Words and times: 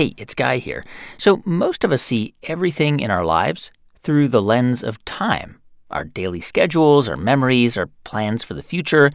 Hey, 0.00 0.14
it's 0.16 0.34
Guy 0.34 0.56
here. 0.56 0.82
So, 1.18 1.42
most 1.44 1.84
of 1.84 1.92
us 1.92 2.00
see 2.00 2.32
everything 2.44 3.00
in 3.00 3.10
our 3.10 3.22
lives 3.22 3.70
through 4.02 4.28
the 4.28 4.40
lens 4.40 4.82
of 4.82 5.04
time 5.04 5.60
our 5.90 6.04
daily 6.04 6.40
schedules, 6.40 7.06
our 7.06 7.18
memories, 7.18 7.76
our 7.76 7.90
plans 8.04 8.42
for 8.42 8.54
the 8.54 8.62
future. 8.62 9.10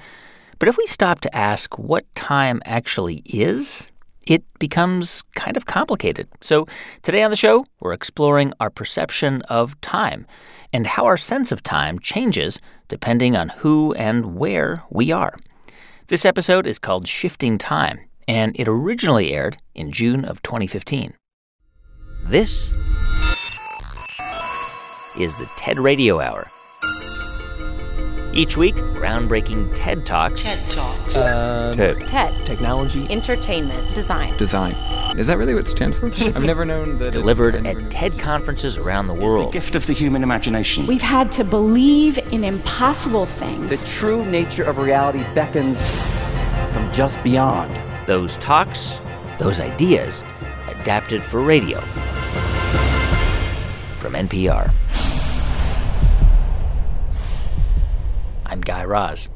But 0.59 0.69
if 0.69 0.77
we 0.77 0.85
stop 0.85 1.21
to 1.21 1.35
ask 1.35 1.79
what 1.79 2.05
time 2.13 2.61
actually 2.65 3.23
is, 3.25 3.87
it 4.27 4.43
becomes 4.59 5.23
kind 5.33 5.57
of 5.57 5.65
complicated. 5.65 6.27
So, 6.41 6.67
today 7.01 7.23
on 7.23 7.31
the 7.31 7.35
show, 7.35 7.65
we're 7.79 7.93
exploring 7.93 8.53
our 8.59 8.69
perception 8.69 9.41
of 9.49 9.81
time 9.81 10.27
and 10.71 10.85
how 10.85 11.05
our 11.07 11.17
sense 11.17 11.51
of 11.51 11.63
time 11.63 11.97
changes 11.97 12.61
depending 12.89 13.35
on 13.35 13.49
who 13.49 13.95
and 13.95 14.35
where 14.35 14.83
we 14.91 15.11
are. 15.11 15.35
This 16.09 16.25
episode 16.25 16.67
is 16.67 16.77
called 16.77 17.07
Shifting 17.07 17.57
Time, 17.57 18.01
and 18.27 18.55
it 18.59 18.67
originally 18.67 19.33
aired 19.33 19.57
in 19.73 19.91
June 19.91 20.25
of 20.25 20.41
2015. 20.41 21.13
This 22.23 22.71
is 25.17 25.37
the 25.37 25.49
TED 25.57 25.79
Radio 25.79 26.19
Hour. 26.19 26.47
Each 28.33 28.57
week, 28.57 28.75
groundbreaking 28.75 29.73
TED 29.75 30.05
Talks 30.05 30.41
TED 30.41 30.69
Talks. 30.69 31.15
Uh, 31.15 31.73
TED. 31.77 32.05
TED. 32.05 32.45
Technology. 32.45 33.07
Entertainment. 33.09 33.95
Design. 33.95 34.35
Design. 34.35 34.73
Is 35.17 35.27
that 35.27 35.37
really 35.37 35.53
what 35.53 35.69
it 35.69 35.71
stands 35.71 35.97
for? 35.97 36.07
I've 36.25 36.43
never 36.43 36.65
known 36.65 36.99
that. 36.99 37.13
delivered 37.13 37.55
I've 37.55 37.77
at 37.77 37.91
TED 37.91 38.19
conferences 38.19 38.75
around 38.75 39.07
the 39.07 39.13
world. 39.13 39.47
The 39.47 39.53
gift 39.53 39.75
of 39.75 39.85
the 39.85 39.93
human 39.93 40.21
imagination. 40.21 40.85
We've 40.85 41.01
had 41.01 41.31
to 41.33 41.45
believe 41.45 42.17
in 42.33 42.43
impossible 42.43 43.25
things. 43.25 43.69
The 43.69 43.89
true 43.89 44.25
nature 44.25 44.63
of 44.65 44.79
reality 44.79 45.23
beckons 45.33 45.89
from 46.73 46.91
just 46.91 47.23
beyond. 47.23 47.73
Those 48.07 48.37
talks, 48.37 48.99
those 49.39 49.59
ideas, 49.59 50.23
adapted 50.67 51.23
for 51.23 51.41
radio. 51.41 51.79
From 53.97 54.13
NPR. 54.13 54.71
I'm 58.45 58.61
Guy 58.61 58.83
Raz. 58.85 59.27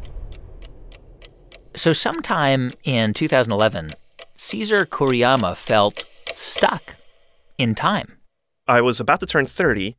So, 1.75 1.94
sometime 1.94 2.72
in 2.84 3.16
2011, 3.16 3.92
Caesar 4.36 4.86
Kuriyama 4.86 5.56
felt 5.56 6.06
stuck 6.36 6.95
in 7.58 7.73
time. 7.73 8.17
I 8.67 8.81
was 8.81 9.00
about 9.00 9.20
to 9.22 9.25
turn 9.25 9.47
30 9.47 9.97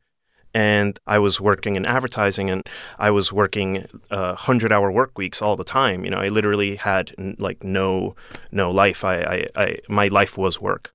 and 0.53 0.99
I 1.07 1.19
was 1.19 1.39
working 1.39 1.75
in 1.75 1.85
advertising 1.85 2.49
and 2.49 2.63
I 2.99 3.11
was 3.11 3.31
working 3.31 3.85
uh, 4.09 4.35
100 4.35 4.71
hour 4.71 4.91
work 4.91 5.17
weeks 5.17 5.41
all 5.41 5.55
the 5.55 5.63
time. 5.63 6.03
You 6.03 6.11
know, 6.11 6.17
I 6.17 6.27
literally 6.27 6.75
had 6.75 7.13
n- 7.17 7.35
like 7.39 7.63
no 7.63 8.15
no 8.51 8.71
life. 8.71 9.03
I, 9.03 9.21
I, 9.21 9.47
I 9.55 9.77
my 9.87 10.07
life 10.07 10.37
was 10.37 10.59
work. 10.59 10.91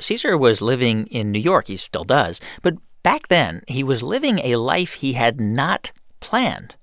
Caesar 0.00 0.36
was 0.38 0.62
living 0.62 1.06
in 1.08 1.32
New 1.32 1.38
York. 1.38 1.68
He 1.68 1.76
still 1.76 2.04
does. 2.04 2.40
But 2.62 2.74
back 3.02 3.28
then, 3.28 3.62
he 3.68 3.84
was 3.84 4.02
living 4.02 4.38
a 4.38 4.56
life 4.56 4.94
he 4.94 5.12
had 5.14 5.40
not 5.40 5.92
planned. 6.20 6.76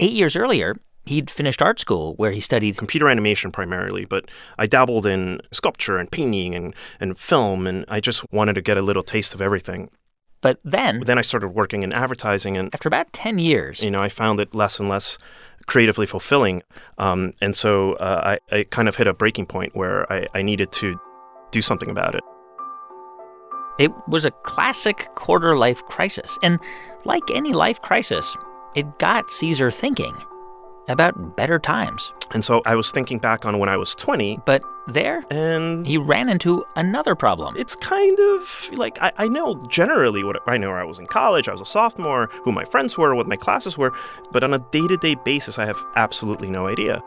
Eight 0.00 0.12
years 0.12 0.36
earlier, 0.36 0.76
he'd 1.04 1.30
finished 1.30 1.62
art 1.62 1.80
school 1.80 2.14
where 2.16 2.32
he 2.32 2.40
studied 2.40 2.76
Computer 2.76 3.08
animation 3.08 3.52
primarily, 3.52 4.04
but 4.04 4.28
I 4.58 4.66
dabbled 4.66 5.06
in 5.06 5.40
sculpture 5.52 5.96
and 5.96 6.10
painting 6.10 6.54
and, 6.54 6.74
and 7.00 7.18
film 7.18 7.66
and 7.66 7.84
I 7.88 8.00
just 8.00 8.30
wanted 8.32 8.54
to 8.54 8.62
get 8.62 8.76
a 8.76 8.82
little 8.82 9.02
taste 9.02 9.34
of 9.34 9.40
everything. 9.40 9.90
But 10.40 10.60
then, 10.64 11.00
Then 11.00 11.18
I 11.18 11.22
started 11.22 11.48
working 11.48 11.82
in 11.82 11.92
advertising 11.92 12.56
and 12.56 12.72
after 12.74 12.88
about 12.88 13.12
10 13.12 13.38
years, 13.38 13.82
you 13.82 13.90
know, 13.90 14.02
I 14.02 14.08
found 14.08 14.38
it 14.38 14.54
less 14.54 14.78
and 14.78 14.88
less 14.88 15.18
creatively 15.66 16.06
fulfilling. 16.06 16.62
Um, 16.98 17.32
and 17.40 17.56
so 17.56 17.94
uh, 17.94 18.38
I, 18.52 18.56
I 18.56 18.64
kind 18.64 18.88
of 18.88 18.96
hit 18.96 19.06
a 19.06 19.14
breaking 19.14 19.46
point 19.46 19.74
where 19.74 20.10
I, 20.12 20.26
I 20.34 20.42
needed 20.42 20.70
to 20.72 21.00
do 21.50 21.60
something 21.62 21.90
about 21.90 22.14
it. 22.14 22.22
it 23.78 23.90
was 24.08 24.24
a 24.24 24.30
classic 24.30 25.08
quarter 25.14 25.56
life 25.56 25.82
crisis. 25.86 26.38
And 26.42 26.58
like 27.04 27.22
any 27.34 27.52
life 27.52 27.80
crisis, 27.82 28.36
it 28.74 28.98
got 28.98 29.30
Caesar 29.30 29.70
thinking 29.70 30.14
about 30.88 31.36
better 31.36 31.58
times. 31.58 32.12
And 32.32 32.44
so 32.44 32.62
I 32.66 32.74
was 32.74 32.90
thinking 32.90 33.18
back 33.18 33.44
on 33.44 33.58
when 33.58 33.68
I 33.68 33.76
was 33.76 33.94
20, 33.94 34.40
But 34.44 34.62
there, 34.88 35.24
and 35.30 35.86
he 35.86 35.98
ran 35.98 36.28
into 36.28 36.64
another 36.76 37.14
problem. 37.14 37.56
it's 37.56 37.74
kind 37.76 38.18
of 38.18 38.70
like 38.72 39.00
I, 39.02 39.12
I 39.16 39.28
know 39.28 39.56
generally 39.68 40.22
what 40.22 40.40
I 40.46 40.56
know. 40.58 40.70
I 40.70 40.84
was 40.84 40.98
in 40.98 41.06
college, 41.06 41.48
I 41.48 41.52
was 41.52 41.60
a 41.60 41.66
sophomore, 41.66 42.28
who 42.44 42.52
my 42.52 42.64
friends 42.64 42.96
were, 42.96 43.14
what 43.14 43.26
my 43.26 43.36
classes 43.36 43.76
were, 43.76 43.92
but 44.32 44.44
on 44.44 44.54
a 44.54 44.58
day 44.58 44.86
to 44.86 44.96
day 44.96 45.14
basis, 45.16 45.58
I 45.58 45.66
have 45.66 45.82
absolutely 45.96 46.48
no 46.48 46.66
idea. 46.68 47.02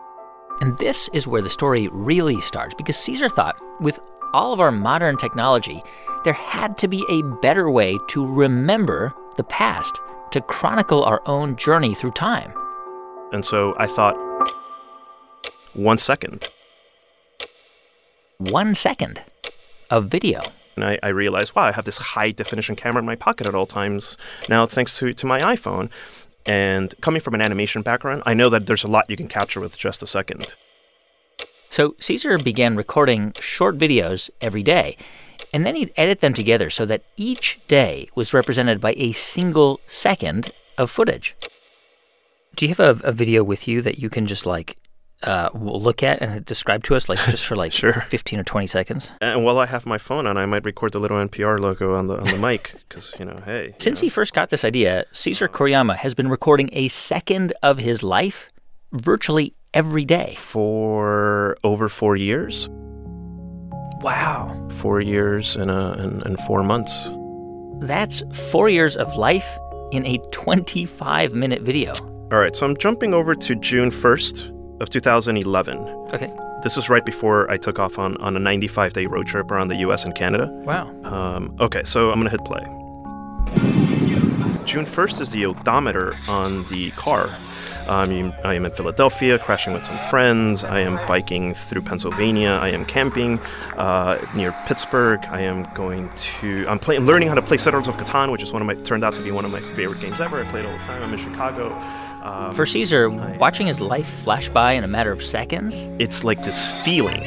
And 0.61 0.77
this 0.77 1.09
is 1.13 1.25
where 1.27 1.41
the 1.41 1.49
story 1.49 1.87
really 1.91 2.41
starts 2.41 2.75
because 2.75 2.97
Caesar 2.97 3.29
thought, 3.29 3.55
with 3.79 3.99
all 4.33 4.51
of 4.51 4.59
our 4.59 4.71
modern 4.71 5.17
technology, 5.17 5.81
there 6.25 6.33
had 6.33 6.77
to 6.79 6.87
be 6.87 7.05
a 7.09 7.21
better 7.41 7.69
way 7.71 7.97
to 8.09 8.25
remember 8.25 9.13
the 9.37 9.43
past, 9.45 9.99
to 10.31 10.41
chronicle 10.41 11.03
our 11.03 11.21
own 11.25 11.55
journey 11.55 11.95
through 11.95 12.11
time. 12.11 12.53
And 13.31 13.45
so 13.45 13.75
I 13.77 13.87
thought, 13.87 14.15
one 15.73 15.97
second. 15.97 16.47
One 18.37 18.75
second 18.75 19.21
of 19.89 20.07
video. 20.07 20.41
And 20.75 20.85
I, 20.85 20.99
I 21.03 21.09
realized, 21.09 21.55
wow, 21.55 21.63
I 21.63 21.71
have 21.71 21.85
this 21.85 21.97
high 21.97 22.31
definition 22.31 22.75
camera 22.75 22.99
in 22.99 23.05
my 23.05 23.15
pocket 23.15 23.47
at 23.47 23.53
all 23.53 23.65
times 23.65 24.17
now, 24.47 24.65
thanks 24.65 24.97
to, 24.99 25.13
to 25.13 25.25
my 25.25 25.41
iPhone. 25.41 25.89
And 26.45 26.95
coming 27.01 27.21
from 27.21 27.35
an 27.35 27.41
animation 27.41 27.81
background, 27.81 28.23
I 28.25 28.33
know 28.33 28.49
that 28.49 28.65
there's 28.65 28.83
a 28.83 28.87
lot 28.87 29.09
you 29.09 29.17
can 29.17 29.27
capture 29.27 29.59
with 29.59 29.77
just 29.77 30.01
a 30.01 30.07
second. 30.07 30.55
So 31.69 31.95
Caesar 31.99 32.37
began 32.37 32.75
recording 32.75 33.33
short 33.39 33.77
videos 33.77 34.29
every 34.41 34.63
day, 34.63 34.97
and 35.53 35.65
then 35.65 35.75
he'd 35.75 35.93
edit 35.95 36.21
them 36.21 36.33
together 36.33 36.69
so 36.71 36.85
that 36.87 37.03
each 37.15 37.59
day 37.67 38.09
was 38.15 38.33
represented 38.33 38.81
by 38.81 38.93
a 38.97 39.11
single 39.11 39.79
second 39.85 40.49
of 40.77 40.89
footage. 40.89 41.35
Do 42.59 42.65
you 42.67 42.75
have 42.75 42.81
a, 42.81 43.07
a 43.07 43.13
video 43.13 43.41
with 43.41 43.69
you 43.69 43.81
that 43.83 43.99
you 43.99 44.09
can 44.09 44.27
just 44.27 44.45
like 44.45 44.75
uh, 45.23 45.47
look 45.53 46.03
at 46.03 46.21
and 46.21 46.43
describe 46.43 46.83
to 46.83 46.95
us, 46.95 47.07
like 47.07 47.17
just 47.19 47.45
for 47.45 47.55
like 47.55 47.71
Sure. 47.81 48.01
15 48.09 48.37
or 48.41 48.43
20 48.43 48.67
seconds? 48.67 49.13
And 49.21 49.45
while 49.45 49.59
I 49.59 49.65
have 49.65 49.85
my 49.85 49.97
phone 49.97 50.27
on, 50.27 50.35
I 50.35 50.45
might 50.45 50.65
record 50.65 50.91
the 50.91 50.99
little 50.99 51.17
NPR 51.25 51.57
logo 51.57 51.95
on 51.95 52.07
the 52.07 52.17
on 52.17 52.25
the 52.25 52.37
mic 52.37 52.73
because 52.89 53.13
you 53.17 53.23
know, 53.23 53.41
hey. 53.45 53.75
Since 53.79 54.01
know. 54.01 54.07
he 54.07 54.09
first 54.09 54.33
got 54.33 54.49
this 54.49 54.65
idea, 54.65 55.05
Caesar 55.13 55.47
Kuriyama 55.47 55.95
has 55.95 56.13
been 56.13 56.27
recording 56.27 56.69
a 56.73 56.89
second 56.89 57.53
of 57.63 57.77
his 57.77 58.03
life 58.03 58.49
virtually 58.91 59.53
every 59.73 60.03
day. 60.03 60.35
for 60.35 61.55
over 61.63 61.87
four 61.87 62.17
years, 62.17 62.67
Wow. 64.01 64.67
four 64.81 64.99
years 64.99 65.55
and 65.55 65.71
uh, 65.71 65.95
and, 65.97 66.23
and 66.23 66.37
four 66.41 66.61
months. 66.63 67.09
That's 67.87 68.21
four 68.51 68.67
years 68.67 68.97
of 68.97 69.15
life 69.15 69.47
in 69.93 70.05
a 70.05 70.17
25 70.33 71.33
minute 71.33 71.61
video. 71.61 71.93
All 72.31 72.37
right, 72.37 72.55
so 72.55 72.63
I'm 72.63 72.77
jumping 72.77 73.15
over 73.15 73.33
to 73.33 73.55
June 73.55 73.89
1st 73.89 74.81
of 74.81 74.91
2011. 74.91 75.79
Okay. 76.13 76.31
This 76.61 76.77
is 76.77 76.87
right 76.87 77.03
before 77.03 77.49
I 77.49 77.57
took 77.57 77.79
off 77.79 77.97
on, 77.97 78.17
on 78.17 78.35
a 78.35 78.39
95 78.39 78.93
day 78.93 79.07
road 79.07 79.25
trip 79.25 79.49
around 79.49 79.69
the 79.69 79.77
US 79.77 80.05
and 80.05 80.13
Canada. 80.13 80.47
Wow. 80.63 80.93
Um, 81.05 81.55
okay, 81.59 81.81
so 81.85 82.11
I'm 82.11 82.19
gonna 82.19 82.29
hit 82.29 82.45
play. 82.45 82.61
June 84.63 84.85
1st 84.85 85.21
is 85.21 85.31
the 85.31 85.47
odometer 85.47 86.13
on 86.27 86.65
the 86.65 86.91
car. 86.91 87.35
Um, 87.87 88.31
I 88.45 88.53
am 88.53 88.65
in 88.65 88.71
Philadelphia, 88.71 89.39
crashing 89.39 89.73
with 89.73 89.83
some 89.83 89.97
friends. 90.11 90.63
I 90.63 90.81
am 90.81 90.97
biking 91.07 91.55
through 91.55 91.81
Pennsylvania. 91.81 92.59
I 92.61 92.69
am 92.69 92.85
camping 92.85 93.39
uh, 93.77 94.19
near 94.35 94.53
Pittsburgh. 94.67 95.25
I 95.31 95.41
am 95.41 95.67
going 95.73 96.07
to. 96.15 96.67
I'm 96.69 96.77
playing, 96.77 97.07
learning 97.07 97.29
how 97.29 97.33
to 97.33 97.41
play 97.41 97.57
Settlers 97.57 97.87
of 97.87 97.97
Catan, 97.97 98.31
which 98.31 98.43
is 98.43 98.53
one 98.53 98.61
of 98.61 98.67
my 98.67 98.75
turned 98.75 99.03
out 99.03 99.13
to 99.13 99.23
be 99.23 99.31
one 99.31 99.43
of 99.43 99.51
my 99.51 99.59
favorite 99.59 99.99
games 100.01 100.21
ever. 100.21 100.39
I 100.39 100.43
played 100.51 100.67
all 100.67 100.71
the 100.71 100.77
time. 100.83 101.01
I'm 101.01 101.11
in 101.11 101.17
Chicago. 101.17 101.69
Um, 102.21 102.53
For 102.53 102.65
Caesar, 102.65 103.09
watching 103.37 103.67
his 103.67 103.79
life 103.79 104.07
flash 104.07 104.49
by 104.49 104.73
in 104.73 104.83
a 104.83 104.87
matter 104.87 105.11
of 105.11 105.23
seconds, 105.23 105.75
it's 105.99 106.23
like 106.23 106.43
this 106.43 106.67
feeling. 106.83 107.21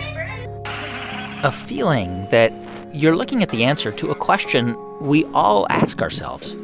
a 1.44 1.50
feeling 1.50 2.26
that 2.30 2.52
you're 2.92 3.16
looking 3.16 3.42
at 3.42 3.48
the 3.48 3.64
answer 3.64 3.90
to 3.90 4.10
a 4.10 4.14
question 4.14 4.76
we 5.00 5.24
all 5.32 5.66
ask 5.70 6.00
ourselves 6.02 6.54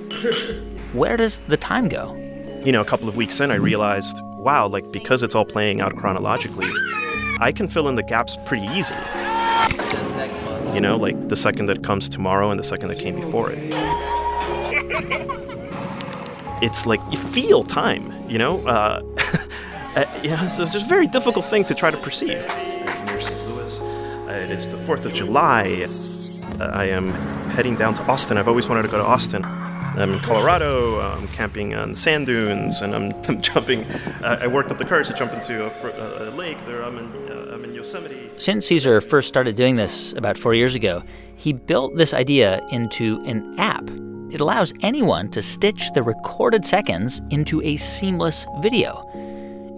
Where 0.92 1.16
does 1.16 1.40
the 1.48 1.56
time 1.56 1.88
go? 1.88 2.14
you 2.64 2.72
know, 2.72 2.80
a 2.80 2.84
couple 2.84 3.08
of 3.08 3.16
weeks 3.16 3.38
in, 3.40 3.50
I 3.52 3.54
realized, 3.54 4.20
wow, 4.36 4.66
like 4.66 4.90
because 4.92 5.22
it's 5.22 5.34
all 5.34 5.44
playing 5.44 5.80
out 5.80 5.94
chronologically, 5.96 6.66
I 7.38 7.52
can 7.52 7.68
fill 7.68 7.88
in 7.88 7.94
the 7.94 8.02
gaps 8.02 8.36
pretty 8.46 8.66
easy. 8.66 8.96
You 10.74 10.80
know, 10.80 10.96
like 10.96 11.28
the 11.28 11.36
second 11.36 11.66
that 11.66 11.82
comes 11.84 12.08
tomorrow 12.08 12.50
and 12.50 12.58
the 12.58 12.64
second 12.64 12.88
that 12.88 12.98
came 12.98 13.14
before 13.16 13.52
it. 13.52 13.58
It's 16.60 16.86
like 16.86 17.00
you 17.10 17.18
feel 17.18 17.62
time, 17.62 18.12
you 18.28 18.38
know? 18.38 18.66
Uh, 18.66 19.02
uh, 19.96 20.04
yeah, 20.22 20.44
it's, 20.44 20.58
it's 20.58 20.72
just 20.72 20.86
a 20.86 20.88
very 20.88 21.06
difficult 21.06 21.44
thing 21.44 21.64
to 21.64 21.74
try 21.74 21.90
to 21.90 21.96
perceive. 21.98 22.46
Near 23.06 23.20
St. 23.20 23.48
Louis, 23.48 23.80
uh, 23.80 24.40
it 24.44 24.50
is 24.50 24.66
the 24.68 24.76
4th 24.78 25.04
of 25.04 25.12
July. 25.12 25.84
Uh, 26.60 26.64
I 26.64 26.86
am 26.86 27.12
heading 27.50 27.76
down 27.76 27.94
to 27.94 28.02
Austin. 28.04 28.38
I've 28.38 28.48
always 28.48 28.68
wanted 28.68 28.82
to 28.82 28.88
go 28.88 28.98
to 28.98 29.04
Austin. 29.04 29.44
I'm 29.44 30.12
in 30.12 30.18
Colorado. 30.20 31.00
I'm 31.00 31.26
camping 31.28 31.74
on 31.74 31.96
sand 31.96 32.26
dunes, 32.26 32.82
and 32.82 32.94
I'm, 32.94 33.12
I'm 33.28 33.40
jumping. 33.40 33.84
Uh, 34.22 34.38
I 34.40 34.46
worked 34.46 34.70
up 34.70 34.78
the 34.78 34.84
courage 34.84 35.08
to 35.08 35.14
jump 35.14 35.32
into 35.32 35.64
a, 35.64 36.26
a, 36.26 36.28
a 36.28 36.30
lake. 36.30 36.58
There, 36.66 36.82
I'm 36.82 36.98
in. 36.98 37.28
Uh, 37.28 37.52
I'm 37.52 37.64
in 37.64 37.74
Yosemite. 37.74 38.30
Since 38.38 38.66
Caesar 38.66 39.00
first 39.00 39.26
started 39.26 39.56
doing 39.56 39.74
this 39.76 40.12
about 40.12 40.38
four 40.38 40.54
years 40.54 40.76
ago, 40.76 41.02
he 41.36 41.52
built 41.52 41.96
this 41.96 42.14
idea 42.14 42.64
into 42.70 43.20
an 43.24 43.58
app. 43.58 43.90
It 44.30 44.40
allows 44.40 44.74
anyone 44.82 45.30
to 45.30 45.40
stitch 45.40 45.90
the 45.92 46.02
recorded 46.02 46.66
seconds 46.66 47.22
into 47.30 47.62
a 47.62 47.76
seamless 47.76 48.46
video 48.60 49.08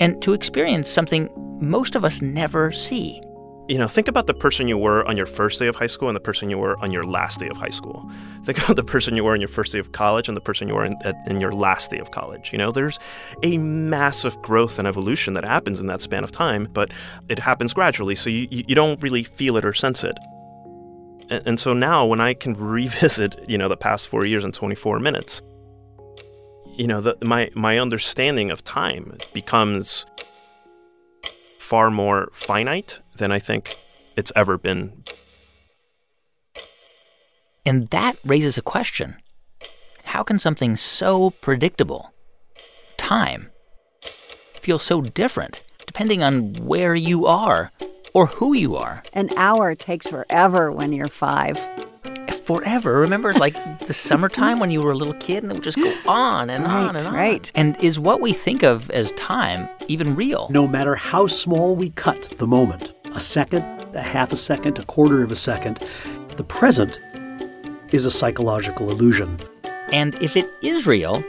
and 0.00 0.20
to 0.22 0.32
experience 0.32 0.88
something 0.90 1.30
most 1.60 1.94
of 1.94 2.04
us 2.04 2.20
never 2.20 2.72
see. 2.72 3.22
You 3.68 3.78
know, 3.78 3.86
think 3.86 4.08
about 4.08 4.26
the 4.26 4.34
person 4.34 4.66
you 4.66 4.76
were 4.76 5.06
on 5.06 5.16
your 5.16 5.26
first 5.26 5.60
day 5.60 5.68
of 5.68 5.76
high 5.76 5.86
school 5.86 6.08
and 6.08 6.16
the 6.16 6.20
person 6.20 6.50
you 6.50 6.58
were 6.58 6.76
on 6.80 6.90
your 6.90 7.04
last 7.04 7.38
day 7.38 7.48
of 7.48 7.56
high 7.56 7.68
school. 7.68 8.10
Think 8.44 8.58
about 8.58 8.74
the 8.74 8.82
person 8.82 9.14
you 9.14 9.22
were 9.22 9.34
on 9.34 9.40
your 9.40 9.48
first 9.48 9.70
day 9.70 9.78
of 9.78 9.92
college 9.92 10.26
and 10.26 10.36
the 10.36 10.40
person 10.40 10.66
you 10.66 10.74
were 10.74 10.86
in, 10.86 10.94
in 11.26 11.40
your 11.40 11.52
last 11.52 11.90
day 11.90 11.98
of 11.98 12.10
college. 12.10 12.50
You 12.50 12.58
know, 12.58 12.72
there's 12.72 12.98
a 13.44 13.58
massive 13.58 14.40
growth 14.42 14.80
and 14.80 14.88
evolution 14.88 15.34
that 15.34 15.44
happens 15.44 15.78
in 15.78 15.86
that 15.86 16.00
span 16.00 16.24
of 16.24 16.32
time, 16.32 16.66
but 16.72 16.90
it 17.28 17.38
happens 17.38 17.72
gradually, 17.72 18.16
so 18.16 18.28
you, 18.28 18.48
you 18.50 18.74
don't 18.74 19.00
really 19.02 19.22
feel 19.22 19.56
it 19.56 19.64
or 19.64 19.72
sense 19.74 20.02
it. 20.02 20.18
And, 21.30 21.46
and 21.46 21.60
so 21.60 21.72
now, 21.72 22.04
when 22.04 22.20
I 22.20 22.34
can 22.34 22.54
revisit, 22.58 23.48
you 23.48 23.56
know, 23.56 23.68
the 23.68 23.76
past 23.76 24.08
four 24.08 24.26
years 24.26 24.44
in 24.44 24.52
24 24.52 24.98
minutes, 24.98 25.40
you 26.76 26.86
know, 26.86 27.00
the, 27.00 27.16
my 27.22 27.50
my 27.54 27.78
understanding 27.78 28.50
of 28.50 28.62
time 28.64 29.16
becomes 29.32 30.06
far 31.58 31.90
more 31.90 32.30
finite 32.32 33.00
than 33.16 33.32
I 33.32 33.38
think 33.38 33.76
it's 34.16 34.32
ever 34.34 34.58
been. 34.58 35.04
And 37.64 37.88
that 37.90 38.16
raises 38.24 38.58
a 38.58 38.62
question 38.62 39.16
How 40.04 40.22
can 40.22 40.38
something 40.38 40.76
so 40.76 41.30
predictable, 41.30 42.12
time, 42.96 43.50
feel 44.60 44.78
so 44.78 45.00
different 45.00 45.62
depending 45.86 46.22
on 46.22 46.54
where 46.54 46.94
you 46.94 47.26
are 47.26 47.72
or 48.14 48.26
who 48.26 48.54
you 48.56 48.76
are? 48.76 49.02
An 49.12 49.28
hour 49.36 49.74
takes 49.74 50.06
forever 50.08 50.70
when 50.72 50.92
you're 50.92 51.08
five. 51.08 51.58
Forever. 52.44 52.94
Remember, 52.98 53.32
like 53.32 53.54
the 53.86 53.92
summertime 53.94 54.58
when 54.58 54.70
you 54.70 54.80
were 54.80 54.90
a 54.92 54.96
little 54.96 55.14
kid 55.14 55.42
and 55.42 55.52
it 55.52 55.54
would 55.54 55.62
just 55.64 55.76
go 55.76 55.92
on 56.08 56.50
and 56.50 56.64
Right, 56.64 56.72
on 56.88 56.96
and 56.96 57.06
on. 57.06 57.14
right. 57.14 57.52
And 57.54 57.76
is 57.82 57.98
what 57.98 58.20
we 58.20 58.32
think 58.32 58.62
of 58.62 58.90
as 58.90 59.12
time 59.12 59.68
even 59.88 60.14
real? 60.16 60.48
No 60.50 60.66
matter 60.66 60.94
how 60.94 61.26
small 61.26 61.76
we 61.76 61.90
cut 61.90 62.22
the 62.38 62.46
moment 62.46 62.92
a 63.14 63.20
second, 63.20 63.64
a 63.94 64.00
half 64.02 64.32
a 64.32 64.36
second, 64.36 64.78
a 64.78 64.84
quarter 64.84 65.22
of 65.22 65.30
a 65.30 65.36
second 65.36 65.78
the 66.36 66.44
present 66.44 66.98
is 67.92 68.04
a 68.06 68.10
psychological 68.10 68.90
illusion. 68.90 69.36
And 69.92 70.14
if 70.22 70.36
it 70.36 70.48
is 70.62 70.86
real, 70.86 71.22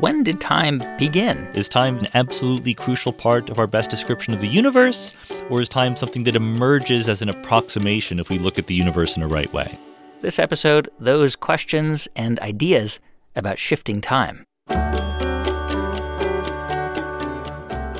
when 0.00 0.22
did 0.22 0.40
time 0.40 0.82
begin? 0.98 1.48
Is 1.54 1.68
time 1.68 1.98
an 1.98 2.08
absolutely 2.14 2.74
crucial 2.74 3.12
part 3.12 3.50
of 3.50 3.58
our 3.58 3.66
best 3.66 3.88
description 3.90 4.34
of 4.34 4.40
the 4.40 4.48
universe, 4.48 5.12
or 5.48 5.60
is 5.60 5.68
time 5.68 5.96
something 5.96 6.24
that 6.24 6.34
emerges 6.34 7.08
as 7.08 7.22
an 7.22 7.28
approximation 7.28 8.18
if 8.18 8.28
we 8.28 8.38
look 8.38 8.58
at 8.58 8.66
the 8.66 8.74
universe 8.74 9.16
in 9.16 9.22
a 9.22 9.28
right 9.28 9.52
way? 9.52 9.78
This 10.20 10.38
episode, 10.38 10.88
those 10.98 11.36
questions 11.36 12.08
and 12.16 12.38
ideas 12.40 12.98
about 13.36 13.58
shifting 13.58 14.00
time. 14.00 14.44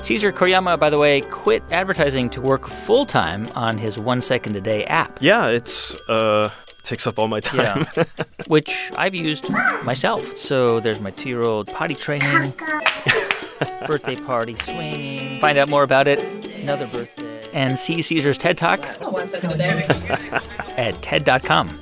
Caesar 0.03 0.33
Kuriyama, 0.33 0.79
by 0.79 0.89
the 0.89 0.99
way, 0.99 1.21
quit 1.21 1.63
advertising 1.73 2.31
to 2.31 2.41
work 2.41 2.69
full 2.69 3.07
time 3.07 3.49
on 3.55 3.77
his 3.77 3.99
one 3.99 4.21
second 4.21 4.55
a 4.55 4.61
day 4.61 4.85
app, 4.85 5.19
Yeah, 5.21 5.49
it's 5.49 5.95
uh 6.09 6.51
takes 6.87 7.07
up 7.07 7.19
all 7.19 7.29
my 7.29 7.41
time. 7.41 7.87
which 8.47 8.91
I've 8.97 9.15
used 9.15 9.49
myself. 9.83 10.39
So 10.39 10.81
there's 10.81 11.01
my 11.01 11.11
two 11.11 11.29
year 11.29 11.43
old 11.43 11.67
potty 11.69 11.95
training, 11.95 12.53
birthday 13.87 14.17
party 14.17 14.55
swinging. 14.57 15.41
Find 15.41 15.59
out 15.59 15.69
more 15.69 15.83
about 15.83 16.07
it, 16.07 16.21
another 16.57 16.87
birthday, 16.87 17.43
and 17.53 17.79
see 17.79 18.03
Caesar's 18.03 18.39
TED 18.39 18.59
Talk 18.59 18.81
at 20.79 21.01
TED.com. 21.03 21.81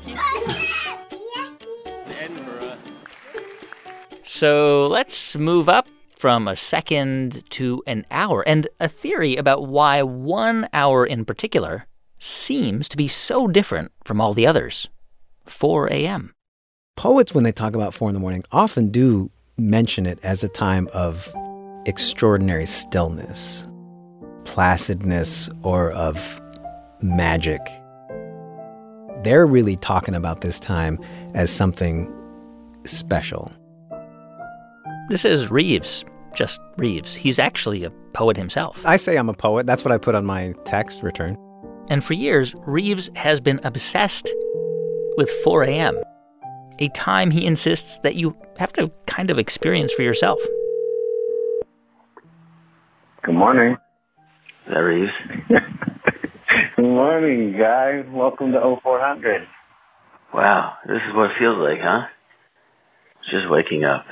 So 4.23 4.87
let's 4.87 5.37
move 5.37 5.69
up 5.69 5.89
from 6.17 6.49
a 6.49 6.57
second 6.57 7.49
to 7.51 7.83
an 7.87 8.07
hour 8.11 8.43
and 8.47 8.67
a 8.81 8.89
theory 8.89 9.37
about 9.37 9.67
why 9.67 10.03
one 10.03 10.69
hour 10.73 11.05
in 11.05 11.25
particular 11.25 11.87
seems 12.19 12.89
to 12.89 12.97
be 12.97 13.07
so 13.07 13.47
different 13.47 13.93
from 14.05 14.21
all 14.21 14.33
the 14.33 14.47
others. 14.47 14.89
4 15.47 15.89
a.m. 15.93 16.35
Poets, 16.97 17.35
when 17.35 17.45
they 17.45 17.53
talk 17.53 17.75
about 17.75 17.93
four 17.93 18.09
in 18.09 18.15
the 18.15 18.21
morning, 18.21 18.45
often 18.53 18.91
do 18.91 19.31
mention 19.59 20.07
it 20.07 20.19
as 20.23 20.45
a 20.45 20.49
time 20.49 20.89
of 20.93 21.33
extraordinary 21.87 22.67
stillness, 22.67 23.67
placidness, 24.45 25.51
or 25.65 25.91
of 25.93 26.41
magic. 27.03 27.61
They're 29.23 29.47
really 29.47 29.77
talking 29.77 30.15
about 30.15 30.41
this 30.41 30.59
time 30.59 30.99
as 31.35 31.51
something 31.51 32.13
special. 32.85 33.51
This 35.09 35.25
is 35.25 35.51
Reeves, 35.51 36.05
just 36.35 36.61
Reeves. 36.77 37.15
He's 37.15 37.39
actually 37.39 37.85
a 37.85 37.91
poet 38.13 38.37
himself. 38.37 38.85
I 38.87 38.97
say 38.97 39.17
I'm 39.17 39.29
a 39.29 39.35
poet. 39.35 39.67
That's 39.67 39.85
what 39.85 39.93
I 39.93 39.99
put 39.99 40.15
on 40.15 40.25
my 40.25 40.55
text 40.65 41.03
return. 41.03 41.37
And 41.89 42.03
for 42.03 42.15
years, 42.15 42.55
Reeves 42.67 43.11
has 43.15 43.41
been 43.41 43.61
obsessed 43.65 44.33
with 45.17 45.31
4 45.43 45.65
a.m., 45.65 46.01
a 46.81 46.89
time 46.89 47.31
he 47.31 47.47
insists 47.47 47.99
that 48.01 48.17
you 48.17 48.37
have 48.59 48.73
to 48.75 48.89
kind 49.07 49.31
of 49.31 49.39
experience 49.39 49.93
for 49.93 50.03
yourself. 50.03 50.39
Good 53.23 53.35
morning. 53.35 53.77
Is 54.67 54.75
that 54.75 54.81
Reeves? 54.81 55.13
Good 56.77 56.83
morning, 56.83 57.57
guys. 57.59 58.05
Welcome 58.11 58.53
to 58.53 58.77
0400. 58.83 59.47
Wow, 60.33 60.75
this 60.87 60.97
is 60.97 61.15
what 61.15 61.31
it 61.31 61.37
feels 61.39 61.59
like, 61.59 61.79
huh? 61.81 62.07
Just 63.31 63.49
waking 63.49 63.85
up. 63.85 64.05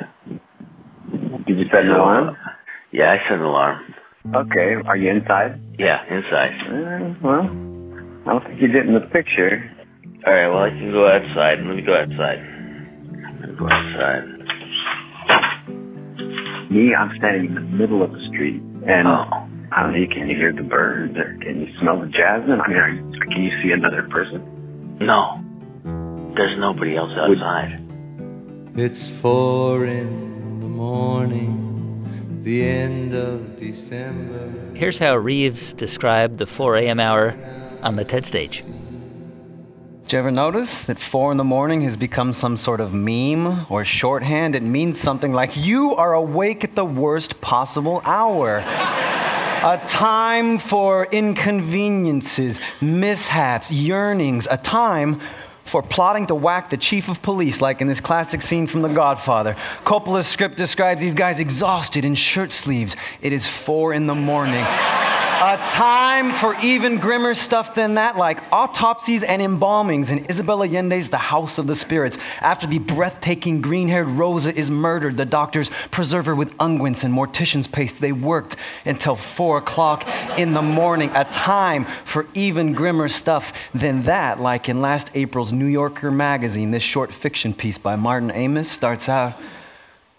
Did 1.47 1.59
you 1.59 1.65
set 1.71 1.83
an 1.83 1.91
alarm? 1.91 2.37
Yeah, 2.93 3.13
I 3.13 3.29
set 3.29 3.39
an 3.39 3.45
alarm. 3.45 3.95
Okay. 4.35 4.77
Are 4.87 4.97
you 4.97 5.11
inside? 5.11 5.61
Yeah, 5.79 6.05
inside. 6.05 6.53
Uh, 6.69 7.15
well, 7.23 7.41
I 7.41 8.33
don't 8.33 8.45
think 8.47 8.63
you 8.63 8.69
did 8.69 8.87
in 8.87 8.95
the 8.95 9.01
picture. 9.01 9.69
All 10.25 10.33
right, 10.33 10.47
well, 10.49 10.63
I 10.63 10.71
can 10.71 10.93
go 10.93 11.09
outside. 11.09 11.59
Let 11.67 11.75
me 11.77 11.83
go 11.83 11.95
outside. 11.97 12.39
I'm 12.39 13.41
gonna 13.41 13.55
go 13.55 13.67
outside. 13.69 14.25
Me, 16.71 16.95
I'm 16.95 17.11
standing 17.19 17.47
in 17.47 17.55
the 17.55 17.61
middle 17.61 18.03
of 18.03 18.13
the 18.13 18.21
street, 18.33 18.63
and 18.87 19.09
Oh. 19.09 19.49
I 19.75 19.83
don't 19.83 19.93
know. 19.99 20.07
Can 20.15 20.29
you 20.29 20.37
hear 20.37 20.53
the 20.53 20.63
birds, 20.63 21.17
or 21.17 21.35
can 21.41 21.61
you 21.63 21.69
smell 21.81 21.99
the 22.01 22.07
jasmine? 22.07 22.61
I 22.61 22.69
mean, 22.69 22.77
are 22.77 22.93
can 23.33 23.43
you 23.43 23.51
see 23.63 23.71
another 23.73 24.03
person? 24.11 24.43
No, 25.01 25.41
there's 26.37 26.59
nobody 26.59 26.95
else 26.97 27.11
outside. 27.17 27.81
It's 28.77 29.09
four 29.11 29.87
in 29.87 30.61
the 30.61 30.67
morning, 30.67 32.41
the 32.43 32.63
end 32.65 33.15
of 33.15 33.57
December. 33.57 34.53
Here's 34.75 34.99
how 34.99 35.17
Reeves 35.17 35.73
described 35.73 36.37
the 36.39 36.47
4 36.47 36.77
a.m. 36.77 37.01
hour 37.01 37.35
on 37.83 37.97
the 37.97 38.05
TED 38.05 38.27
stage. 38.27 38.63
Did 40.13 40.17
you 40.17 40.25
ever 40.25 40.31
notice 40.31 40.83
that 40.83 40.99
four 40.99 41.31
in 41.33 41.39
the 41.39 41.45
morning 41.45 41.81
has 41.81 41.97
become 41.97 42.35
some 42.35 42.59
sort 42.59 42.83
of 42.83 42.93
meme 42.93 43.65
or 43.71 43.83
shorthand? 43.83 44.55
It 44.55 44.63
means 44.63 45.01
something 45.01 45.33
like, 45.33 45.57
you 45.57 45.95
are 45.95 46.13
awake 46.13 46.65
at 46.65 46.75
the 46.75 46.85
worst 46.85 47.41
possible 47.41 48.03
hour. 48.05 48.59
A 48.59 49.83
time 49.89 50.59
for 50.59 51.07
inconveniences, 51.07 52.61
mishaps, 52.83 53.73
yearnings, 53.73 54.47
a 54.51 54.59
time 54.59 55.19
for 55.65 55.83
plotting 55.83 56.27
to 56.27 56.35
whack 56.35 56.69
the 56.69 56.77
chief 56.77 57.09
of 57.09 57.23
police, 57.23 57.63
like 57.63 57.81
in 57.81 57.87
this 57.87 58.03
classic 58.03 58.43
scene 58.43 58.67
from 58.67 58.83
The 58.83 58.89
Godfather. 58.89 59.57
Coppola's 59.87 60.27
script 60.27 60.59
describes 60.59 61.01
these 61.01 61.15
guys 61.15 61.41
exhausted 61.41 62.05
in 62.05 62.17
shirt 62.17 62.53
sleeves. 62.53 62.97
It 63.23 63.33
is 63.33 63.49
four 63.49 63.95
in 63.95 64.07
the 64.07 64.15
morning. 64.15 64.67
A 65.45 65.57
time 65.57 66.31
for 66.31 66.55
even 66.63 66.99
grimmer 66.99 67.35
stuff 67.35 67.75
than 67.75 67.95
that, 67.95 68.17
like 68.17 68.41
autopsies 68.53 69.25
and 69.25 69.43
embalmings 69.43 70.13
in 70.13 70.25
Isabel 70.27 70.63
Allende's 70.63 71.09
The 71.09 71.19
House 71.19 71.59
of 71.59 71.67
the 71.67 71.75
Spirits. 71.75 72.17
After 72.41 72.69
the 72.69 72.79
breathtaking 72.79 73.61
green 73.61 73.89
haired 73.89 74.07
Rosa 74.07 74.57
is 74.57 74.71
murdered, 74.71 75.17
the 75.17 75.25
doctors 75.25 75.69
preserve 75.91 76.27
her 76.27 76.37
with 76.37 76.57
unguents 76.59 77.03
and 77.03 77.13
mortician's 77.13 77.67
paste. 77.67 78.01
They 78.01 78.13
worked 78.13 78.55
until 78.85 79.17
four 79.17 79.59
o'clock 79.59 80.07
in 80.39 80.55
the 80.55 80.63
morning. 80.63 81.11
A 81.13 81.25
time 81.25 81.87
for 82.05 82.25
even 82.35 82.73
grimmer 82.73 83.09
stuff 83.09 83.53
than 83.75 84.03
that, 84.03 84.39
like 84.39 84.69
in 84.69 84.81
last 84.81 85.11
April's 85.17 85.51
New 85.51 85.67
Yorker 85.67 86.13
magazine. 86.13 86.71
This 86.71 86.85
short 86.85 87.13
fiction 87.13 87.53
piece 87.53 87.79
by 87.79 87.97
Martin 87.97 88.31
Amis 88.31 88.71
starts 88.71 89.09
out. 89.09 89.33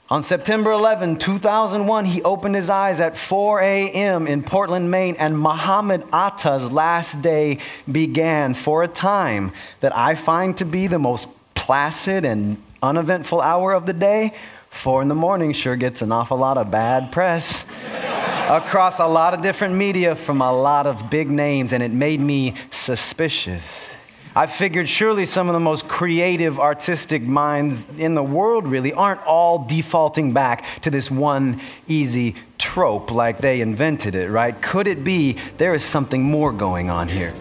On 0.10 0.22
September 0.22 0.72
11, 0.72 1.16
2001, 1.16 2.06
he 2.06 2.22
opened 2.24 2.56
his 2.56 2.70
eyes 2.70 3.00
at 3.00 3.18
4 3.18 3.62
a.m. 3.62 4.28
in 4.28 4.44
Portland, 4.44 4.92
Maine, 4.92 5.16
and 5.18 5.38
Muhammad 5.40 6.04
Atta's 6.12 6.70
last 6.70 7.22
day 7.22 7.60
began 7.90 8.54
for 8.54 8.84
a 8.84 8.88
time 8.88 9.54
that 9.80 9.96
I 9.98 10.16
find 10.16 10.58
to 10.58 10.66
be 10.66 10.88
the 10.88 11.00
most 11.00 11.30
placid 11.56 12.26
and 12.26 12.62
uneventful 12.82 13.40
hour 13.40 13.72
of 13.72 13.86
the 13.86 13.94
day. 13.94 14.34
Four 14.70 15.02
in 15.02 15.08
the 15.08 15.16
morning 15.16 15.54
sure 15.54 15.78
gets 15.78 16.02
an 16.02 16.12
awful 16.12 16.38
lot 16.38 16.58
of 16.58 16.70
bad 16.70 17.14
press 17.14 17.64
across 18.50 19.00
a 19.00 19.08
lot 19.08 19.34
of 19.34 19.42
different 19.42 19.76
media 19.76 20.16
from 20.16 20.42
a 20.42 20.52
lot 20.52 20.86
of 20.86 21.10
big 21.10 21.30
names, 21.32 21.72
and 21.72 21.82
it 21.82 21.92
made 21.92 22.20
me 22.20 22.56
suspicious. 22.72 23.90
I 24.36 24.48
figured 24.48 24.90
surely 24.90 25.26
some 25.26 25.48
of 25.48 25.54
the 25.54 25.60
most 25.60 25.88
creative 25.88 26.60
artistic 26.60 27.22
minds 27.22 27.86
in 28.00 28.16
the 28.16 28.24
world 28.24 28.66
really 28.66 28.92
aren't 28.92 29.24
all 29.28 29.60
defaulting 29.60 30.34
back 30.34 30.66
to 30.82 30.90
this 30.90 31.12
one 31.12 31.62
easy 31.88 32.34
trope 32.58 33.12
like 33.12 33.38
they 33.38 33.62
invented 33.62 34.16
it, 34.16 34.32
right? 34.32 34.60
Could 34.60 34.88
it 34.88 35.04
be 35.04 35.34
there 35.60 35.76
is 35.76 35.84
something 35.84 36.24
more 36.24 36.52
going 36.52 36.90
on 36.90 37.08
here? 37.08 37.32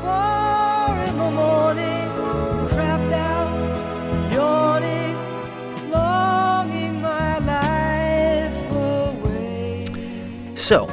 Four 0.00 0.96
in 1.06 1.18
the 1.18 1.30
morning, 1.30 2.08
crapped 2.66 3.12
out, 3.12 4.32
yawning, 4.32 5.88
longing 5.88 7.00
my 7.00 7.38
life 7.38 8.74
away. 8.74 9.86
So, 10.56 10.86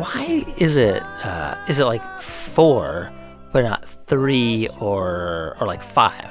why 0.00 0.44
is 0.56 0.76
it 0.76 1.04
uh, 1.22 1.56
is 1.68 1.78
it 1.78 1.84
like 1.84 2.02
four, 2.20 3.12
but 3.52 3.62
not 3.62 3.88
three 4.06 4.68
or 4.80 5.56
or 5.60 5.66
like 5.66 5.82
five? 5.82 6.30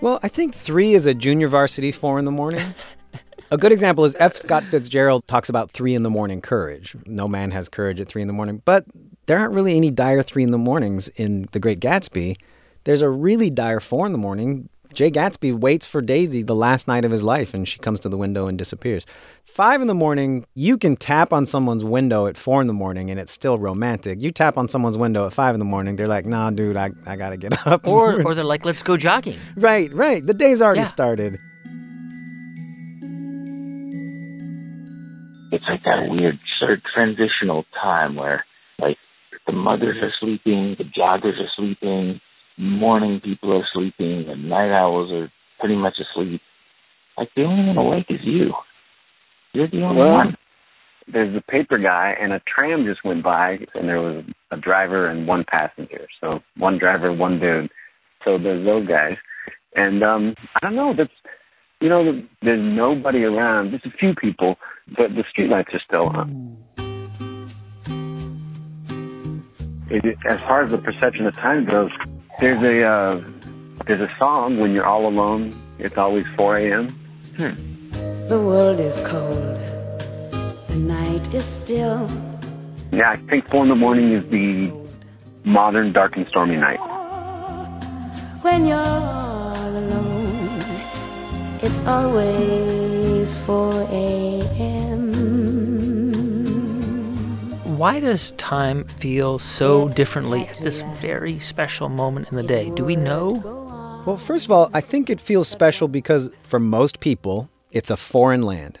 Well, 0.00 0.20
I 0.22 0.28
think 0.28 0.54
three 0.54 0.94
is 0.94 1.06
a 1.06 1.14
junior 1.14 1.48
varsity 1.48 1.90
four 1.90 2.18
in 2.18 2.24
the 2.24 2.30
morning. 2.30 2.74
a 3.50 3.58
good 3.58 3.72
example 3.72 4.04
is 4.04 4.14
F. 4.20 4.36
Scott 4.36 4.64
Fitzgerald 4.64 5.26
talks 5.26 5.48
about 5.48 5.70
three 5.70 5.94
in 5.94 6.02
the 6.02 6.10
morning 6.10 6.40
courage. 6.40 6.94
No 7.06 7.26
man 7.26 7.50
has 7.50 7.68
courage 7.68 8.00
at 8.00 8.08
three 8.08 8.22
in 8.22 8.28
the 8.28 8.34
morning, 8.34 8.62
but 8.64 8.84
there 9.26 9.38
aren't 9.38 9.54
really 9.54 9.76
any 9.76 9.90
dire 9.90 10.22
three 10.22 10.42
in 10.42 10.52
the 10.52 10.58
mornings 10.58 11.08
in 11.08 11.48
The 11.52 11.60
Great 11.60 11.80
Gatsby. 11.80 12.36
There's 12.84 13.02
a 13.02 13.10
really 13.10 13.50
dire 13.50 13.80
four 13.80 14.06
in 14.06 14.12
the 14.12 14.18
morning. 14.18 14.68
Jay 14.94 15.10
Gatsby 15.10 15.56
waits 15.58 15.86
for 15.86 16.00
Daisy 16.00 16.42
the 16.42 16.54
last 16.54 16.88
night 16.88 17.04
of 17.04 17.10
his 17.10 17.22
life 17.22 17.54
and 17.54 17.68
she 17.68 17.78
comes 17.78 18.00
to 18.00 18.08
the 18.08 18.16
window 18.16 18.46
and 18.46 18.56
disappears. 18.58 19.04
Five 19.44 19.80
in 19.80 19.86
the 19.86 19.94
morning, 19.94 20.46
you 20.54 20.76
can 20.78 20.96
tap 20.96 21.32
on 21.32 21.46
someone's 21.46 21.84
window 21.84 22.26
at 22.26 22.36
four 22.36 22.60
in 22.60 22.66
the 22.66 22.72
morning 22.72 23.10
and 23.10 23.20
it's 23.20 23.30
still 23.32 23.58
romantic. 23.58 24.20
You 24.20 24.30
tap 24.32 24.56
on 24.56 24.66
someone's 24.68 24.96
window 24.96 25.26
at 25.26 25.32
five 25.32 25.54
in 25.54 25.58
the 25.58 25.64
morning, 25.64 25.96
they're 25.96 26.08
like, 26.08 26.26
nah, 26.26 26.50
dude, 26.50 26.76
I, 26.76 26.90
I 27.06 27.16
gotta 27.16 27.36
get 27.36 27.66
up. 27.66 27.86
Or 27.86 28.22
or 28.22 28.34
they're 28.34 28.44
like, 28.44 28.64
let's 28.64 28.82
go 28.82 28.96
jogging. 28.96 29.38
right, 29.56 29.92
right. 29.92 30.24
The 30.24 30.34
day's 30.34 30.62
already 30.62 30.80
Yeah. 30.80 30.86
started. 30.86 31.38
It's 35.50 35.64
like 35.68 35.82
that 35.84 36.08
weird 36.10 36.38
sort 36.60 36.72
of 36.72 36.78
transitional 36.94 37.64
time 37.82 38.16
where, 38.16 38.44
like, 38.78 38.98
the 39.46 39.52
mothers 39.52 39.96
are 40.02 40.12
sleeping, 40.20 40.76
the 40.76 40.84
joggers 40.84 41.40
are 41.40 41.48
sleeping, 41.56 42.20
morning 42.58 43.20
people 43.22 43.52
are 43.56 43.64
sleeping, 43.72 44.26
the 44.26 44.36
night 44.36 44.70
owls 44.76 45.10
are 45.12 45.30
pretty 45.60 45.76
much 45.76 45.94
asleep. 46.00 46.40
Like, 47.16 47.28
the 47.34 47.44
only 47.44 47.66
one 47.66 47.76
awake 47.78 48.06
is 48.10 48.20
you. 48.22 48.52
You're 49.52 49.68
the 49.68 49.82
only 49.82 49.96
Well, 50.00 50.12
one. 50.14 50.36
there's 51.12 51.34
a 51.36 51.40
paper 51.50 51.78
guy, 51.78 52.14
and 52.20 52.32
a 52.32 52.40
tram 52.40 52.84
just 52.84 53.04
went 53.04 53.22
by, 53.22 53.58
and 53.74 53.88
there 53.88 54.00
was 54.00 54.24
a 54.50 54.56
driver 54.56 55.08
and 55.08 55.26
one 55.26 55.44
passenger. 55.48 56.06
So 56.20 56.40
one 56.56 56.78
driver, 56.78 57.12
one 57.12 57.40
dude. 57.40 57.70
So 58.24 58.38
there's 58.38 58.64
those 58.64 58.86
guys, 58.86 59.16
and 59.74 60.02
um, 60.02 60.34
I 60.56 60.58
don't 60.60 60.74
know. 60.76 60.92
That's 60.96 61.10
you 61.80 61.88
know, 61.88 62.22
there's 62.42 62.60
nobody 62.60 63.22
around. 63.22 63.70
Just 63.70 63.86
a 63.86 63.90
few 63.98 64.12
people, 64.14 64.56
but 64.96 65.10
the 65.14 65.22
streetlights 65.32 65.72
are 65.74 65.80
still 65.86 66.08
on. 66.08 66.56
It, 69.90 70.04
as 70.28 70.38
far 70.40 70.62
as 70.62 70.70
the 70.70 70.78
perception 70.78 71.26
of 71.26 71.34
time 71.34 71.64
goes, 71.64 71.90
there's 72.40 72.62
a 72.62 72.84
uh, 72.84 73.20
there's 73.86 74.00
a 74.00 74.16
song 74.18 74.58
when 74.58 74.72
you're 74.72 74.86
all 74.86 75.06
alone. 75.06 75.54
It's 75.78 75.96
always 75.96 76.24
4 76.36 76.56
a.m. 76.56 76.86
The 78.28 78.38
world 78.38 78.80
is 78.80 78.96
cold. 79.06 79.58
The 80.68 80.76
night 80.76 81.32
is 81.32 81.44
still. 81.44 82.08
Yeah, 82.92 83.10
I 83.10 83.16
think 83.16 83.48
four 83.48 83.62
in 83.62 83.68
the 83.68 83.76
morning 83.76 84.12
is 84.12 84.26
the 84.28 84.72
modern 85.44 85.92
dark 85.92 86.16
and 86.16 86.26
stormy 86.26 86.56
night. 86.56 86.80
When 88.42 88.66
you're 88.66 88.78
all 88.78 89.70
alone, 89.82 90.60
it's 91.62 91.80
always 91.86 93.36
4 93.46 93.72
a.m. 93.90 94.87
Why 97.78 98.00
does 98.00 98.32
time 98.32 98.88
feel 98.88 99.38
so 99.38 99.86
differently 99.86 100.48
at 100.48 100.56
this 100.56 100.82
very 100.96 101.38
special 101.38 101.88
moment 101.88 102.26
in 102.28 102.36
the 102.36 102.42
day? 102.42 102.70
Do 102.70 102.84
we 102.84 102.96
know? 102.96 104.02
Well, 104.04 104.16
first 104.16 104.46
of 104.46 104.50
all, 104.50 104.68
I 104.74 104.80
think 104.80 105.08
it 105.08 105.20
feels 105.20 105.46
special 105.46 105.86
because 105.86 106.34
for 106.42 106.58
most 106.58 106.98
people, 106.98 107.48
it's 107.70 107.88
a 107.88 107.96
foreign 107.96 108.42
land. 108.42 108.80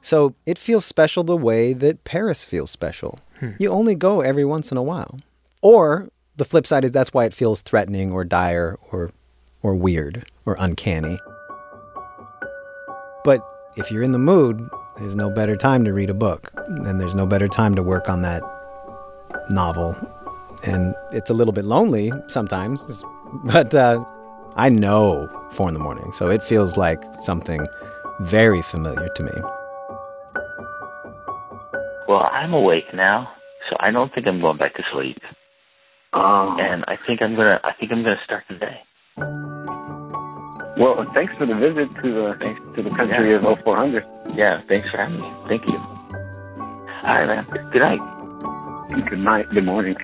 So 0.00 0.34
it 0.46 0.58
feels 0.58 0.84
special 0.84 1.22
the 1.22 1.36
way 1.36 1.74
that 1.74 2.02
Paris 2.02 2.42
feels 2.42 2.72
special. 2.72 3.20
Hmm. 3.38 3.50
You 3.60 3.70
only 3.70 3.94
go 3.94 4.20
every 4.20 4.44
once 4.44 4.72
in 4.72 4.78
a 4.78 4.82
while. 4.82 5.20
Or 5.62 6.08
the 6.34 6.44
flip 6.44 6.66
side 6.66 6.84
is 6.84 6.90
that's 6.90 7.14
why 7.14 7.26
it 7.26 7.34
feels 7.34 7.60
threatening 7.60 8.10
or 8.10 8.24
dire 8.24 8.80
or 8.90 9.12
or 9.62 9.76
weird 9.76 10.28
or 10.44 10.56
uncanny. 10.58 11.20
But 13.22 13.46
if 13.76 13.92
you're 13.92 14.02
in 14.02 14.10
the 14.10 14.18
mood, 14.18 14.68
there's 14.98 15.16
no 15.16 15.30
better 15.30 15.56
time 15.56 15.84
to 15.84 15.92
read 15.92 16.10
a 16.10 16.14
book 16.14 16.52
and 16.66 17.00
there's 17.00 17.14
no 17.14 17.26
better 17.26 17.48
time 17.48 17.74
to 17.74 17.82
work 17.82 18.08
on 18.08 18.22
that 18.22 18.42
novel. 19.50 19.96
And 20.64 20.94
it's 21.12 21.30
a 21.30 21.34
little 21.34 21.52
bit 21.52 21.64
lonely 21.64 22.12
sometimes, 22.28 23.02
but 23.44 23.74
uh, 23.74 24.04
I 24.56 24.68
know 24.68 25.28
four 25.52 25.68
in 25.68 25.74
the 25.74 25.80
morning, 25.80 26.12
so 26.12 26.28
it 26.30 26.42
feels 26.42 26.76
like 26.76 27.02
something 27.20 27.66
very 28.20 28.62
familiar 28.62 29.08
to 29.08 29.22
me. 29.24 29.32
Well, 32.08 32.22
I'm 32.32 32.52
awake 32.54 32.84
now, 32.94 33.28
so 33.68 33.76
I 33.80 33.90
don't 33.90 34.12
think 34.14 34.26
I'm 34.26 34.40
going 34.40 34.58
back 34.58 34.74
to 34.76 34.82
sleep. 34.92 35.18
Oh. 36.12 36.56
And 36.60 36.84
I 36.86 36.96
think 37.06 37.20
I'm 37.22 37.34
gonna. 37.34 37.58
I 37.64 37.72
think 37.78 37.90
I'm 37.90 38.02
gonna 38.04 38.20
start 38.24 38.44
the 38.48 38.54
day. 38.54 38.78
Well, 40.78 41.04
thanks 41.14 41.32
for 41.38 41.46
the 41.46 41.54
visit 41.54 41.88
to 42.02 42.08
the 42.14 42.54
to 42.76 42.82
the 42.88 42.90
country 42.96 43.30
Yeah. 43.32 43.36
of 43.38 43.58
0400. 43.64 44.04
Yeah, 44.34 44.62
thanks 44.68 44.88
for 44.90 44.98
having 44.98 45.20
me. 45.20 45.32
Thank 45.48 45.66
you. 45.66 45.76
All 45.76 47.14
right, 47.14 47.26
man. 47.26 47.46
Good 47.70 47.80
night. 47.80 49.10
Good 49.10 49.18
night. 49.18 49.50
Good 49.50 49.64
morning. 49.64 49.96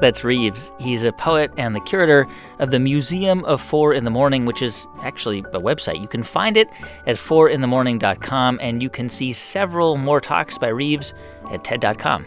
That's 0.00 0.24
Reeves. 0.24 0.70
He's 0.78 1.04
a 1.04 1.12
poet 1.12 1.50
and 1.58 1.76
the 1.76 1.80
curator 1.80 2.26
of 2.58 2.70
the 2.70 2.78
Museum 2.78 3.44
of 3.44 3.60
Four 3.60 3.92
in 3.92 4.04
the 4.04 4.10
Morning, 4.10 4.46
which 4.46 4.62
is 4.62 4.86
actually 5.02 5.40
a 5.52 5.60
website. 5.60 6.00
You 6.00 6.08
can 6.08 6.22
find 6.22 6.56
it 6.56 6.68
at 7.06 7.16
fourinthemorning.com, 7.16 8.58
and 8.62 8.82
you 8.82 8.88
can 8.88 9.08
see 9.08 9.32
several 9.32 9.98
more 9.98 10.20
talks 10.20 10.56
by 10.56 10.68
Reeves 10.68 11.12
at 11.50 11.64
TED.com. 11.64 12.24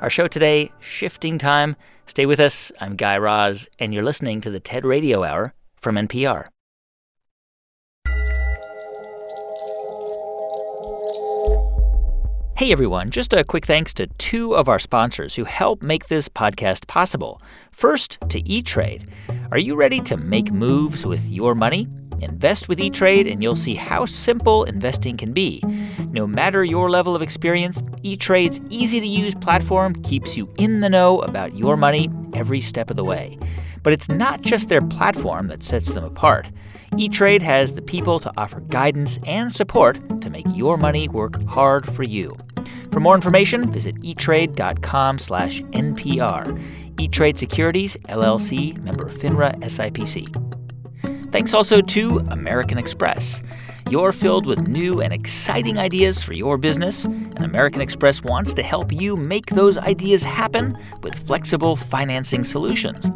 Our 0.00 0.10
show 0.10 0.28
today, 0.28 0.70
Shifting 0.78 1.38
Time. 1.38 1.76
Stay 2.06 2.24
with 2.24 2.40
us. 2.40 2.70
I'm 2.80 2.96
Guy 2.96 3.18
Raz, 3.18 3.68
and 3.78 3.92
you're 3.92 4.04
listening 4.04 4.40
to 4.42 4.50
the 4.50 4.60
TED 4.60 4.84
Radio 4.84 5.24
Hour 5.24 5.54
from 5.80 5.96
NPR. 5.96 6.46
Hey 12.60 12.72
everyone, 12.72 13.08
just 13.08 13.32
a 13.32 13.42
quick 13.42 13.64
thanks 13.64 13.94
to 13.94 14.06
two 14.18 14.54
of 14.54 14.68
our 14.68 14.78
sponsors 14.78 15.34
who 15.34 15.44
help 15.44 15.82
make 15.82 16.08
this 16.08 16.28
podcast 16.28 16.86
possible. 16.88 17.40
First, 17.72 18.18
to 18.28 18.46
E 18.46 18.60
Trade. 18.60 19.08
Are 19.50 19.56
you 19.56 19.74
ready 19.74 19.98
to 20.02 20.18
make 20.18 20.52
moves 20.52 21.06
with 21.06 21.26
your 21.26 21.54
money? 21.54 21.88
Invest 22.20 22.68
with 22.68 22.78
E 22.78 22.90
Trade 22.90 23.26
and 23.26 23.42
you'll 23.42 23.56
see 23.56 23.74
how 23.74 24.04
simple 24.04 24.64
investing 24.64 25.16
can 25.16 25.32
be. 25.32 25.62
No 26.10 26.26
matter 26.26 26.62
your 26.62 26.90
level 26.90 27.16
of 27.16 27.22
experience, 27.22 27.82
E 28.02 28.14
Trade's 28.14 28.60
easy 28.68 29.00
to 29.00 29.06
use 29.06 29.34
platform 29.34 29.94
keeps 30.02 30.36
you 30.36 30.46
in 30.58 30.80
the 30.80 30.90
know 30.90 31.20
about 31.22 31.56
your 31.56 31.78
money 31.78 32.10
every 32.34 32.60
step 32.60 32.90
of 32.90 32.96
the 32.96 33.04
way. 33.04 33.38
But 33.82 33.94
it's 33.94 34.10
not 34.10 34.42
just 34.42 34.68
their 34.68 34.82
platform 34.82 35.46
that 35.46 35.62
sets 35.62 35.92
them 35.92 36.04
apart. 36.04 36.50
E-Trade 36.96 37.40
has 37.42 37.74
the 37.74 37.82
people 37.82 38.18
to 38.18 38.32
offer 38.36 38.60
guidance 38.60 39.18
and 39.24 39.52
support 39.52 40.20
to 40.20 40.28
make 40.28 40.46
your 40.52 40.76
money 40.76 41.08
work 41.08 41.42
hard 41.44 41.86
for 41.92 42.02
you. 42.02 42.34
For 42.92 43.00
more 43.00 43.14
information, 43.14 43.70
visit 43.70 43.96
etrade.com 44.02 45.18
slash 45.18 45.60
NPR. 45.62 46.60
E-Trade 46.98 47.38
Securities 47.38 47.96
LLC, 48.08 48.76
member 48.82 49.08
FINRA 49.08 49.58
SIPC. 49.62 51.32
Thanks 51.32 51.54
also 51.54 51.80
to 51.80 52.18
American 52.30 52.76
Express. 52.76 53.42
You're 53.90 54.12
filled 54.12 54.46
with 54.46 54.68
new 54.68 55.00
and 55.00 55.12
exciting 55.12 55.76
ideas 55.76 56.22
for 56.22 56.32
your 56.32 56.56
business, 56.56 57.06
and 57.06 57.42
American 57.42 57.80
Express 57.80 58.22
wants 58.22 58.54
to 58.54 58.62
help 58.62 58.92
you 58.92 59.16
make 59.16 59.46
those 59.46 59.76
ideas 59.78 60.22
happen 60.22 60.78
with 61.02 61.18
flexible 61.26 61.74
financing 61.74 62.44
solutions. 62.44 63.10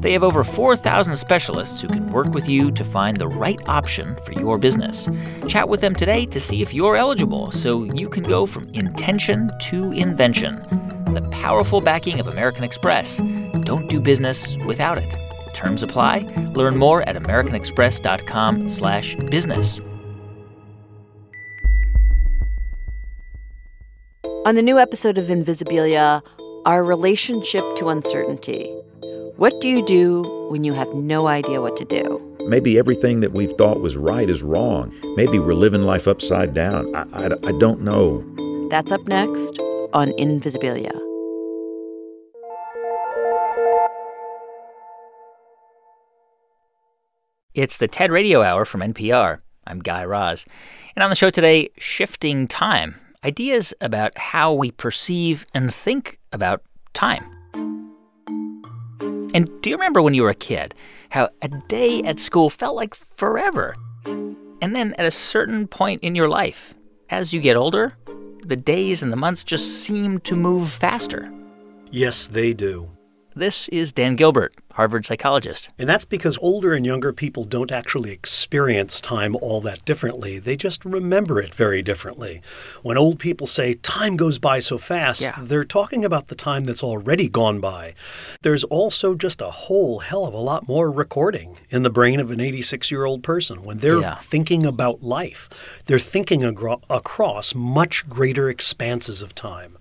They 0.00 0.12
have 0.12 0.22
over 0.22 0.44
4,000 0.44 1.16
specialists 1.16 1.80
who 1.80 1.88
can 1.88 2.12
work 2.12 2.28
with 2.34 2.46
you 2.46 2.70
to 2.72 2.84
find 2.84 3.16
the 3.16 3.26
right 3.26 3.58
option 3.66 4.18
for 4.26 4.32
your 4.32 4.58
business. 4.58 5.08
Chat 5.46 5.70
with 5.70 5.80
them 5.80 5.94
today 5.94 6.26
to 6.26 6.38
see 6.38 6.60
if 6.60 6.74
you're 6.74 6.96
eligible 6.96 7.50
so 7.50 7.84
you 7.84 8.10
can 8.10 8.22
go 8.22 8.44
from 8.44 8.68
intention 8.74 9.50
to 9.62 9.92
invention. 9.92 10.56
The 11.14 11.26
powerful 11.32 11.80
backing 11.80 12.20
of 12.20 12.26
American 12.26 12.64
Express. 12.64 13.16
Don't 13.62 13.88
do 13.88 13.98
business 13.98 14.58
without 14.66 14.98
it. 14.98 15.16
Terms 15.54 15.82
apply. 15.82 16.18
Learn 16.54 16.76
more 16.76 17.00
at 17.08 17.16
americanexpress.com/business. 17.16 19.80
On 24.46 24.54
the 24.54 24.62
new 24.62 24.78
episode 24.78 25.18
of 25.18 25.26
Invisibilia, 25.26 26.22
our 26.64 26.84
relationship 26.84 27.64
to 27.76 27.88
uncertainty. 27.88 28.70
What 29.36 29.60
do 29.60 29.68
you 29.68 29.84
do 29.84 30.22
when 30.48 30.62
you 30.62 30.72
have 30.74 30.88
no 30.94 31.26
idea 31.26 31.60
what 31.60 31.76
to 31.76 31.84
do? 31.84 32.22
Maybe 32.46 32.78
everything 32.78 33.18
that 33.20 33.32
we've 33.32 33.52
thought 33.52 33.80
was 33.80 33.96
right 33.96 34.30
is 34.30 34.42
wrong. 34.42 34.94
Maybe 35.16 35.40
we're 35.40 35.54
living 35.54 35.82
life 35.82 36.06
upside 36.06 36.54
down. 36.54 36.94
I, 36.94 37.02
I, 37.12 37.26
I 37.46 37.52
don't 37.58 37.82
know. 37.82 38.24
That's 38.70 38.92
up 38.92 39.06
next 39.08 39.58
on 39.92 40.12
Invisibilia. 40.12 40.96
It's 47.54 47.76
the 47.76 47.88
TED 47.88 48.12
Radio 48.12 48.42
Hour 48.42 48.64
from 48.64 48.82
NPR. 48.82 49.40
I'm 49.66 49.80
Guy 49.80 50.04
Raz. 50.04 50.46
And 50.94 51.02
on 51.02 51.10
the 51.10 51.16
show 51.16 51.28
today, 51.28 51.70
shifting 51.76 52.46
time 52.46 52.94
ideas 53.24 53.74
about 53.80 54.16
how 54.16 54.52
we 54.52 54.70
perceive 54.70 55.44
and 55.54 55.72
think 55.72 56.18
about 56.32 56.62
time. 56.94 57.24
And 59.34 59.50
do 59.60 59.70
you 59.70 59.76
remember 59.76 60.00
when 60.00 60.14
you 60.14 60.22
were 60.22 60.30
a 60.30 60.34
kid 60.34 60.74
how 61.10 61.30
a 61.42 61.48
day 61.48 62.02
at 62.02 62.18
school 62.18 62.50
felt 62.50 62.76
like 62.76 62.94
forever? 62.94 63.74
And 64.60 64.74
then 64.74 64.94
at 64.98 65.06
a 65.06 65.10
certain 65.10 65.66
point 65.66 66.02
in 66.02 66.14
your 66.14 66.28
life, 66.28 66.74
as 67.10 67.32
you 67.32 67.40
get 67.40 67.56
older, 67.56 67.96
the 68.44 68.56
days 68.56 69.02
and 69.02 69.12
the 69.12 69.16
months 69.16 69.44
just 69.44 69.82
seem 69.82 70.18
to 70.20 70.34
move 70.34 70.70
faster. 70.70 71.32
Yes, 71.90 72.26
they 72.26 72.52
do. 72.52 72.90
This 73.38 73.68
is 73.68 73.92
Dan 73.92 74.16
Gilbert, 74.16 74.52
Harvard 74.72 75.06
psychologist. 75.06 75.68
And 75.78 75.88
that's 75.88 76.04
because 76.04 76.36
older 76.42 76.72
and 76.72 76.84
younger 76.84 77.12
people 77.12 77.44
don't 77.44 77.70
actually 77.70 78.10
experience 78.10 79.00
time 79.00 79.36
all 79.40 79.60
that 79.60 79.84
differently. 79.84 80.40
They 80.40 80.56
just 80.56 80.84
remember 80.84 81.40
it 81.40 81.54
very 81.54 81.80
differently. 81.80 82.42
When 82.82 82.98
old 82.98 83.20
people 83.20 83.46
say 83.46 83.74
time 83.74 84.16
goes 84.16 84.40
by 84.40 84.58
so 84.58 84.76
fast, 84.76 85.20
Yeah. 85.20 85.38
they're 85.40 85.62
talking 85.62 86.04
about 86.04 86.26
the 86.26 86.34
time 86.34 86.64
that's 86.64 86.82
already 86.82 87.28
gone 87.28 87.60
by. 87.60 87.94
There's 88.42 88.64
also 88.64 89.14
just 89.14 89.40
a 89.40 89.52
whole 89.52 90.00
hell 90.00 90.26
of 90.26 90.34
a 90.34 90.38
lot 90.38 90.66
more 90.66 90.90
recording 90.90 91.58
in 91.70 91.84
the 91.84 91.90
brain 91.90 92.18
of 92.18 92.32
an 92.32 92.40
86 92.40 92.90
year 92.90 93.04
old 93.04 93.22
person. 93.22 93.62
When 93.62 93.78
they're 93.78 94.00
Yeah. 94.00 94.16
thinking 94.16 94.66
about 94.66 95.04
life, 95.04 95.48
they're 95.86 96.00
thinking 96.00 96.42
agro- 96.42 96.80
across 96.90 97.54
much 97.54 98.08
greater 98.08 98.48
expanses 98.50 99.22
of 99.22 99.32
time. 99.32 99.77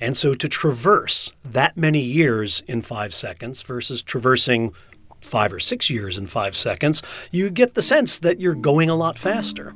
And 0.00 0.16
so 0.16 0.34
to 0.34 0.48
traverse 0.48 1.32
that 1.44 1.76
many 1.76 2.00
years 2.00 2.62
in 2.66 2.80
five 2.80 3.12
seconds 3.12 3.62
versus 3.62 4.02
traversing 4.02 4.72
five 5.20 5.52
or 5.52 5.60
six 5.60 5.90
years 5.90 6.16
in 6.16 6.26
five 6.26 6.56
seconds, 6.56 7.02
you 7.30 7.50
get 7.50 7.74
the 7.74 7.82
sense 7.82 8.18
that 8.20 8.40
you're 8.40 8.54
going 8.54 8.88
a 8.88 8.94
lot 8.94 9.18
faster. 9.18 9.74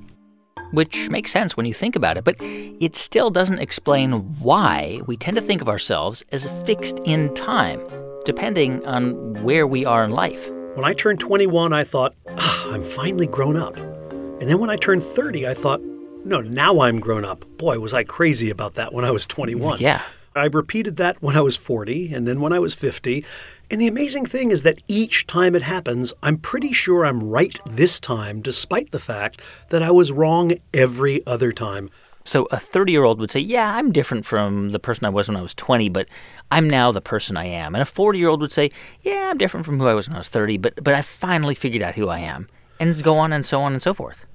Which 0.71 1.09
makes 1.11 1.31
sense 1.31 1.57
when 1.57 1.66
you 1.66 1.75
think 1.75 1.95
about 1.95 2.16
it, 2.16 2.25
but 2.25 2.37
it 2.40 2.97
still 2.97 3.31
doesn't 3.31 3.61
explain 3.61 4.12
why 4.40 5.02
we 5.07 5.16
tend 5.16 5.37
to 5.37 5.43
think 5.43 5.61
of 5.61 5.69
ourselves 5.69 6.25
as 6.33 6.47
fixed 6.64 6.99
in 7.04 7.33
time, 7.35 7.81
depending 8.25 8.85
on 8.87 9.45
where 9.45 9.66
we 9.66 9.85
are 9.85 10.02
in 10.02 10.11
life. 10.11 10.50
When 10.75 10.85
I 10.85 10.95
turned 10.95 11.21
21, 11.21 11.73
I 11.73 11.85
thought, 11.85 12.14
ah, 12.38 12.73
I'm 12.73 12.83
finally 12.83 13.26
grown 13.26 13.57
up. 13.57 13.76
And 13.76 14.50
then 14.50 14.59
when 14.59 14.71
I 14.71 14.76
turned 14.76 15.04
30, 15.04 15.47
I 15.47 15.54
thought, 15.54 15.81
no, 16.25 16.40
now 16.40 16.81
I'm 16.81 17.00
grown 17.00 17.25
up. 17.25 17.45
Boy, 17.59 17.78
was 17.78 17.93
I 17.93 18.02
crazy 18.02 18.50
about 18.50 18.75
that 18.75 18.93
when 18.93 19.04
I 19.04 19.11
was 19.11 19.26
21. 19.26 19.78
Yeah. 19.81 20.00
I 20.35 20.47
repeated 20.47 20.97
that 20.97 21.23
when 21.23 21.37
I 21.37 21.40
was 21.40 21.57
40 21.57 22.12
and 22.12 22.26
then 22.26 22.40
when 22.40 22.52
I 22.52 22.59
was 22.59 22.75
50. 22.75 23.25
And 23.71 23.81
the 23.81 23.87
amazing 23.87 24.26
thing 24.26 24.50
is 24.50 24.62
that 24.64 24.83
each 24.88 25.26
time 25.26 25.54
it 25.54 25.62
happens, 25.62 26.12
I'm 26.23 26.38
pretty 26.38 26.73
sure 26.73 27.04
I'm 27.04 27.23
right 27.23 27.59
this 27.66 28.00
time, 28.00 28.40
despite 28.40 28.90
the 28.90 28.99
fact 28.99 29.40
that 29.71 29.83
I 29.83 29.90
was 29.90 30.11
wrong 30.11 30.54
every 30.73 31.25
other 31.26 31.52
time. 31.52 31.88
So 32.25 32.47
a 32.50 32.59
30 32.59 32.90
year 32.90 33.04
old 33.04 33.21
would 33.21 33.31
say, 33.31 33.40
Yeah, 33.40 33.75
I'm 33.75 33.93
different 33.93 34.25
from 34.25 34.71
the 34.71 34.78
person 34.78 35.04
I 35.04 35.11
was 35.11 35.28
when 35.28 35.37
I 35.37 35.43
was 35.43 35.54
20, 35.54 35.88
but 35.90 36.09
I'm 36.50 36.69
now 36.69 36.90
the 36.90 37.02
person 37.02 37.37
I 37.37 37.45
am. 37.45 37.75
And 37.75 37.83
a 37.83 37.87
40 37.87 38.19
year 38.19 38.28
old 38.28 38.40
would 38.40 38.52
say, 38.52 38.71
Yeah, 39.02 39.28
I'm 39.31 39.38
different 39.38 39.66
from 39.66 39.78
who 39.78 39.87
I 39.87 39.95
was 39.95 40.09
when 40.09 40.16
I 40.16 40.21
was 40.21 40.31
30, 40.31 40.57
but, 40.59 40.83
but 40.83 40.95
I 40.95 41.02
finally 41.02 41.54
figured 41.54 41.83
out 41.83 41.95
who 41.95 42.09
I 42.09 42.21
am. 42.21 42.49
And 42.81 43.01
go 43.03 43.18
on 43.18 43.33
and 43.33 43.44
so 43.44 43.61
on 43.61 43.72
and 43.72 43.83
so 43.83 43.94
forth. 43.94 44.27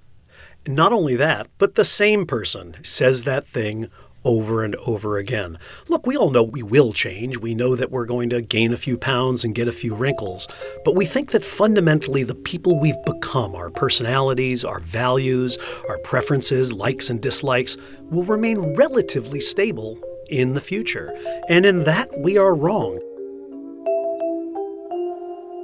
Not 0.67 0.93
only 0.93 1.15
that, 1.15 1.47
but 1.57 1.75
the 1.75 1.85
same 1.85 2.25
person 2.25 2.75
says 2.83 3.23
that 3.23 3.47
thing 3.47 3.89
over 4.25 4.63
and 4.63 4.75
over 4.75 5.17
again. 5.17 5.57
Look, 5.87 6.05
we 6.05 6.17
all 6.17 6.29
know 6.29 6.43
we 6.43 6.61
will 6.61 6.91
change. 6.91 7.37
We 7.37 7.55
know 7.55 7.75
that 7.75 7.91
we're 7.91 8.05
going 8.05 8.29
to 8.31 8.41
gain 8.41 8.73
a 8.73 8.77
few 8.77 8.97
pounds 8.97 9.43
and 9.43 9.55
get 9.55 9.67
a 9.67 9.73
few 9.73 9.95
wrinkles. 9.95 10.47
But 10.83 10.95
we 10.95 11.05
think 11.05 11.31
that 11.31 11.45
fundamentally 11.45 12.23
the 12.23 12.35
people 12.35 12.79
we've 12.79 13.01
become, 13.05 13.55
our 13.55 13.69
personalities, 13.69 14.65
our 14.65 14.79
values, 14.79 15.57
our 15.87 15.97
preferences, 15.99 16.73
likes 16.73 17.09
and 17.09 17.21
dislikes, 17.21 17.77
will 18.03 18.25
remain 18.25 18.75
relatively 18.75 19.39
stable 19.39 19.97
in 20.29 20.53
the 20.53 20.61
future. 20.61 21.13
And 21.47 21.65
in 21.65 21.85
that, 21.85 22.09
we 22.19 22.37
are 22.37 22.53
wrong. 22.53 22.99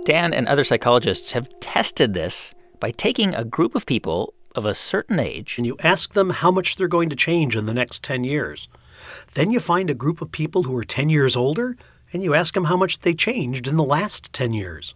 Dan 0.05 0.34
and 0.34 0.47
other 0.47 0.63
psychologists 0.63 1.31
have 1.34 1.49
tested 1.60 2.13
this 2.13 2.53
by 2.79 2.91
taking 2.91 3.34
a 3.34 3.43
group 3.43 3.75
of 3.75 3.86
people 3.86 4.34
of 4.56 4.65
a 4.65 4.74
certain 4.74 5.20
age. 5.20 5.58
And 5.58 5.65
you 5.65 5.78
ask 5.82 6.13
them 6.13 6.30
how 6.32 6.52
much 6.52 6.76
they're 6.76 6.88
going 6.88 7.10
to 7.10 7.15
change 7.15 7.56
in 7.56 7.65
the 7.65 7.74
next 7.74 8.04
10 8.04 8.24
years. 8.24 8.68
Then 9.34 9.52
you 9.52 9.60
find 9.60 9.89
a 9.89 9.94
group 9.94 10.22
of 10.22 10.32
people 10.32 10.63
who 10.63 10.76
are 10.76 10.84
10 10.84 11.10
years 11.10 11.36
older 11.36 11.76
and 12.13 12.24
you 12.24 12.34
ask 12.34 12.54
them 12.54 12.65
how 12.65 12.78
much 12.78 13.00
they 13.00 13.13
changed 13.13 13.68
in 13.68 13.78
the 13.78 13.84
last 13.84 14.32
10 14.32 14.54
years. 14.54 14.96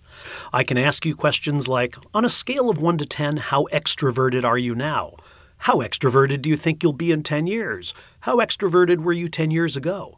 I 0.53 0.63
can 0.63 0.77
ask 0.77 1.05
you 1.05 1.15
questions 1.15 1.67
like 1.67 1.95
On 2.13 2.23
a 2.23 2.29
scale 2.29 2.69
of 2.69 2.81
1 2.81 2.97
to 2.99 3.05
10, 3.05 3.37
how 3.37 3.67
extroverted 3.73 4.43
are 4.43 4.57
you 4.57 4.73
now? 4.73 5.15
How 5.63 5.77
extroverted 5.77 6.41
do 6.41 6.49
you 6.49 6.55
think 6.55 6.81
you'll 6.81 6.93
be 6.93 7.11
in 7.11 7.23
10 7.23 7.45
years? 7.47 7.93
How 8.21 8.37
extroverted 8.37 8.99
were 8.99 9.13
you 9.13 9.27
10 9.27 9.51
years 9.51 9.75
ago? 9.75 10.17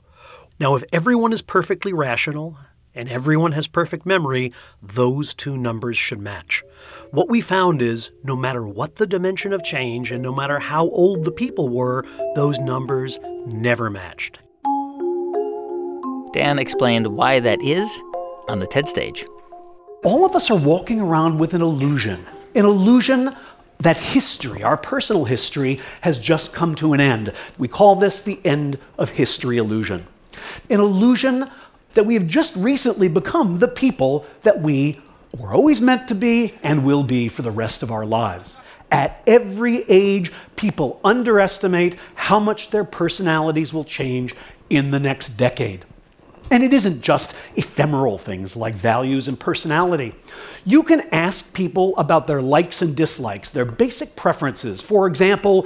Now, 0.60 0.76
if 0.76 0.84
everyone 0.94 1.34
is 1.34 1.42
perfectly 1.42 1.92
rational 1.92 2.60
and 2.94 3.10
everyone 3.10 3.54
has 3.54 3.68
perfect 3.68 4.06
memory, 4.06 4.52
those 4.82 5.34
two 5.34 5.58
numbers 5.58 5.98
should 5.98 6.20
match. 6.20 6.64
What 7.12 7.30
we 7.30 7.42
found 7.42 7.82
is 7.82 8.12
no 8.24 8.36
matter 8.36 8.68
what 8.68 8.96
the 8.96 9.08
dimension 9.08 9.54
of 9.54 9.64
change 9.64 10.12
and 10.12 10.22
no 10.22 10.32
matter 10.32 10.60
how 10.60 10.84
old 10.90 11.26
the 11.26 11.32
people 11.32 11.70
were, 11.70 12.06
those 12.36 12.60
numbers 12.60 13.20
never 13.46 13.90
matched. 13.90 14.40
Dan 16.34 16.60
explained 16.60 17.08
why 17.08 17.40
that 17.40 17.62
is 17.62 18.02
on 18.48 18.60
the 18.60 18.68
TED 18.68 18.88
stage. 18.88 19.26
All 20.04 20.26
of 20.26 20.36
us 20.36 20.50
are 20.50 20.58
walking 20.58 21.00
around 21.00 21.40
with 21.40 21.54
an 21.54 21.62
illusion, 21.62 22.26
an 22.56 22.66
illusion 22.66 23.36
that 23.80 23.98
history, 23.98 24.64
our 24.64 24.78
personal 24.78 25.26
history, 25.26 25.80
has 26.02 26.20
just 26.20 26.54
come 26.54 26.76
to 26.76 26.94
an 26.94 27.02
end. 27.02 27.34
We 27.58 27.68
call 27.68 27.96
this 27.96 28.22
the 28.22 28.40
end 28.46 28.78
of 28.98 29.10
history 29.10 29.58
illusion. 29.58 30.06
An 30.70 30.80
illusion 30.80 31.50
that 31.94 32.06
we 32.06 32.14
have 32.14 32.28
just 32.28 32.56
recently 32.56 33.08
become 33.08 33.60
the 33.60 33.68
people 33.68 34.26
that 34.44 34.62
we 34.62 35.00
were 35.38 35.54
always 35.54 35.82
meant 35.82 36.08
to 36.08 36.16
be 36.16 36.54
and 36.64 36.86
will 36.86 37.04
be 37.04 37.28
for 37.28 37.42
the 37.42 37.52
rest 37.52 37.84
of 37.84 37.92
our 37.92 38.06
lives. 38.06 38.56
At 38.92 39.24
every 39.26 39.84
age, 39.90 40.32
people 40.58 41.00
underestimate 41.04 41.96
how 42.16 42.40
much 42.40 42.72
their 42.72 42.84
personalities 42.84 43.74
will 43.74 43.86
change 43.86 44.36
in 44.70 44.92
the 44.92 45.00
next 45.00 45.30
decade. 45.30 45.86
And 46.50 46.64
it 46.64 46.74
isn't 46.74 47.02
just 47.02 47.34
ephemeral 47.56 48.18
things 48.18 48.58
like 48.58 48.76
values 48.76 49.30
and 49.30 49.40
personality. 49.40 50.14
You 50.66 50.84
can 50.84 51.02
ask 51.14 51.54
people 51.54 51.96
about 51.98 52.28
their 52.28 52.42
likes 52.42 52.82
and 52.82 52.94
dislikes, 52.94 53.50
their 53.50 53.64
basic 53.64 54.18
preferences. 54.18 54.82
For 54.82 55.08
example, 55.08 55.66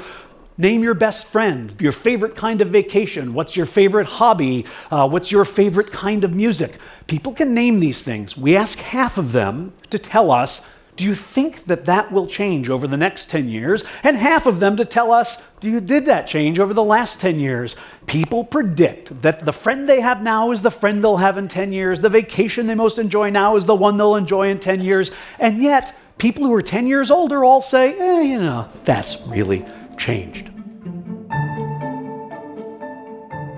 name 0.57 0.83
your 0.83 0.93
best 0.93 1.27
friend, 1.27 1.75
your 1.79 1.91
favorite 1.91 2.35
kind 2.35 2.61
of 2.61 2.69
vacation, 2.69 3.33
what's 3.33 3.55
your 3.55 3.65
favorite 3.65 4.07
hobby, 4.07 4.65
uh, 4.91 5.07
what's 5.07 5.31
your 5.31 5.45
favorite 5.45 5.91
kind 5.91 6.23
of 6.23 6.33
music. 6.33 6.77
People 7.07 7.33
can 7.33 7.53
name 7.53 7.79
these 7.79 8.01
things. 8.01 8.37
We 8.37 8.55
ask 8.55 8.79
half 8.79 9.17
of 9.17 9.31
them 9.31 9.73
to 9.89 9.99
tell 9.99 10.31
us 10.31 10.61
do 10.95 11.03
you 11.03 11.13
think 11.13 11.65
that 11.65 11.85
that 11.85 12.11
will 12.11 12.25
change 12.25 12.69
over 12.69 12.87
the 12.87 12.95
next 12.95 13.29
10 13.29 13.49
years? 13.49 13.83
And 14.03 14.15
half 14.15 14.45
of 14.45 14.61
them 14.61 14.77
to 14.77 14.85
tell 14.85 15.11
us, 15.11 15.43
do 15.59 15.69
you 15.69 15.81
did 15.81 16.05
that 16.05 16.27
change 16.27 16.57
over 16.57 16.73
the 16.73 16.83
last 16.83 17.19
10 17.19 17.37
years? 17.37 17.75
People 18.05 18.45
predict 18.45 19.21
that 19.21 19.39
the 19.39 19.51
friend 19.51 19.89
they 19.89 19.99
have 19.99 20.23
now 20.23 20.51
is 20.51 20.61
the 20.61 20.71
friend 20.71 21.03
they'll 21.03 21.17
have 21.17 21.37
in 21.37 21.49
10 21.49 21.73
years. 21.73 21.99
The 21.99 22.09
vacation 22.09 22.67
they 22.67 22.75
most 22.75 22.97
enjoy 22.97 23.29
now 23.29 23.57
is 23.57 23.65
the 23.65 23.75
one 23.75 23.97
they'll 23.97 24.15
enjoy 24.15 24.49
in 24.49 24.59
10 24.59 24.81
years. 24.81 25.11
And 25.37 25.61
yet, 25.61 25.93
people 26.17 26.45
who 26.45 26.53
are 26.53 26.61
10 26.61 26.87
years 26.87 27.11
older 27.11 27.43
all 27.43 27.61
say, 27.61 27.97
eh, 27.99 28.21
you 28.21 28.39
know, 28.39 28.69
that's 28.85 29.19
really 29.27 29.65
changed. 29.97 30.51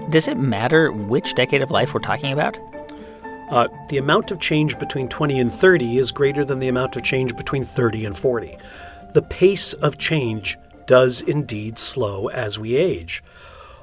Does 0.10 0.28
it 0.28 0.38
matter 0.38 0.92
which 0.92 1.36
decade 1.36 1.62
of 1.62 1.70
life 1.70 1.94
we're 1.94 2.00
talking 2.00 2.32
about? 2.32 2.58
Uh, 3.52 3.68
the 3.90 3.98
amount 3.98 4.32
of 4.32 4.40
change 4.40 4.78
between 4.80 5.08
20 5.10 5.40
and 5.40 5.52
30 5.52 5.98
is 5.98 6.12
greater 6.12 6.46
than 6.46 6.60
the 6.60 6.68
amount 6.70 6.96
of 6.96 7.04
change 7.04 7.36
between 7.36 7.64
30 7.66 8.06
and 8.06 8.18
40. 8.18 8.58
The 9.14 9.22
pace 9.22 9.74
of 9.74 9.98
change 9.98 10.58
does 10.86 11.22
indeed 11.22 11.78
slow 11.78 12.28
as 12.30 12.58
we 12.58 12.76
age. 12.78 13.22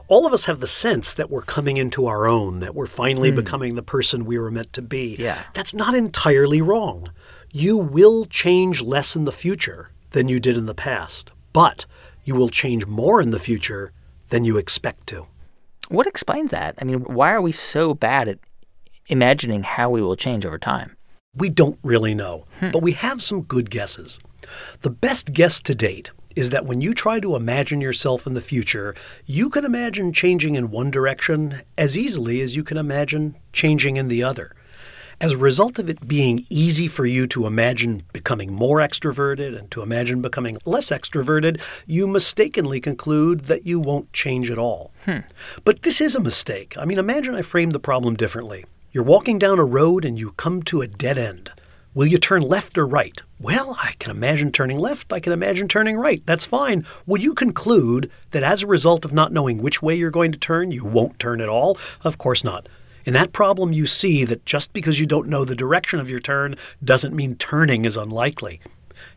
All 0.08 0.26
of 0.26 0.32
us 0.32 0.46
have 0.46 0.60
the 0.60 0.66
sense 0.66 1.14
that 1.14 1.30
we're 1.30 1.42
coming 1.42 1.76
into 1.76 2.06
our 2.06 2.26
own, 2.26 2.60
that 2.60 2.74
we're 2.74 2.86
finally 2.86 3.30
Hmm. 3.30 3.36
becoming 3.36 3.74
the 3.74 3.82
person 3.82 4.24
we 4.24 4.38
were 4.38 4.50
meant 4.50 4.72
to 4.74 4.82
be. 4.82 5.16
Yeah. 5.18 5.38
That's 5.54 5.74
not 5.74 5.94
entirely 5.94 6.60
wrong. 6.62 7.08
You 7.52 7.76
will 7.76 8.24
change 8.26 8.82
less 8.82 9.14
in 9.16 9.24
the 9.24 9.32
future 9.32 9.90
than 10.10 10.28
you 10.28 10.40
did 10.40 10.56
in 10.56 10.66
the 10.66 10.74
past, 10.74 11.30
but 11.52 11.84
you 12.24 12.34
will 12.34 12.48
change 12.48 12.86
more 12.86 13.20
in 13.20 13.30
the 13.30 13.38
future 13.38 13.92
than 14.28 14.44
you 14.44 14.56
expect 14.56 15.06
to. 15.08 15.26
What 15.88 16.06
explains 16.06 16.50
that? 16.50 16.74
I 16.78 16.84
mean, 16.84 17.00
why 17.00 17.32
are 17.32 17.42
we 17.42 17.52
so 17.52 17.94
bad 17.94 18.28
at 18.28 18.38
imagining 19.08 19.62
how 19.62 19.90
we 19.90 20.02
will 20.02 20.16
change 20.16 20.46
over 20.46 20.58
time? 20.58 20.96
We 21.36 21.50
don't 21.50 21.78
really 21.82 22.14
know, 22.14 22.46
hmm. 22.60 22.70
but 22.70 22.82
we 22.82 22.92
have 22.92 23.22
some 23.22 23.42
good 23.42 23.70
guesses. 23.70 24.18
The 24.80 24.90
best 24.90 25.32
guess 25.32 25.60
to 25.62 25.74
date 25.74 26.10
is 26.36 26.50
that 26.50 26.66
when 26.66 26.80
you 26.80 26.92
try 26.94 27.20
to 27.20 27.36
imagine 27.36 27.80
yourself 27.80 28.26
in 28.26 28.34
the 28.34 28.40
future, 28.40 28.94
you 29.24 29.50
can 29.50 29.64
imagine 29.64 30.12
changing 30.12 30.54
in 30.54 30.70
one 30.70 30.90
direction 30.90 31.62
as 31.78 31.98
easily 31.98 32.40
as 32.40 32.56
you 32.56 32.64
can 32.64 32.76
imagine 32.76 33.36
changing 33.52 33.96
in 33.96 34.08
the 34.08 34.22
other. 34.22 34.54
As 35.20 35.32
a 35.32 35.38
result 35.38 35.78
of 35.78 35.88
it 35.88 36.06
being 36.06 36.46
easy 36.50 36.88
for 36.88 37.06
you 37.06 37.26
to 37.28 37.46
imagine 37.46 38.02
becoming 38.12 38.52
more 38.52 38.78
extroverted 38.78 39.56
and 39.56 39.70
to 39.70 39.82
imagine 39.82 40.20
becoming 40.20 40.58
less 40.64 40.90
extroverted, 40.90 41.60
you 41.86 42.06
mistakenly 42.06 42.80
conclude 42.80 43.42
that 43.42 43.64
you 43.64 43.78
won't 43.78 44.12
change 44.12 44.50
at 44.50 44.58
all. 44.58 44.92
Hmm. 45.04 45.20
But 45.64 45.82
this 45.82 46.00
is 46.00 46.16
a 46.16 46.20
mistake. 46.20 46.74
I 46.76 46.84
mean, 46.84 46.98
imagine 46.98 47.34
I 47.34 47.42
framed 47.42 47.72
the 47.72 47.80
problem 47.80 48.16
differently. 48.16 48.64
You're 48.90 49.04
walking 49.04 49.38
down 49.38 49.58
a 49.58 49.64
road 49.64 50.04
and 50.04 50.18
you 50.18 50.32
come 50.32 50.62
to 50.64 50.82
a 50.82 50.86
dead 50.86 51.18
end. 51.18 51.52
Will 51.94 52.06
you 52.06 52.18
turn 52.18 52.42
left 52.42 52.76
or 52.76 52.86
right? 52.86 53.22
Well, 53.38 53.76
I 53.80 53.92
can 54.00 54.10
imagine 54.10 54.50
turning 54.50 54.80
left. 54.80 55.12
I 55.12 55.20
can 55.20 55.32
imagine 55.32 55.68
turning 55.68 55.96
right. 55.96 56.20
That's 56.26 56.44
fine. 56.44 56.84
Would 57.06 57.22
you 57.22 57.34
conclude 57.34 58.10
that 58.32 58.42
as 58.42 58.64
a 58.64 58.66
result 58.66 59.04
of 59.04 59.12
not 59.12 59.32
knowing 59.32 59.58
which 59.58 59.80
way 59.80 59.94
you're 59.94 60.10
going 60.10 60.32
to 60.32 60.38
turn, 60.38 60.72
you 60.72 60.84
won't 60.84 61.20
turn 61.20 61.40
at 61.40 61.48
all? 61.48 61.78
Of 62.02 62.18
course 62.18 62.42
not. 62.42 62.68
In 63.04 63.12
that 63.14 63.32
problem, 63.32 63.72
you 63.72 63.86
see 63.86 64.24
that 64.24 64.46
just 64.46 64.72
because 64.72 64.98
you 64.98 65.06
don't 65.06 65.28
know 65.28 65.44
the 65.44 65.54
direction 65.54 66.00
of 66.00 66.08
your 66.08 66.20
turn 66.20 66.56
doesn't 66.82 67.14
mean 67.14 67.36
turning 67.36 67.84
is 67.84 67.96
unlikely. 67.96 68.60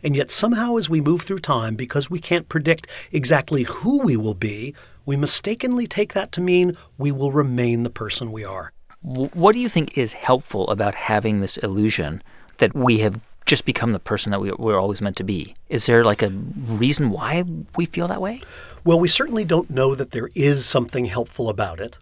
And 0.04 0.16
yet, 0.16 0.30
somehow, 0.30 0.76
as 0.78 0.90
we 0.90 1.02
move 1.02 1.22
through 1.22 1.40
time, 1.40 1.76
because 1.76 2.10
we 2.10 2.20
can't 2.20 2.50
predict 2.50 2.88
exactly 3.12 3.64
who 3.64 4.02
we 4.04 4.18
will 4.18 4.34
be, 4.34 4.76
we 5.06 5.16
mistakenly 5.16 5.88
take 5.88 6.14
that 6.14 6.32
to 6.34 6.42
mean 6.42 6.76
we 6.98 7.12
will 7.12 7.32
remain 7.32 7.84
the 7.84 7.90
person 7.90 8.32
we 8.32 8.44
are. 8.44 8.74
What 9.02 9.54
do 9.54 9.60
you 9.60 9.70
think 9.70 9.98
is 9.98 10.14
helpful 10.14 10.70
about 10.70 10.96
having 10.96 11.40
this 11.40 11.58
illusion 11.58 12.22
that 12.58 12.76
we 12.76 13.00
have 13.00 13.22
just 13.46 13.66
become 13.66 13.94
the 13.94 14.00
person 14.00 14.32
that 14.32 14.42
we, 14.42 14.52
we're 14.52 14.80
always 14.80 15.02
meant 15.02 15.16
to 15.18 15.24
be? 15.24 15.56
Is 15.70 15.86
there 15.86 16.04
like 16.04 16.22
a 16.22 16.30
reason 16.30 17.10
why 17.10 17.46
we 17.78 17.86
feel 17.86 18.10
that 18.10 18.22
way? 18.22 18.42
Well, 18.84 19.00
we 19.00 19.08
certainly 19.08 19.46
don't 19.46 19.70
know 19.70 19.96
that 19.96 20.12
there 20.12 20.30
is 20.36 20.66
something 20.66 21.06
helpful 21.06 21.48
about 21.48 21.80
it. 21.80 21.98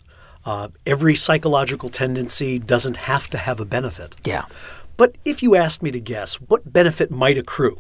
Uh, 0.46 0.70
every 0.86 1.16
psychological 1.16 1.90
tendency 1.90 2.60
doesn't 2.60 2.98
have 2.98 3.28
to 3.30 3.38
have 3.38 3.60
a 3.60 3.66
benefit. 3.66 4.16
Yeah. 4.24 4.46
But 4.98 5.18
if 5.26 5.44
you 5.44 5.56
asked 5.56 5.84
me 5.84 5.92
to 5.92 6.00
guess 6.00 6.36
what 6.36 6.72
benefit 6.72 7.12
might 7.12 7.38
accrue 7.38 7.78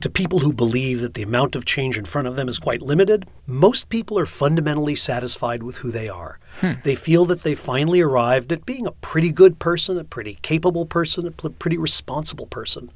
to 0.00 0.10
people 0.10 0.40
who 0.40 0.52
believe 0.52 1.00
that 1.00 1.14
the 1.14 1.22
amount 1.22 1.54
of 1.54 1.64
change 1.64 1.96
in 1.96 2.04
front 2.04 2.26
of 2.26 2.34
them 2.34 2.48
is 2.48 2.58
quite 2.58 2.82
limited, 2.82 3.24
most 3.46 3.88
people 3.88 4.18
are 4.18 4.26
fundamentally 4.26 4.96
satisfied 4.96 5.62
with 5.62 5.76
who 5.78 5.92
they 5.92 6.08
are. 6.08 6.40
They 6.82 6.96
feel 6.96 7.24
that 7.26 7.42
they 7.42 7.54
finally 7.54 8.00
arrived 8.00 8.50
at 8.50 8.66
being 8.66 8.86
a 8.86 8.92
pretty 8.92 9.30
good 9.30 9.58
person, 9.58 9.98
a 9.98 10.04
pretty 10.04 10.38
capable 10.42 10.86
person, 10.86 11.26
a 11.26 11.30
pretty 11.30 11.78
responsible 11.78 12.46
person. 12.46 12.90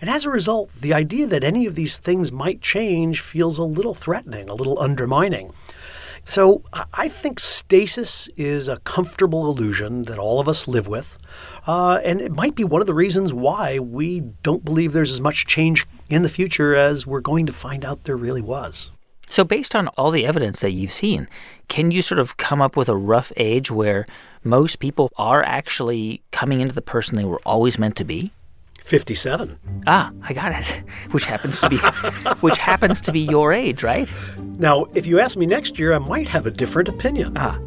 And 0.00 0.08
as 0.08 0.24
a 0.24 0.30
result, 0.30 0.70
the 0.80 0.94
idea 0.94 1.26
that 1.26 1.44
any 1.44 1.66
of 1.66 1.74
these 1.74 1.98
things 1.98 2.32
might 2.32 2.62
change 2.62 3.20
feels 3.20 3.58
a 3.58 3.64
little 3.64 3.94
threatening, 3.94 4.48
a 4.48 4.54
little 4.54 4.80
undermining. 4.80 5.52
So 6.24 6.62
I- 6.72 7.08
think 7.08 7.40
stasis 7.40 8.28
is 8.36 8.68
a 8.68 8.78
comfortable 8.78 9.48
illusion 9.50 10.02
that 10.02 10.18
all 10.18 10.40
of 10.40 10.48
us 10.48 10.68
live 10.68 10.86
with. 10.86 11.18
Uh, 11.66 12.00
and 12.04 12.20
it 12.20 12.32
might 12.32 12.54
be 12.54 12.64
one 12.64 12.80
of 12.80 12.86
the 12.86 12.94
reasons 12.94 13.34
why 13.34 13.78
we 13.78 14.20
don't 14.42 14.64
believe 14.64 14.92
there's 14.92 15.10
as 15.10 15.20
much 15.20 15.46
change 15.46 15.86
in 16.08 16.22
the 16.22 16.28
future 16.28 16.74
as 16.74 17.06
we're 17.06 17.20
going 17.20 17.46
to 17.46 17.52
find 17.52 17.84
out 17.84 18.04
there 18.04 18.16
really 18.16 18.40
was. 18.40 18.90
So, 19.28 19.44
based 19.44 19.76
on 19.76 19.86
all 19.88 20.10
the 20.10 20.26
evidence 20.26 20.60
that 20.60 20.72
you've 20.72 20.92
seen, 20.92 21.28
can 21.68 21.92
you 21.92 22.02
sort 22.02 22.18
of 22.18 22.36
come 22.36 22.60
up 22.60 22.76
with 22.76 22.88
a 22.88 22.96
rough 22.96 23.32
age 23.36 23.70
where 23.70 24.06
most 24.42 24.80
people 24.80 25.12
are 25.16 25.42
actually 25.44 26.22
coming 26.32 26.60
into 26.60 26.74
the 26.74 26.82
person 26.82 27.16
they 27.16 27.24
were 27.24 27.40
always 27.46 27.78
meant 27.78 27.94
to 27.96 28.04
be? 28.04 28.32
57. 28.80 29.58
Ah, 29.86 30.10
I 30.22 30.32
got 30.32 30.52
it. 30.52 30.84
Which 31.12 31.24
happens 31.24 31.60
to 31.60 31.68
be 31.68 31.76
which 32.40 32.58
happens 32.58 33.00
to 33.02 33.12
be 33.12 33.20
your 33.20 33.52
age, 33.52 33.82
right? 33.82 34.12
Now, 34.58 34.86
if 34.94 35.06
you 35.06 35.20
ask 35.20 35.36
me 35.36 35.46
next 35.46 35.78
year, 35.78 35.92
I 35.92 35.98
might 35.98 36.28
have 36.28 36.46
a 36.46 36.50
different 36.50 36.88
opinion. 36.88 37.32
Ah. 37.36 37.58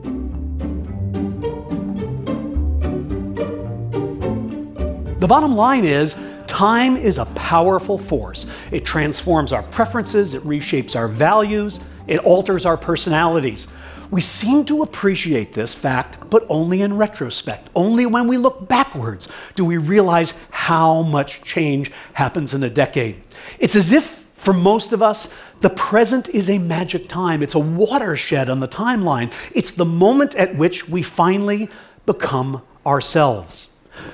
The 5.19 5.27
bottom 5.27 5.55
line 5.55 5.85
is 5.85 6.15
time 6.47 6.97
is 6.97 7.17
a 7.17 7.25
powerful 7.33 7.97
force. 7.97 8.45
It 8.71 8.85
transforms 8.85 9.53
our 9.53 9.63
preferences, 9.63 10.33
it 10.33 10.43
reshapes 10.43 10.95
our 10.95 11.07
values, 11.07 11.79
it 12.07 12.19
alters 12.19 12.65
our 12.65 12.77
personalities. 12.77 13.67
We 14.13 14.21
seem 14.21 14.65
to 14.65 14.83
appreciate 14.83 15.53
this 15.53 15.73
fact, 15.73 16.29
but 16.29 16.45
only 16.47 16.83
in 16.83 16.97
retrospect. 16.97 17.69
Only 17.73 18.05
when 18.05 18.27
we 18.27 18.37
look 18.37 18.67
backwards 18.67 19.27
do 19.55 19.65
we 19.65 19.77
realize 19.77 20.35
how 20.51 21.01
much 21.01 21.41
change 21.41 21.91
happens 22.13 22.53
in 22.53 22.61
a 22.61 22.69
decade. 22.69 23.23
It's 23.57 23.75
as 23.75 23.91
if, 23.91 24.23
for 24.35 24.53
most 24.53 24.93
of 24.93 25.01
us, 25.01 25.33
the 25.61 25.71
present 25.71 26.29
is 26.29 26.47
a 26.47 26.59
magic 26.59 27.09
time. 27.09 27.41
It's 27.41 27.55
a 27.55 27.59
watershed 27.59 28.51
on 28.51 28.59
the 28.59 28.67
timeline. 28.67 29.33
It's 29.55 29.71
the 29.71 29.83
moment 29.83 30.35
at 30.35 30.55
which 30.55 30.87
we 30.87 31.01
finally 31.01 31.67
become 32.05 32.61
ourselves. 32.85 33.67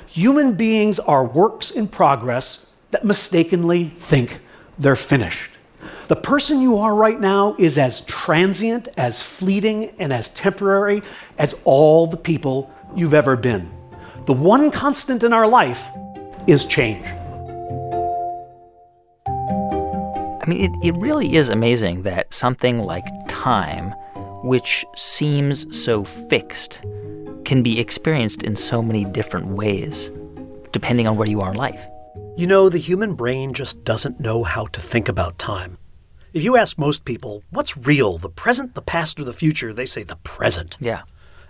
Human 0.08 0.54
beings 0.54 1.00
are 1.00 1.26
works 1.26 1.72
in 1.72 1.90
progress 1.90 2.72
that 2.92 3.04
mistakenly 3.04 3.90
think 3.98 4.40
they're 4.78 4.96
finished. 4.96 5.49
The 6.10 6.16
person 6.16 6.60
you 6.60 6.78
are 6.80 6.96
right 6.96 7.20
now 7.20 7.56
is 7.60 7.78
as 7.78 8.02
transient, 8.02 8.88
as 8.98 9.22
fleeting, 9.22 9.92
and 10.00 10.12
as 10.12 10.32
temporary 10.32 11.04
as 11.38 11.54
all 11.66 12.08
the 12.08 12.18
people 12.18 12.74
you've 12.96 13.14
ever 13.14 13.38
been. 13.38 13.72
The 14.26 14.34
one 14.34 14.72
constant 14.72 15.24
in 15.24 15.34
our 15.34 15.48
life 15.48 15.84
is 16.48 16.66
change. 16.66 17.06
I 19.28 20.46
mean, 20.48 20.64
it, 20.64 20.72
it 20.88 20.96
really 20.96 21.36
is 21.36 21.50
amazing 21.50 22.02
that 22.04 22.34
something 22.34 22.80
like 22.80 23.06
time, 23.28 23.92
which 24.44 24.84
seems 24.96 25.78
so 25.78 26.04
fixed, 26.04 26.82
can 27.46 27.62
be 27.62 27.80
experienced 27.80 28.42
in 28.42 28.56
so 28.56 28.82
many 28.82 29.06
different 29.06 29.50
ways, 29.50 30.12
depending 30.72 31.06
on 31.06 31.18
where 31.18 31.30
you 31.30 31.40
are 31.42 31.52
in 31.52 31.58
life. 31.58 31.86
You 32.36 32.48
know, 32.48 32.68
the 32.68 32.80
human 32.80 33.14
brain 33.14 33.54
just 33.54 33.84
doesn't 33.84 34.20
know 34.20 34.44
how 34.44 34.66
to 34.66 34.82
think 34.82 35.08
about 35.08 35.38
time. 35.38 35.79
If 36.34 36.44
you 36.44 36.58
ask 36.58 36.78
most 36.78 37.06
people, 37.06 37.44
what's 37.50 37.76
real, 37.76 38.18
the 38.18 38.30
present, 38.30 38.76
the 38.76 38.82
past, 38.82 39.20
or 39.20 39.24
the 39.24 39.34
future, 39.34 39.74
they 39.74 39.86
say 39.86 40.04
the 40.04 40.18
present. 40.18 40.78
Yeah. 40.80 41.02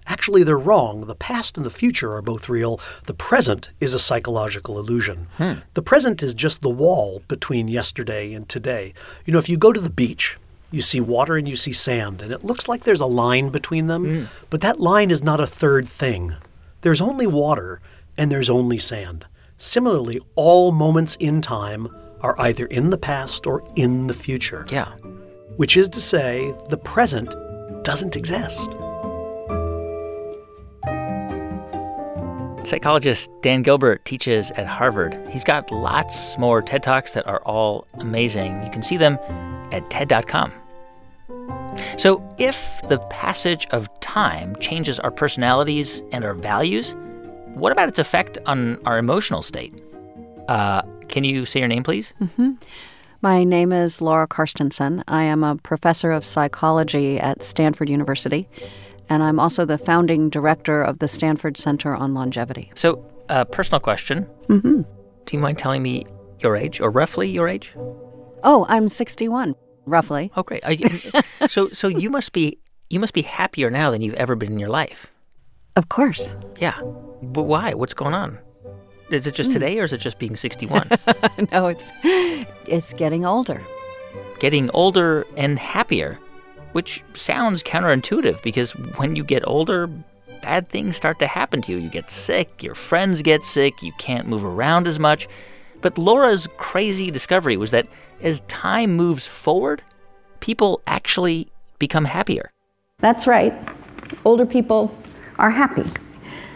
Actually, 0.08 0.44
they're 0.44 0.58
wrong. 0.58 1.02
The 1.02 1.16
past 1.16 1.58
and 1.58 1.66
the 1.66 1.70
future 1.70 2.14
are 2.14 2.22
both 2.22 2.50
real. 2.50 2.80
The 3.06 3.14
present 3.14 3.70
is 3.80 3.94
a 3.94 4.00
psychological 4.00 4.80
illusion. 4.80 5.28
Hmm. 5.38 5.54
The 5.74 5.82
present 5.82 6.24
is 6.24 6.34
just 6.34 6.62
the 6.62 6.70
wall 6.70 7.22
between 7.28 7.68
yesterday 7.68 8.34
and 8.34 8.48
today. 8.48 8.94
You 9.26 9.34
know, 9.34 9.40
if 9.40 9.50
you 9.50 9.58
go 9.58 9.72
to 9.72 9.80
the 9.80 9.92
beach, 9.92 10.38
you 10.72 10.82
see 10.82 11.00
water 11.00 11.36
and 11.36 11.48
you 11.48 11.56
see 11.56 11.72
sand, 11.72 12.22
and 12.22 12.32
it 12.32 12.44
looks 12.44 12.68
like 12.68 12.84
there's 12.84 13.02
a 13.02 13.06
line 13.06 13.50
between 13.50 13.88
them, 13.88 14.30
but 14.50 14.62
that 14.62 14.80
line 14.80 15.12
is 15.12 15.24
not 15.24 15.40
a 15.40 15.48
third 15.48 15.88
thing. 15.88 16.36
There's 16.82 17.02
only 17.02 17.28
water 17.28 17.82
and 18.18 18.32
there's 18.32 18.50
only 18.50 18.78
sand. 18.78 19.26
Similarly, 19.58 20.22
all 20.36 20.72
moments 20.72 21.16
in 21.16 21.42
time 21.42 21.90
are 22.22 22.40
either 22.40 22.66
in 22.68 22.90
the 22.90 22.98
past 22.98 23.48
or 23.48 23.64
in 23.76 24.08
the 24.08 24.14
future. 24.14 24.66
Yeah. 24.72 24.92
Which 25.58 25.78
is 25.78 25.90
to 25.90 26.02
say, 26.02 26.54
the 26.70 26.78
present 26.78 27.36
doesn't 27.84 28.16
exist. 28.16 28.70
Psychologist 32.64 33.32
Dan 33.42 33.64
Gilbert 33.64 34.06
teaches 34.06 34.52
at 34.52 34.68
Harvard. 34.68 35.20
He's 35.30 35.44
got 35.44 35.72
lots 35.72 36.38
more 36.38 36.62
TED 36.62 36.84
Talks 36.84 37.14
that 37.14 37.26
are 37.26 37.42
all 37.42 37.88
amazing. 37.96 38.64
You 38.64 38.70
can 38.70 38.84
see 38.84 38.98
them 38.98 39.18
at 39.72 39.90
TED.com. 39.90 40.54
So, 41.98 42.28
if 42.38 42.80
the 42.88 43.00
passage 43.10 43.66
of 43.72 43.88
time 44.02 44.56
changes 44.58 45.00
our 45.00 45.12
personalities 45.12 46.04
and 46.12 46.26
our 46.26 46.34
values, 46.34 46.94
what 47.54 47.72
about 47.72 47.90
its 47.90 48.00
effect 48.00 48.38
on 48.46 48.80
our 48.86 48.98
emotional 48.98 49.42
state? 49.42 49.74
Uh, 50.48 50.82
can 51.10 51.24
you 51.24 51.46
say 51.46 51.60
your 51.60 51.68
name, 51.68 51.84
please? 51.84 52.14
hmm 52.36 52.52
My 53.22 53.44
name 53.44 53.72
is 53.72 54.02
Laura 54.02 54.28
Carstensen. 54.28 55.04
I 55.08 55.24
am 55.24 55.44
a 55.44 55.56
professor 55.58 56.12
of 56.12 56.24
psychology 56.24 57.20
at 57.20 57.44
Stanford 57.44 57.90
University, 57.90 58.48
and 59.10 59.22
I'm 59.24 59.40
also 59.40 59.66
the 59.66 59.78
founding 59.78 60.30
director 60.30 60.82
of 60.82 61.00
the 61.00 61.08
Stanford 61.08 61.58
Center 61.58 61.96
on 61.96 62.14
Longevity. 62.14 62.72
So, 62.76 63.04
uh, 63.30 63.46
personal 63.46 63.80
question. 63.80 64.24
hmm 64.48 64.82
Do 65.26 65.36
you 65.38 65.40
mind 65.40 65.58
telling 65.60 65.84
me 65.84 66.06
your 66.40 66.56
age, 66.56 66.80
or 66.80 66.90
roughly 66.90 67.30
your 67.30 67.48
age? 67.50 67.74
Oh, 68.44 68.66
I'm 68.70 68.88
61, 68.88 69.54
roughly. 69.86 70.32
Oh, 70.38 70.44
great. 70.44 70.64
You, 70.80 70.88
so, 71.50 71.70
so 71.70 71.88
you 71.90 72.10
must 72.10 72.32
be 72.32 72.58
you 72.90 73.00
must 73.00 73.14
be 73.14 73.22
happier 73.22 73.70
now 73.70 73.92
than 73.92 74.02
you've 74.02 74.16
ever 74.16 74.36
been 74.36 74.52
in 74.54 74.58
your 74.60 74.70
life. 74.70 75.12
Of 75.76 75.90
course. 75.90 76.36
Yeah, 76.60 76.80
but 77.22 77.44
why? 77.44 77.74
What's 77.76 77.94
going 77.94 78.16
on? 78.16 78.40
Is 79.12 79.26
it 79.28 79.34
just 79.36 79.50
Hmm. 79.50 79.54
today, 79.54 79.80
or 79.80 79.84
is 79.84 79.94
it 79.94 79.98
just 80.00 80.20
being 80.20 80.36
sixty-one? 80.36 80.88
no, 81.52 81.68
it's 81.68 81.92
it's 82.66 82.94
getting 82.94 83.26
older. 83.26 83.62
Getting 84.40 84.70
older 84.72 85.26
and 85.38 85.58
happier. 85.60 86.18
which 86.74 87.04
sounds 87.16 87.64
counterintuitive 87.64 88.44
because 88.44 88.74
when 89.00 89.16
you 89.16 89.24
get 89.24 89.42
older, 89.48 89.88
bad 90.44 90.70
things 90.70 90.96
start 90.96 91.18
to 91.18 91.26
happen 91.26 91.64
to 91.64 91.72
you. 91.72 91.80
You 91.80 91.90
get 91.90 92.12
sick, 92.12 92.62
your 92.62 92.76
friends 92.76 93.24
get 93.24 93.44
sick, 93.44 93.82
you 93.82 93.92
can't 93.98 94.28
move 94.28 94.46
around 94.46 94.88
as 94.88 95.00
much. 95.00 95.28
But 95.82 95.98
Laura's 95.98 96.48
crazy 96.58 97.10
discovery 97.10 97.58
was 97.58 97.72
that 97.72 97.88
as 98.22 98.42
time 98.42 98.96
moves 98.96 99.26
forward, 99.26 99.82
people 100.42 100.80
actually 100.86 101.48
become 101.80 102.06
happier. 102.06 102.52
That's 103.00 103.26
right. 103.26 103.54
Older 104.24 104.46
people 104.46 104.96
are 105.40 105.50
happy. 105.50 105.90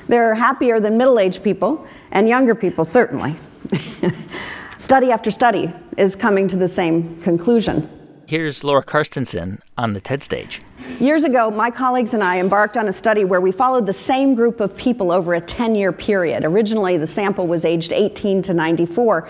They're 0.08 0.34
happier 0.34 0.80
than 0.80 0.98
middle 0.98 1.20
aged 1.20 1.44
people, 1.44 1.88
and 2.12 2.28
younger 2.28 2.56
people, 2.56 2.86
certainly. 2.86 3.36
study 4.78 5.12
after 5.12 5.32
study 5.32 5.72
is 5.98 6.16
coming 6.16 6.48
to 6.50 6.58
the 6.58 6.68
same 6.68 7.22
conclusion. 7.22 7.89
Here's 8.28 8.63
Laura 8.63 8.84
Carstensen 8.84 9.60
on 9.78 9.94
the 9.94 10.02
TED 10.02 10.24
stage. 10.24 10.62
Years 11.00 11.24
ago, 11.24 11.52
my 11.52 11.70
colleagues 11.70 12.13
and 12.13 12.24
I 12.24 12.39
embarked 12.39 12.78
on 12.78 12.88
a 12.88 12.94
study 12.94 13.26
where 13.26 13.42
we 13.42 13.52
followed 13.52 13.86
the 13.86 13.94
same 13.94 14.34
group 14.36 14.60
of 14.60 14.76
people 14.76 15.12
over 15.12 15.34
a 15.34 15.42
10 15.42 15.76
year 15.76 15.92
period. 15.92 16.44
Originally, 16.44 16.98
the 16.98 17.08
sample 17.08 17.48
was 17.48 17.66
aged 17.66 17.94
18 17.94 18.42
to 18.44 18.54
94. 18.54 19.30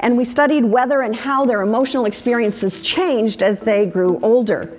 And 0.00 0.16
we 0.16 0.24
studied 0.24 0.64
whether 0.64 1.02
and 1.02 1.14
how 1.14 1.44
their 1.44 1.62
emotional 1.62 2.04
experiences 2.04 2.80
changed 2.80 3.42
as 3.42 3.60
they 3.60 3.86
grew 3.86 4.18
older. 4.20 4.78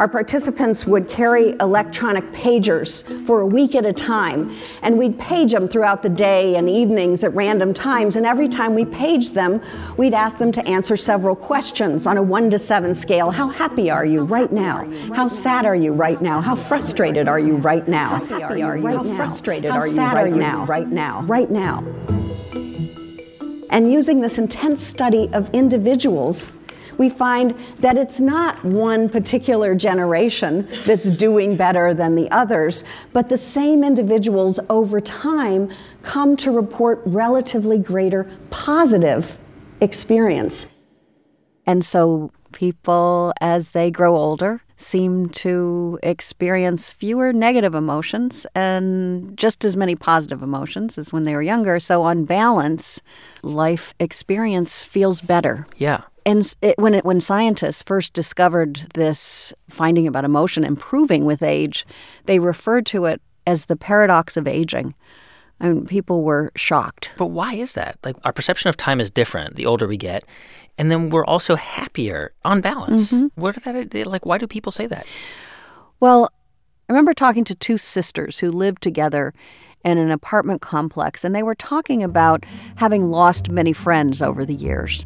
Our 0.00 0.08
participants 0.08 0.86
would 0.86 1.10
carry 1.10 1.50
electronic 1.60 2.24
pagers 2.32 3.04
for 3.26 3.40
a 3.40 3.46
week 3.46 3.74
at 3.74 3.84
a 3.84 3.92
time, 3.92 4.56
and 4.80 4.96
we'd 4.96 5.18
page 5.18 5.52
them 5.52 5.68
throughout 5.68 6.02
the 6.02 6.08
day 6.08 6.56
and 6.56 6.70
evenings 6.70 7.22
at 7.22 7.34
random 7.34 7.74
times. 7.74 8.16
And 8.16 8.24
every 8.24 8.48
time 8.48 8.74
we 8.74 8.86
paged 8.86 9.34
them, 9.34 9.60
we'd 9.98 10.14
ask 10.14 10.38
them 10.38 10.52
to 10.52 10.66
answer 10.66 10.96
several 10.96 11.36
questions 11.36 12.06
on 12.06 12.16
a 12.16 12.22
one 12.22 12.48
to 12.48 12.58
seven 12.58 12.94
scale. 12.94 13.30
How 13.30 13.48
happy 13.48 13.90
are 13.90 14.06
you 14.06 14.22
right 14.22 14.50
now? 14.50 14.90
How 15.12 15.28
sad 15.28 15.66
are 15.66 15.76
you 15.76 15.92
right 15.92 16.22
now? 16.22 16.40
How 16.40 16.56
frustrated 16.56 17.28
are 17.28 17.38
you 17.38 17.56
right 17.56 17.86
now? 17.86 18.24
How 18.24 18.40
happy 18.40 18.62
are 18.62 18.78
you? 18.78 18.86
How 18.86 19.04
frustrated 19.16 19.70
are 19.70 19.86
you 19.86 19.96
right 19.98 20.32
now? 20.32 20.64
Right 20.64 20.88
now? 20.88 21.24
Right 21.24 21.50
now? 21.50 21.84
And 23.68 23.92
using 23.92 24.22
this 24.22 24.38
intense 24.38 24.82
study 24.82 25.28
of 25.34 25.50
individuals, 25.50 26.52
we 27.00 27.08
find 27.08 27.54
that 27.78 27.96
it's 27.96 28.20
not 28.20 28.62
one 28.62 29.08
particular 29.08 29.74
generation 29.74 30.68
that's 30.84 31.08
doing 31.08 31.56
better 31.56 31.94
than 31.94 32.14
the 32.14 32.30
others, 32.30 32.84
but 33.14 33.30
the 33.30 33.38
same 33.38 33.82
individuals 33.82 34.60
over 34.68 35.00
time 35.00 35.72
come 36.02 36.36
to 36.36 36.50
report 36.50 37.00
relatively 37.06 37.78
greater 37.78 38.30
positive 38.50 39.38
experience. 39.80 40.66
And 41.66 41.82
so 41.82 42.32
people, 42.52 43.32
as 43.40 43.70
they 43.70 43.90
grow 43.90 44.14
older, 44.14 44.60
seem 44.76 45.30
to 45.30 45.98
experience 46.02 46.92
fewer 46.92 47.32
negative 47.32 47.74
emotions 47.74 48.46
and 48.54 49.38
just 49.38 49.64
as 49.64 49.74
many 49.74 49.94
positive 49.94 50.42
emotions 50.42 50.98
as 50.98 51.14
when 51.14 51.22
they 51.22 51.34
were 51.34 51.40
younger. 51.40 51.80
So, 51.80 52.02
on 52.02 52.26
balance, 52.26 53.00
life 53.42 53.94
experience 53.98 54.84
feels 54.84 55.22
better. 55.22 55.66
Yeah. 55.78 56.02
And 56.26 56.54
it, 56.60 56.78
when 56.78 56.94
it, 56.94 57.04
when 57.04 57.20
scientists 57.20 57.82
first 57.82 58.12
discovered 58.12 58.86
this 58.94 59.52
finding 59.68 60.06
about 60.06 60.24
emotion 60.24 60.64
improving 60.64 61.24
with 61.24 61.42
age, 61.42 61.86
they 62.26 62.38
referred 62.38 62.86
to 62.86 63.06
it 63.06 63.20
as 63.46 63.66
the 63.66 63.76
paradox 63.76 64.36
of 64.36 64.46
aging. 64.46 64.94
I 65.60 65.68
mean, 65.68 65.86
people 65.86 66.22
were 66.22 66.52
shocked. 66.56 67.10
But 67.16 67.26
why 67.26 67.54
is 67.54 67.74
that? 67.74 67.98
Like, 68.02 68.16
our 68.24 68.32
perception 68.32 68.68
of 68.68 68.76
time 68.76 69.00
is 69.00 69.10
different 69.10 69.56
the 69.56 69.66
older 69.66 69.86
we 69.86 69.96
get. 69.96 70.24
And 70.78 70.90
then 70.90 71.10
we're 71.10 71.24
also 71.24 71.56
happier 71.56 72.32
on 72.44 72.60
balance. 72.60 73.12
Mhm. 73.12 73.30
Where 73.34 73.52
did 73.52 73.64
that, 73.64 74.06
like, 74.06 74.24
why 74.24 74.38
do 74.38 74.46
people 74.46 74.72
say 74.72 74.86
that? 74.86 75.06
Well, 76.00 76.30
I 76.88 76.92
remember 76.92 77.12
talking 77.12 77.44
to 77.44 77.54
two 77.54 77.76
sisters 77.76 78.38
who 78.38 78.50
lived 78.50 78.82
together 78.82 79.34
in 79.84 79.98
an 79.98 80.10
apartment 80.10 80.62
complex, 80.62 81.24
and 81.24 81.34
they 81.34 81.42
were 81.42 81.54
talking 81.54 82.02
about 82.02 82.44
having 82.76 83.10
lost 83.10 83.50
many 83.50 83.72
friends 83.72 84.22
over 84.22 84.44
the 84.44 84.54
years. 84.54 85.04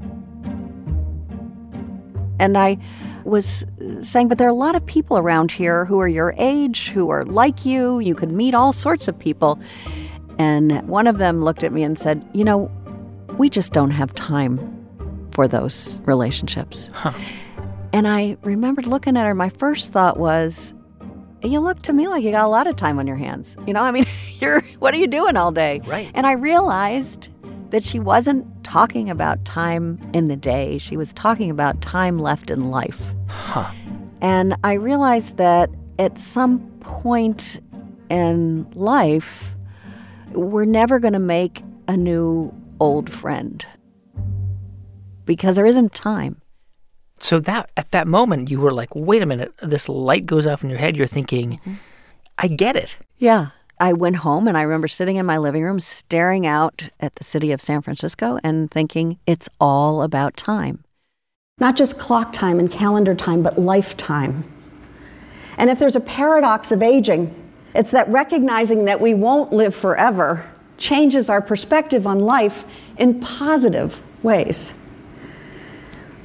And 2.39 2.59
I 2.59 2.79
was 3.25 3.65
saying, 4.01 4.29
but 4.29 4.39
there 4.39 4.47
are 4.47 4.51
a 4.51 4.55
lot 4.55 4.75
of 4.75 4.85
people 4.85 5.19
around 5.19 5.51
here 5.51 5.85
who 5.85 5.99
are 6.01 6.09
your 6.09 6.35
age, 6.37 6.89
who 6.91 7.11
are 7.11 7.25
like 7.25 7.65
you. 7.65 8.01
You 8.01 8.15
could 8.15 8.31
meet 8.31 8.55
all 8.55 8.73
sorts 8.73 9.09
of 9.09 9.19
people. 9.19 9.61
And 10.39 10.87
one 10.89 11.07
of 11.07 11.19
them 11.19 11.43
looked 11.43 11.65
at 11.65 11.73
me 11.73 11.83
and 11.83 11.99
said, 11.99 12.27
You 12.33 12.45
know, 12.45 12.71
we 13.39 13.49
just 13.49 13.73
don't 13.73 13.91
have 13.91 14.15
time 14.15 14.59
for 15.33 15.49
those 15.49 16.01
relationships. 16.05 16.91
And 17.93 18.09
I 18.09 18.37
remembered 18.43 18.87
looking 18.87 19.17
at 19.17 19.25
her. 19.25 19.35
My 19.35 19.51
first 19.51 19.93
thought 19.93 20.19
was, 20.19 20.75
You 21.43 21.61
look 21.61 21.83
to 21.83 21.93
me 21.93 22.09
like 22.09 22.25
you 22.25 22.33
got 22.33 22.45
a 22.45 22.49
lot 22.49 22.67
of 22.67 22.77
time 22.77 22.99
on 22.99 23.07
your 23.07 23.17
hands. 23.17 23.57
You 23.67 23.73
know, 23.73 23.83
I 23.83 23.93
mean, 23.93 24.07
you're, 24.41 24.63
what 24.81 24.93
are 24.95 24.97
you 24.97 25.07
doing 25.07 25.37
all 25.37 25.53
day? 25.53 25.81
Right. 25.87 26.11
And 26.15 26.27
I 26.27 26.33
realized 26.33 27.29
that 27.71 27.83
she 27.85 27.99
wasn't 27.99 28.47
talking 28.65 29.11
about 29.11 29.45
time 29.45 29.99
in 30.13 30.27
the 30.27 30.37
day, 30.37 30.79
she 30.79 30.97
was 30.97 31.13
talking 31.13 31.51
about 31.51 31.81
time 31.81 32.19
left 32.19 32.51
in 32.51 32.69
life. 32.69 33.15
Huh. 33.29 33.71
And 34.21 34.57
I 34.65 34.75
realized 34.75 35.37
that 35.37 35.71
at 35.99 36.19
some 36.19 36.61
point 36.81 37.61
in 38.11 38.71
life, 38.75 39.57
we're 40.33 40.65
never 40.65 40.99
going 40.99 41.13
to 41.13 41.19
make 41.19 41.63
a 41.89 41.97
new 41.97 42.53
old 42.81 43.11
friend 43.11 43.65
because 45.25 45.57
there 45.57 45.67
isn't 45.67 45.93
time. 45.93 46.41
So 47.21 47.39
that 47.41 47.71
at 47.77 47.91
that 47.93 48.07
moment 48.07 48.51
you 48.51 48.61
were 48.61 48.73
like, 48.73 48.95
wait 48.95 49.23
a 49.23 49.27
minute, 49.27 49.53
this 49.63 49.89
light 49.89 50.27
goes 50.27 50.47
off 50.47 50.63
in 50.63 50.71
your 50.71 50.79
head. 50.79 50.97
You're 50.97 51.07
thinking, 51.07 51.59
mm-hmm. 51.59 51.75
I 52.39 52.49
get 52.49 52.77
it. 52.77 52.99
Yeah. 53.17 53.49
I 53.85 53.93
went 53.93 54.17
home 54.17 54.49
and 54.49 54.57
I 54.57 54.63
remember 54.63 54.89
sitting 54.89 55.17
in 55.17 55.27
my 55.27 55.37
living 55.37 55.63
room 55.63 55.79
staring 55.79 56.47
out 56.47 56.89
at 57.01 57.17
the 57.17 57.23
city 57.23 57.53
of 57.53 57.61
San 57.61 57.83
Francisco 57.83 58.39
and 58.43 58.71
thinking, 58.71 59.19
it's 59.27 59.47
all 59.61 60.01
about 60.01 60.39
time. 60.39 60.83
Not 61.59 61.77
just 61.77 61.99
clock 61.99 62.33
time 62.33 62.59
and 62.59 62.71
calendar 62.71 63.15
time, 63.15 63.43
but 63.43 63.59
lifetime. 63.59 64.51
And 65.59 65.69
if 65.69 65.79
there's 65.79 65.97
a 65.97 66.01
paradox 66.01 66.73
of 66.73 66.81
aging, 66.81 67.35
it's 67.75 67.91
that 67.91 68.09
recognizing 68.09 68.87
that 68.87 69.03
we 69.03 69.13
won't 69.13 69.53
live 69.53 69.75
forever 69.75 70.51
changes 70.79 71.29
our 71.29 71.43
perspective 71.43 72.07
on 72.07 72.21
life 72.21 72.65
in 72.97 73.21
positive 73.21 74.01
ways. 74.23 74.73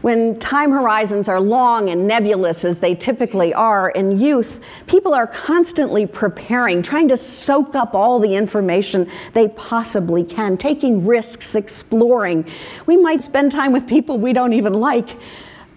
When 0.01 0.39
time 0.39 0.71
horizons 0.71 1.27
are 1.27 1.41
long 1.41 1.89
and 1.89 2.07
nebulous, 2.07 2.63
as 2.63 2.79
they 2.79 2.95
typically 2.95 3.53
are 3.53 3.89
in 3.89 4.17
youth, 4.17 4.63
people 4.87 5.13
are 5.13 5.27
constantly 5.27 6.07
preparing, 6.07 6.81
trying 6.81 7.09
to 7.09 7.17
soak 7.17 7.75
up 7.75 7.93
all 7.93 8.17
the 8.19 8.33
information 8.33 9.11
they 9.33 9.49
possibly 9.49 10.23
can, 10.23 10.55
taking 10.57 11.05
risks, 11.05 11.55
exploring. 11.55 12.49
We 12.85 12.95
might 12.95 13.21
spend 13.21 13.51
time 13.51 13.73
with 13.73 13.87
people 13.87 14.17
we 14.17 14.31
don't 14.31 14.53
even 14.53 14.73
like 14.73 15.17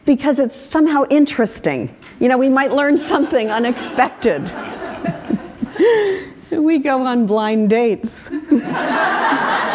because 0.04 0.38
it's 0.38 0.56
somehow 0.56 1.04
interesting. 1.10 1.94
You 2.20 2.28
know, 2.28 2.38
we 2.38 2.48
might 2.48 2.70
learn 2.70 2.98
something 2.98 3.50
unexpected. 3.50 4.42
we 6.50 6.78
go 6.78 7.02
on 7.02 7.26
blind 7.26 7.70
dates. 7.70 8.30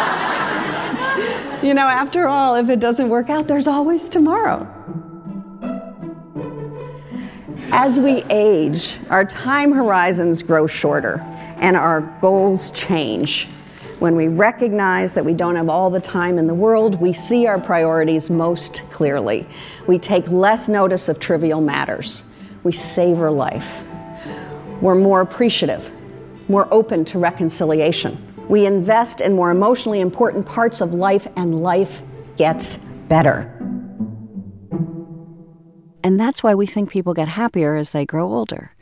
You 1.62 1.74
know, 1.74 1.88
after 1.88 2.28
all, 2.28 2.54
if 2.54 2.68
it 2.68 2.78
doesn't 2.78 3.08
work 3.08 3.30
out, 3.30 3.48
there's 3.48 3.66
always 3.66 4.08
tomorrow. 4.08 4.66
As 7.72 7.98
we 7.98 8.22
age, 8.30 8.96
our 9.10 9.24
time 9.24 9.72
horizons 9.72 10.40
grow 10.40 10.68
shorter 10.68 11.18
and 11.58 11.76
our 11.76 12.00
goals 12.20 12.70
change. 12.70 13.48
When 13.98 14.14
we 14.14 14.28
recognize 14.28 15.14
that 15.14 15.24
we 15.24 15.34
don't 15.34 15.56
have 15.56 15.68
all 15.68 15.90
the 15.90 16.00
time 16.00 16.38
in 16.38 16.46
the 16.46 16.54
world, 16.54 17.00
we 17.00 17.12
see 17.12 17.48
our 17.48 17.60
priorities 17.60 18.30
most 18.30 18.84
clearly. 18.92 19.44
We 19.88 19.98
take 19.98 20.28
less 20.28 20.68
notice 20.68 21.08
of 21.08 21.18
trivial 21.18 21.60
matters. 21.60 22.22
We 22.62 22.70
savor 22.70 23.32
life. 23.32 23.68
We're 24.80 24.94
more 24.94 25.22
appreciative, 25.22 25.90
more 26.48 26.68
open 26.70 27.04
to 27.06 27.18
reconciliation. 27.18 28.27
We 28.48 28.64
invest 28.64 29.20
in 29.20 29.34
more 29.34 29.50
emotionally 29.50 30.00
important 30.00 30.46
parts 30.46 30.80
of 30.80 30.94
life, 30.94 31.26
and 31.36 31.60
life 31.60 32.00
gets 32.36 32.78
better. 33.08 33.52
And 36.02 36.18
that's 36.18 36.42
why 36.42 36.54
we 36.54 36.66
think 36.66 36.90
people 36.90 37.12
get 37.12 37.28
happier 37.28 37.76
as 37.76 37.90
they 37.90 38.06
grow 38.06 38.32
older. 38.32 38.74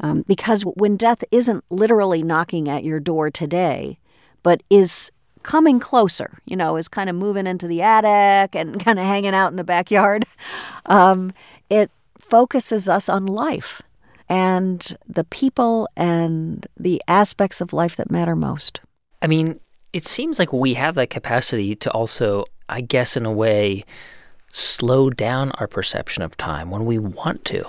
Um, 0.00 0.22
because 0.26 0.62
when 0.62 0.96
death 0.96 1.22
isn't 1.30 1.64
literally 1.70 2.22
knocking 2.22 2.68
at 2.68 2.84
your 2.84 3.00
door 3.00 3.30
today, 3.30 3.98
but 4.42 4.62
is 4.70 5.12
coming 5.42 5.78
closer, 5.78 6.38
you 6.46 6.56
know, 6.56 6.76
is 6.76 6.88
kind 6.88 7.10
of 7.10 7.16
moving 7.16 7.46
into 7.46 7.68
the 7.68 7.82
attic 7.82 8.56
and 8.56 8.80
kind 8.84 8.98
of 8.98 9.04
hanging 9.04 9.34
out 9.34 9.52
in 9.52 9.56
the 9.56 9.64
backyard, 9.64 10.24
um, 10.86 11.30
it 11.68 11.90
focuses 12.18 12.88
us 12.88 13.08
on 13.08 13.26
life 13.26 13.82
and 14.28 14.96
the 15.06 15.24
people 15.24 15.88
and 15.96 16.66
the 16.78 17.02
aspects 17.06 17.60
of 17.60 17.72
life 17.72 17.96
that 17.96 18.10
matter 18.10 18.34
most. 18.34 18.80
I 19.22 19.26
mean, 19.26 19.60
it 19.92 20.06
seems 20.06 20.38
like 20.38 20.52
we 20.52 20.74
have 20.74 20.96
that 20.96 21.10
capacity 21.10 21.74
to 21.76 21.90
also, 21.92 22.44
I 22.68 22.80
guess, 22.80 23.16
in 23.16 23.24
a 23.24 23.32
way, 23.32 23.84
slow 24.54 25.10
down 25.10 25.50
our 25.52 25.66
perception 25.66 26.22
of 26.22 26.36
time 26.36 26.70
when 26.70 26.84
we 26.84 26.98
want 26.98 27.44
to? 27.46 27.66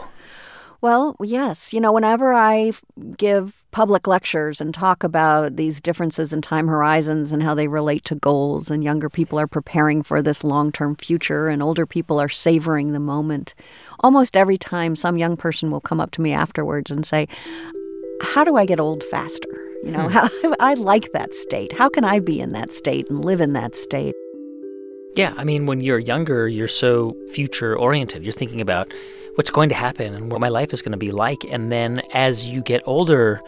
Well, 0.81 1.15
yes. 1.19 1.73
You 1.73 1.81
know, 1.81 1.91
whenever 1.91 2.31
I 2.31 2.71
give 3.17 3.63
public 3.71 4.05
lectures 4.05 4.62
and 4.62 4.71
talk 4.71 5.03
about 5.03 5.55
these 5.55 5.81
differences 5.81 6.31
in 6.31 6.43
time 6.43 6.67
horizons 6.67 7.31
and 7.31 7.41
how 7.41 7.55
they 7.55 7.67
relate 7.67 8.05
to 8.05 8.15
goals, 8.15 8.69
and 8.69 8.84
younger 8.84 9.10
people 9.10 9.39
are 9.39 9.47
preparing 9.47 10.03
for 10.03 10.21
this 10.21 10.43
long 10.43 10.71
term 10.71 10.95
future 10.95 11.47
and 11.47 11.63
older 11.63 11.88
people 11.88 12.19
are 12.19 12.29
savoring 12.29 12.91
the 12.91 12.99
moment, 12.99 13.55
almost 14.01 14.38
every 14.38 14.58
time 14.58 14.95
some 14.95 15.17
young 15.17 15.36
person 15.36 15.71
will 15.71 15.81
come 15.81 15.99
up 15.99 16.12
to 16.12 16.21
me 16.21 16.34
afterwards 16.34 16.91
and 16.91 17.03
say, 17.03 17.27
How 18.21 18.43
do 18.43 18.55
I 18.55 18.67
get 18.67 18.79
old 18.79 19.03
faster? 19.05 19.64
You 19.86 19.91
know, 19.91 20.04
hmm. 20.04 20.10
how, 20.10 20.30
I 20.60 20.74
like 20.74 21.13
that 21.13 21.36
state. 21.36 21.71
How 21.71 21.89
can 21.89 22.04
I 22.04 22.19
be 22.19 22.41
in 22.41 22.52
that 22.54 22.74
state 22.74 23.10
and 23.10 23.24
live 23.24 23.39
in 23.39 23.54
that 23.54 23.76
state? 23.76 24.15
Yeah, 25.13 25.34
I 25.38 25.43
mean, 25.43 25.65
when 25.65 25.80
you're 25.80 26.00
younger, 26.00 26.48
you're 26.48 26.67
so 26.67 27.15
future 27.32 27.78
oriented. 27.78 28.24
You're 28.24 28.34
thinking 28.34 28.60
about 28.60 28.91
what's 29.36 29.50
going 29.50 29.69
to 29.69 29.76
happen 29.76 30.13
and 30.13 30.32
what 30.32 30.41
my 30.41 30.50
life 30.50 30.74
is 30.74 30.82
going 30.82 30.91
to 30.91 30.98
be 30.98 31.12
like. 31.12 31.45
And 31.50 31.71
then 31.71 32.02
as 32.13 32.48
you 32.48 32.62
get 32.62 32.82
older, 32.86 33.41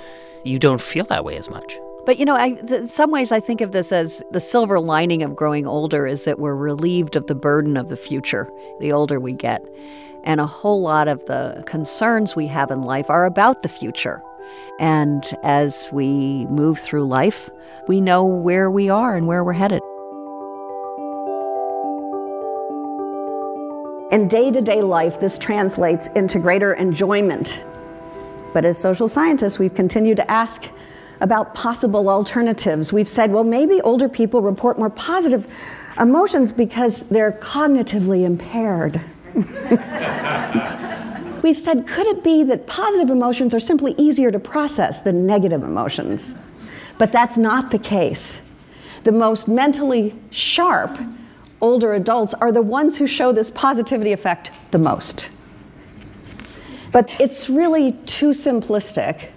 you 0.46 0.60
don't 0.60 0.82
feel 0.82 1.06
that 1.06 1.26
way 1.26 1.36
as 1.38 1.50
much. 1.50 1.78
But 2.06 2.20
you 2.20 2.26
know, 2.26 2.38
I, 2.38 2.52
th- 2.52 2.82
in 2.84 2.90
some 2.90 3.12
ways, 3.12 3.34
I 3.34 3.42
think 3.42 3.60
of 3.60 3.74
this 3.74 3.92
as 3.92 4.24
the 4.32 4.40
silver 4.40 4.80
lining 4.80 5.24
of 5.24 5.36
growing 5.36 5.68
older 5.68 6.08
is 6.08 6.24
that 6.24 6.40
we're 6.40 6.56
relieved 6.56 7.18
of 7.18 7.28
the 7.28 7.36
burden 7.36 7.76
of 7.76 7.90
the 7.90 7.98
future 7.98 8.48
the 8.80 8.94
older 8.94 9.20
we 9.20 9.34
get. 9.34 9.62
And 10.24 10.40
a 10.40 10.48
whole 10.48 10.82
lot 10.82 11.08
of 11.08 11.26
the 11.26 11.64
concerns 11.66 12.36
we 12.36 12.48
have 12.48 12.72
in 12.72 12.84
life 12.84 13.10
are 13.10 13.26
about 13.26 13.62
the 13.64 13.70
future. 13.70 14.22
And 14.80 15.24
as 15.44 15.90
we 15.92 16.46
move 16.48 16.80
through 16.80 17.06
life, 17.08 17.50
we 17.88 18.02
know 18.02 18.26
where 18.26 18.70
we 18.70 18.90
are 18.90 19.16
and 19.16 19.28
where 19.28 19.44
we're 19.44 19.54
headed. 19.54 19.82
In 24.12 24.28
day 24.28 24.52
to 24.52 24.62
day 24.62 24.82
life, 24.82 25.20
this 25.20 25.38
translates 25.38 26.08
into 26.16 26.40
greater 26.40 26.74
enjoyment. 26.74 27.62
But 28.54 28.66
as 28.66 28.78
social 28.78 29.08
scientists, 29.08 29.60
we've 29.60 29.74
continued 29.74 30.18
to 30.18 30.32
ask 30.32 30.66
about 31.20 31.54
possible 31.54 32.10
alternatives. 32.10 32.94
We've 32.94 33.08
said, 33.08 33.32
well, 33.32 33.44
maybe 33.44 33.82
older 33.82 34.08
people 34.08 34.42
report 34.42 34.78
more 34.78 34.90
positive 34.90 35.48
emotions 36.00 36.52
because 36.52 37.04
they're 37.04 37.34
cognitively 37.34 38.24
impaired. 38.24 39.02
We've 41.44 41.58
said, 41.58 41.88
could 41.88 42.08
it 42.08 42.24
be 42.24 42.44
that 42.44 42.68
positive 42.68 43.10
emotions 43.10 43.54
are 43.54 43.60
simply 43.60 43.94
easier 43.98 44.32
to 44.32 44.40
process 44.40 45.02
than 45.02 45.26
negative 45.26 45.64
emotions? 45.64 46.36
But 46.98 47.12
that's 47.12 47.38
not 47.38 47.72
the 47.72 47.80
case. 47.80 48.42
The 49.04 49.12
most 49.12 49.48
mentally 49.48 50.16
sharp 50.32 50.98
older 51.62 51.94
adults 51.94 52.34
are 52.36 52.52
the 52.52 52.62
ones 52.62 52.98
who 52.98 53.08
show 53.08 53.32
this 53.32 53.50
positivity 53.50 54.12
effect 54.12 54.52
the 54.72 54.78
most. 54.78 55.30
But 56.92 57.10
it's 57.20 57.50
really 57.50 57.92
too 57.92 58.30
simplistic 58.30 59.30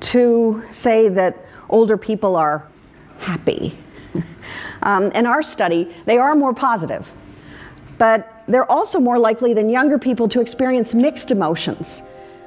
to 0.00 0.62
say 0.70 1.08
that 1.08 1.36
older 1.68 1.96
people 1.96 2.36
are 2.36 2.66
happy. 3.18 3.78
Um, 4.82 5.10
in 5.12 5.26
our 5.26 5.42
study, 5.42 5.92
they 6.04 6.16
are 6.16 6.36
more 6.36 6.54
positive, 6.54 7.10
but 7.98 8.35
they're 8.48 8.70
also 8.70 9.00
more 9.00 9.18
likely 9.18 9.54
than 9.54 9.68
younger 9.68 9.98
people 9.98 10.28
to 10.28 10.40
experience 10.40 10.94
mixed 10.94 11.30
emotions. 11.30 12.02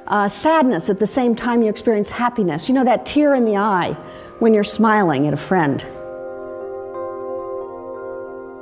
Uh, 0.06 0.26
sadness 0.26 0.88
at 0.88 0.98
the 0.98 1.06
same 1.06 1.36
time 1.36 1.62
you 1.62 1.68
experience 1.68 2.10
happiness. 2.10 2.68
You 2.68 2.74
know, 2.74 2.84
that 2.84 3.06
tear 3.06 3.34
in 3.34 3.44
the 3.44 3.56
eye 3.56 3.92
when 4.40 4.54
you're 4.54 4.64
smiling 4.64 5.26
at 5.26 5.34
a 5.34 5.36
friend. 5.36 5.86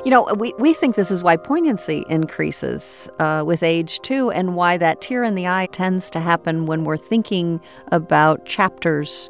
You 0.05 0.11
know, 0.13 0.33
we, 0.35 0.55
we 0.59 0.75
think 0.75 0.95
this 0.95 1.11
is 1.11 1.23
why 1.23 1.37
poignancy 1.37 2.05
increases 2.09 3.11
uh, 3.19 3.43
with 3.47 3.63
age 3.63 4.01
too, 4.01 4.31
and 4.31 4.55
why 4.55 4.77
that 4.77 5.01
tear 5.01 5.25
in 5.25 5.35
the 5.35 5.49
eye 5.49 5.67
tends 5.73 6.09
to 6.11 6.21
happen 6.21 6.67
when 6.67 6.85
we're 6.85 6.97
thinking 6.97 7.61
about 7.89 8.47
chapters 8.47 9.29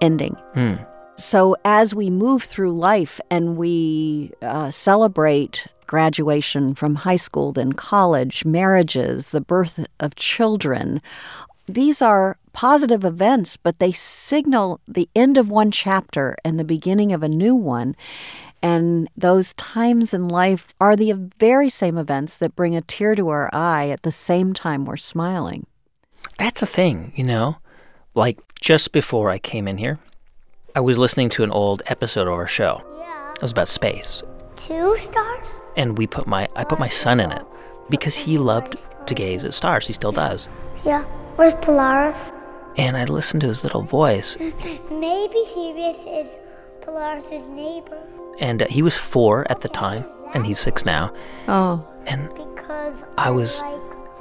ending. 0.00 0.34
Hmm. 0.54 0.74
So, 1.16 1.54
as 1.64 1.94
we 1.94 2.08
move 2.08 2.44
through 2.44 2.72
life 2.72 3.20
and 3.30 3.56
we 3.56 4.32
uh, 4.40 4.70
celebrate 4.70 5.66
graduation 5.90 6.72
from 6.72 6.94
high 6.94 7.16
school, 7.16 7.50
then 7.50 7.72
college, 7.72 8.44
marriages, 8.44 9.30
the 9.30 9.40
birth 9.40 9.84
of 9.98 10.14
children, 10.14 11.02
these 11.66 12.00
are 12.00 12.36
positive 12.52 13.04
events, 13.04 13.56
but 13.56 13.80
they 13.80 13.90
signal 13.90 14.78
the 14.86 15.08
end 15.16 15.36
of 15.36 15.50
one 15.50 15.72
chapter 15.72 16.36
and 16.44 16.60
the 16.60 16.64
beginning 16.64 17.12
of 17.12 17.24
a 17.24 17.28
new 17.28 17.56
one. 17.56 17.96
And 18.62 19.08
those 19.16 19.52
times 19.54 20.14
in 20.14 20.28
life 20.28 20.72
are 20.80 20.94
the 20.94 21.10
very 21.12 21.68
same 21.68 21.98
events 21.98 22.36
that 22.36 22.54
bring 22.54 22.76
a 22.76 22.82
tear 22.82 23.16
to 23.16 23.28
our 23.28 23.50
eye 23.52 23.88
at 23.88 24.04
the 24.04 24.12
same 24.12 24.54
time 24.54 24.84
we're 24.84 24.96
smiling. 24.96 25.66
That's 26.38 26.62
a 26.62 26.66
thing, 26.66 27.12
you 27.16 27.24
know? 27.24 27.56
Like 28.14 28.38
just 28.60 28.92
before 28.92 29.28
I 29.28 29.38
came 29.38 29.66
in 29.66 29.78
here, 29.78 29.98
I 30.76 30.80
was 30.80 30.98
listening 30.98 31.30
to 31.30 31.42
an 31.42 31.50
old 31.50 31.82
episode 31.86 32.28
of 32.28 32.34
our 32.34 32.46
show. 32.46 32.84
It 33.34 33.42
was 33.42 33.50
about 33.50 33.68
space. 33.68 34.22
Two 34.66 34.96
stars? 34.98 35.62
And 35.76 35.96
we 35.98 36.06
put 36.06 36.26
my 36.26 36.48
I 36.56 36.64
put 36.64 36.78
my 36.78 36.88
son 36.88 37.20
in 37.20 37.30
it 37.32 37.44
because 37.88 38.14
he 38.14 38.38
loved 38.38 38.76
to 39.06 39.14
gaze 39.14 39.44
at 39.44 39.54
stars. 39.54 39.86
He 39.86 39.92
still 39.92 40.12
does. 40.12 40.48
Yeah. 40.84 41.04
Where's 41.36 41.54
Polaris? 41.62 42.20
And 42.76 42.96
I 42.96 43.04
listened 43.04 43.40
to 43.42 43.48
his 43.48 43.64
little 43.64 43.82
voice 43.82 44.36
Maybe 44.90 45.44
Sirius 45.54 45.98
is 46.06 46.28
Polaris's 46.82 47.46
neighbor. 47.48 47.98
and 48.38 48.62
uh, 48.62 48.66
he 48.68 48.80
was 48.82 48.96
4 48.96 49.46
at 49.50 49.60
the 49.60 49.68
time 49.68 50.04
and 50.34 50.46
he's 50.46 50.58
6 50.60 50.84
now. 50.86 51.12
Oh. 51.48 51.84
And 52.06 52.28
Because 52.34 53.04
I 53.18 53.30
was 53.30 53.62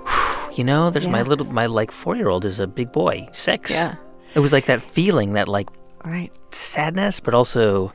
you 0.58 0.64
know, 0.64 0.90
there's 0.90 1.08
my 1.08 1.22
little 1.22 1.46
my 1.48 1.66
like 1.68 1.92
4-year-old 1.92 2.46
is 2.46 2.60
a 2.60 2.68
big 2.68 2.92
boy, 2.92 3.28
6. 3.34 3.72
Yeah. 3.72 3.96
It 4.36 4.40
was 4.40 4.52
like 4.54 4.66
that 4.66 4.82
feeling 4.82 5.34
that 5.34 5.48
like 5.48 5.70
Right. 6.06 6.32
sadness 6.54 7.20
but 7.20 7.34
also 7.34 7.94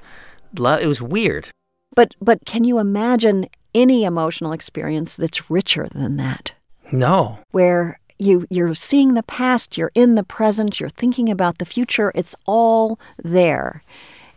love. 0.58 0.80
It 0.82 0.86
was 0.86 1.00
weird. 1.02 1.48
But 1.94 2.14
but 2.20 2.44
can 2.44 2.64
you 2.64 2.78
imagine 2.78 3.46
any 3.74 4.04
emotional 4.04 4.52
experience 4.52 5.16
that's 5.16 5.50
richer 5.50 5.88
than 5.88 6.16
that? 6.16 6.52
No. 6.92 7.38
Where 7.50 7.98
you 8.18 8.46
you're 8.50 8.74
seeing 8.74 9.14
the 9.14 9.22
past, 9.22 9.76
you're 9.76 9.92
in 9.94 10.14
the 10.14 10.24
present, 10.24 10.80
you're 10.80 10.88
thinking 10.88 11.30
about 11.30 11.58
the 11.58 11.64
future, 11.64 12.12
it's 12.14 12.36
all 12.46 12.98
there. 13.22 13.82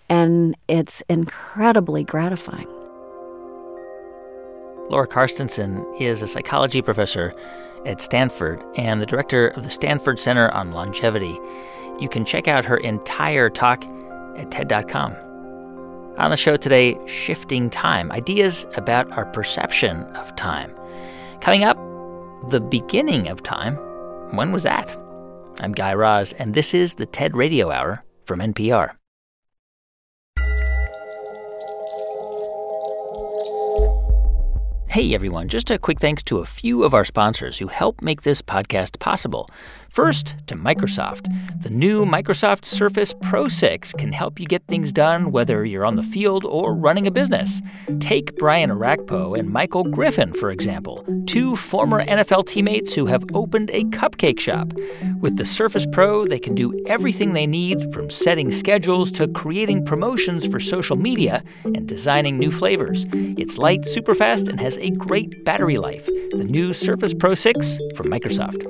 And 0.10 0.56
it's 0.67 1.04
incredibly 1.10 2.04
gratifying. 2.04 2.67
Laura 4.89 5.08
Carstensen 5.08 5.86
is 6.00 6.22
a 6.22 6.28
psychology 6.28 6.82
professor 6.82 7.34
at 7.86 8.02
Stanford 8.02 8.63
and 8.78 9.02
the 9.02 9.06
director 9.06 9.50
of 9.50 9.63
the 9.63 9.70
Stanford 9.70 10.17
Center 10.17 10.50
on 10.52 10.72
Longevity. 10.72 11.38
You 12.00 12.08
can 12.10 12.24
check 12.24 12.48
out 12.48 12.63
her 12.63 12.78
entire 12.78 13.50
talk 13.50 13.84
at 14.38 14.50
TED.com. 14.50 15.27
On 16.17 16.32
the 16.32 16.38
show 16.38 16.58
today, 16.58 16.97
shifting 17.06 17.69
time, 17.69 18.12
ideas 18.12 18.65
about 18.73 19.12
our 19.12 19.25
perception 19.25 20.01
of 20.15 20.36
time. 20.36 20.75
Coming 21.41 21.63
up, 21.63 21.77
the 22.49 22.60
beginning 22.60 23.27
of 23.27 23.43
time. 23.43 23.75
When 24.36 24.51
was 24.51 24.63
that? 24.63 24.97
I'm 25.60 25.73
Guy 25.73 25.93
Raz, 25.93 26.34
and 26.34 26.56
this 26.56 26.73
is 26.73 26.95
the 26.95 27.06
TED 27.06 27.36
Radio 27.36 27.69
Hour 27.69 28.03
from 28.25 28.39
NPR. 28.39 28.95
Hey 34.89 35.13
everyone, 35.13 35.47
just 35.47 35.69
a 35.69 35.77
quick 35.77 35.99
thanks 35.99 36.23
to 36.23 36.39
a 36.39 36.45
few 36.47 36.84
of 36.84 36.95
our 36.95 37.06
sponsors 37.06 37.60
who 37.60 37.67
help 37.67 38.01
make 38.01 38.23
this 38.23 38.41
podcast 38.41 38.97
possible. 38.97 39.47
First, 39.97 40.36
to 40.45 40.53
Microsoft. 40.53 41.25
The 41.63 41.71
new 41.71 42.05
Microsoft 42.05 42.65
Surface 42.65 43.15
Pro 43.23 43.47
6 43.47 43.93
can 43.93 44.12
help 44.12 44.39
you 44.39 44.45
get 44.45 44.63
things 44.67 44.91
done 44.91 45.31
whether 45.31 45.65
you're 45.65 45.88
on 45.88 45.95
the 45.95 46.03
field 46.03 46.45
or 46.45 46.75
running 46.75 47.07
a 47.07 47.12
business. 47.12 47.63
Take 47.99 48.38
Brian 48.38 48.69
Orakpo 48.69 49.36
and 49.36 49.49
Michael 49.49 49.86
Griffin, 49.86 50.33
for 50.33 50.51
example, 50.51 51.03
two 51.25 51.55
former 51.55 52.05
NFL 52.05 52.45
teammates 52.45 52.93
who 52.93 53.08
have 53.08 53.23
opened 53.33 53.71
a 53.71 53.85
cupcake 53.85 54.39
shop. 54.39 54.71
With 55.19 55.37
the 55.37 55.48
Surface 55.48 55.87
Pro, 55.91 56.27
they 56.27 56.37
can 56.37 56.54
do 56.54 56.79
everything 56.85 57.33
they 57.33 57.48
need 57.48 57.91
from 57.91 58.12
setting 58.12 58.52
schedules 58.52 59.12
to 59.13 59.27
creating 59.29 59.83
promotions 59.83 60.45
for 60.45 60.60
social 60.60 60.95
media 60.95 61.43
and 61.65 61.87
designing 61.87 62.37
new 62.37 62.52
flavors. 62.52 63.08
It's 63.13 63.58
light, 63.58 63.83
super 63.83 64.13
fast, 64.13 64.48
and 64.48 64.62
has 64.62 64.77
a 64.77 64.91
great 64.91 65.43
battery 65.43 65.77
life. 65.77 66.06
The 66.06 66.45
new 66.48 66.71
Surface 66.71 67.15
Pro 67.15 67.33
6 67.33 67.79
from 67.95 68.12
Microsoft. 68.12 68.62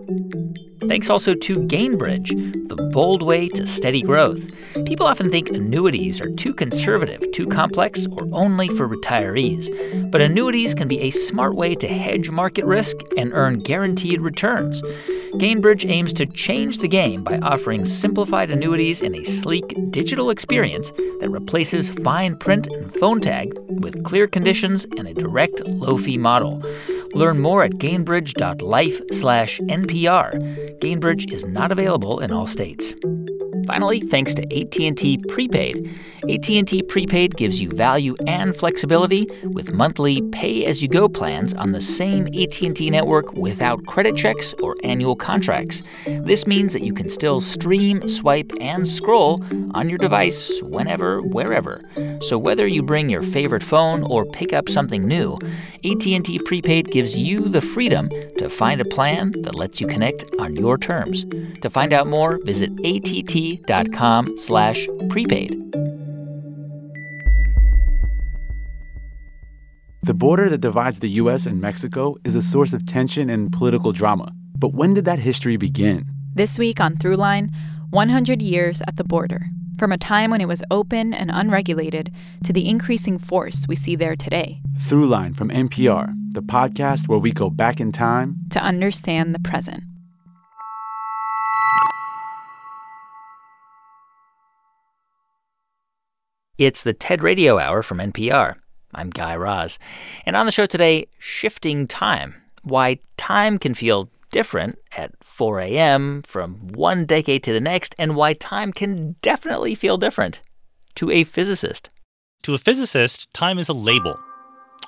Thanks 0.87 1.09
also 1.17 1.33
to 1.33 1.55
Gainbridge, 1.63 2.29
the 2.67 2.75
bold 2.93 3.23
way 3.23 3.49
to 3.49 3.65
steady 3.65 4.03
growth. 4.03 4.39
People 4.85 5.07
often 5.07 5.31
think 5.31 5.49
annuities 5.49 6.21
are 6.21 6.29
too 6.29 6.53
conservative, 6.53 7.23
too 7.31 7.47
complex, 7.47 8.05
or 8.11 8.27
only 8.33 8.67
for 8.67 8.87
retirees. 8.87 10.11
But 10.11 10.21
annuities 10.21 10.75
can 10.75 10.87
be 10.87 10.99
a 10.99 11.09
smart 11.09 11.55
way 11.55 11.73
to 11.73 11.87
hedge 11.87 12.29
market 12.29 12.65
risk 12.65 12.97
and 13.17 13.33
earn 13.33 13.57
guaranteed 13.57 14.21
returns. 14.21 14.79
Gainbridge 15.39 15.89
aims 15.89 16.13
to 16.13 16.27
change 16.27 16.77
the 16.77 16.87
game 16.87 17.23
by 17.23 17.39
offering 17.39 17.87
simplified 17.87 18.51
annuities 18.51 19.01
in 19.01 19.15
a 19.15 19.23
sleek 19.23 19.65
digital 19.89 20.29
experience 20.29 20.91
that 21.19 21.31
replaces 21.31 21.89
fine 21.89 22.37
print 22.37 22.67
and 22.67 22.93
phone 22.93 23.21
tag 23.21 23.51
with 23.81 24.03
clear 24.03 24.27
conditions 24.27 24.85
and 24.99 25.07
a 25.07 25.15
direct 25.15 25.65
low 25.65 25.97
fee 25.97 26.19
model. 26.19 26.61
Learn 27.13 27.39
more 27.39 27.63
at 27.63 27.71
gainbridge.life 27.71 29.01
slash 29.11 29.59
NPR. 30.97 31.01
Gainbridge 31.01 31.31
is 31.31 31.45
not 31.45 31.71
available 31.71 32.19
in 32.19 32.31
all 32.31 32.47
states. 32.47 32.93
Finally, 33.67 33.99
thanks 33.99 34.33
to 34.33 34.43
AT&T 34.43 35.17
Prepaid. 35.27 35.93
AT&T 36.29 36.83
Prepaid 36.83 37.35
gives 37.35 37.61
you 37.61 37.69
value 37.69 38.15
and 38.25 38.55
flexibility 38.55 39.27
with 39.43 39.73
monthly 39.73 40.21
pay-as-you-go 40.31 41.09
plans 41.09 41.53
on 41.55 41.73
the 41.73 41.81
same 41.81 42.27
AT&T 42.27 42.89
network 42.89 43.33
without 43.33 43.85
credit 43.85 44.15
checks 44.15 44.53
or 44.63 44.75
annual 44.83 45.17
contracts. 45.17 45.83
This 46.05 46.47
means 46.47 46.71
that 46.73 46.81
you 46.81 46.93
can 46.93 47.09
still 47.09 47.41
stream, 47.41 48.07
swipe, 48.07 48.51
and 48.61 48.87
scroll 48.87 49.43
on 49.75 49.89
your 49.89 49.97
device 49.97 50.61
whenever, 50.63 51.21
wherever. 51.21 51.81
So 52.21 52.37
whether 52.37 52.65
you 52.67 52.81
bring 52.81 53.09
your 53.09 53.21
favorite 53.21 53.63
phone 53.63 54.03
or 54.03 54.25
pick 54.25 54.53
up 54.53 54.69
something 54.69 55.05
new, 55.05 55.37
AT&T 55.83 56.39
Prepaid 56.45 56.89
gives 56.89 57.17
you 57.17 57.49
the 57.49 57.61
freedom 57.61 58.09
to 58.37 58.49
find 58.49 58.79
a 58.79 58.85
plan 58.85 59.33
that 59.43 59.55
lets 59.55 59.81
you 59.81 59.87
connect 59.87 60.25
on 60.39 60.55
your 60.55 60.77
terms. 60.77 61.25
To 61.61 61.69
find 61.69 61.93
out 61.93 62.07
more, 62.07 62.39
visit 62.43 62.71
att.com 63.57 64.37
slash 64.37 64.87
prepaid. 65.09 65.55
The 70.03 70.13
border 70.13 70.49
that 70.49 70.61
divides 70.61 70.99
the 70.99 71.09
U.S. 71.21 71.45
and 71.45 71.59
Mexico 71.59 72.15
is 72.23 72.35
a 72.35 72.41
source 72.41 72.73
of 72.73 72.85
tension 72.85 73.29
and 73.29 73.51
political 73.51 73.91
drama. 73.91 74.31
But 74.57 74.73
when 74.73 74.93
did 74.93 75.05
that 75.05 75.19
history 75.19 75.57
begin? 75.57 76.05
This 76.33 76.57
week 76.57 76.79
on 76.79 76.95
Throughline, 76.95 77.49
100 77.89 78.41
years 78.41 78.81
at 78.87 78.95
the 78.95 79.03
border. 79.03 79.47
From 79.77 79.91
a 79.91 79.97
time 79.97 80.31
when 80.31 80.41
it 80.41 80.47
was 80.47 80.63
open 80.71 81.13
and 81.13 81.29
unregulated 81.31 82.11
to 82.45 82.53
the 82.53 82.67
increasing 82.69 83.19
force 83.19 83.65
we 83.67 83.75
see 83.75 83.95
there 83.95 84.15
today. 84.15 84.61
Throughline 84.77 85.35
from 85.35 85.49
NPR, 85.49 86.13
the 86.31 86.41
podcast 86.41 87.07
where 87.07 87.19
we 87.19 87.31
go 87.31 87.49
back 87.49 87.79
in 87.79 87.91
time 87.91 88.37
to 88.51 88.59
understand 88.59 89.35
the 89.35 89.39
present. 89.39 89.83
It's 96.57 96.81
the 96.81 96.93
TED 96.93 97.21
Radio 97.21 97.59
Hour 97.59 97.83
from 97.83 97.99
NPR. 97.99 98.55
I'm 98.91 99.11
Guy 99.11 99.35
Raz. 99.35 99.77
And 100.25 100.35
on 100.35 100.47
the 100.47 100.51
show 100.51 100.65
today, 100.65 101.05
shifting 101.19 101.85
time. 101.85 102.33
Why 102.63 102.97
time 103.15 103.59
can 103.59 103.75
feel 103.75 104.09
different 104.31 104.79
at 104.97 105.11
4 105.23 105.59
a.m. 105.59 106.23
from 106.23 106.69
one 106.69 107.05
decade 107.05 107.43
to 107.43 107.53
the 107.53 107.59
next, 107.59 107.93
and 107.99 108.15
why 108.15 108.33
time 108.33 108.73
can 108.73 109.17
definitely 109.21 109.75
feel 109.75 109.97
different 109.97 110.41
to 110.95 111.11
a 111.11 111.25
physicist. 111.25 111.89
To 112.41 112.55
a 112.55 112.57
physicist, 112.57 113.31
time 113.35 113.59
is 113.59 113.69
a 113.69 113.73
label 113.73 114.17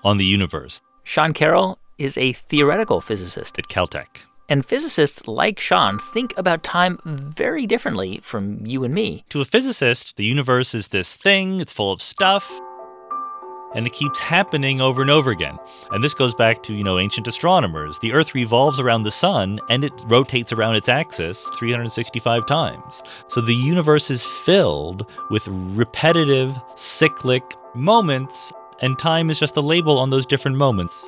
on 0.03 0.17
the 0.17 0.25
universe. 0.25 0.81
Sean 1.03 1.33
Carroll 1.33 1.77
is 1.99 2.17
a 2.17 2.33
theoretical 2.33 2.99
physicist 2.99 3.59
at 3.59 3.67
Caltech. 3.67 4.23
And 4.49 4.65
physicists 4.65 5.27
like 5.27 5.59
Sean 5.59 5.99
think 5.99 6.35
about 6.35 6.63
time 6.63 6.99
very 7.05 7.67
differently 7.67 8.19
from 8.23 8.65
you 8.65 8.83
and 8.83 8.93
me. 8.93 9.23
To 9.29 9.41
a 9.41 9.45
physicist, 9.45 10.17
the 10.17 10.25
universe 10.25 10.73
is 10.73 10.87
this 10.87 11.15
thing, 11.15 11.59
it's 11.59 11.71
full 11.71 11.91
of 11.91 12.01
stuff, 12.01 12.51
and 13.75 13.85
it 13.85 13.93
keeps 13.93 14.17
happening 14.17 14.81
over 14.81 15.03
and 15.03 15.11
over 15.11 15.29
again. 15.29 15.59
And 15.91 16.03
this 16.03 16.15
goes 16.15 16.33
back 16.33 16.63
to, 16.63 16.73
you 16.73 16.83
know, 16.83 16.97
ancient 16.97 17.27
astronomers. 17.27 17.99
The 17.99 18.13
Earth 18.13 18.33
revolves 18.33 18.79
around 18.79 19.03
the 19.03 19.11
sun 19.11 19.59
and 19.69 19.83
it 19.83 19.93
rotates 20.05 20.51
around 20.51 20.75
its 20.75 20.89
axis 20.89 21.47
365 21.59 22.47
times. 22.47 23.03
So 23.27 23.41
the 23.41 23.53
universe 23.53 24.09
is 24.09 24.25
filled 24.25 25.05
with 25.29 25.47
repetitive, 25.47 26.59
cyclic 26.75 27.43
moments, 27.75 28.51
and 28.81 28.97
time 28.97 29.29
is 29.29 29.39
just 29.39 29.57
a 29.57 29.61
label 29.61 29.99
on 29.99 30.09
those 30.09 30.25
different 30.25 30.57
moments. 30.57 31.07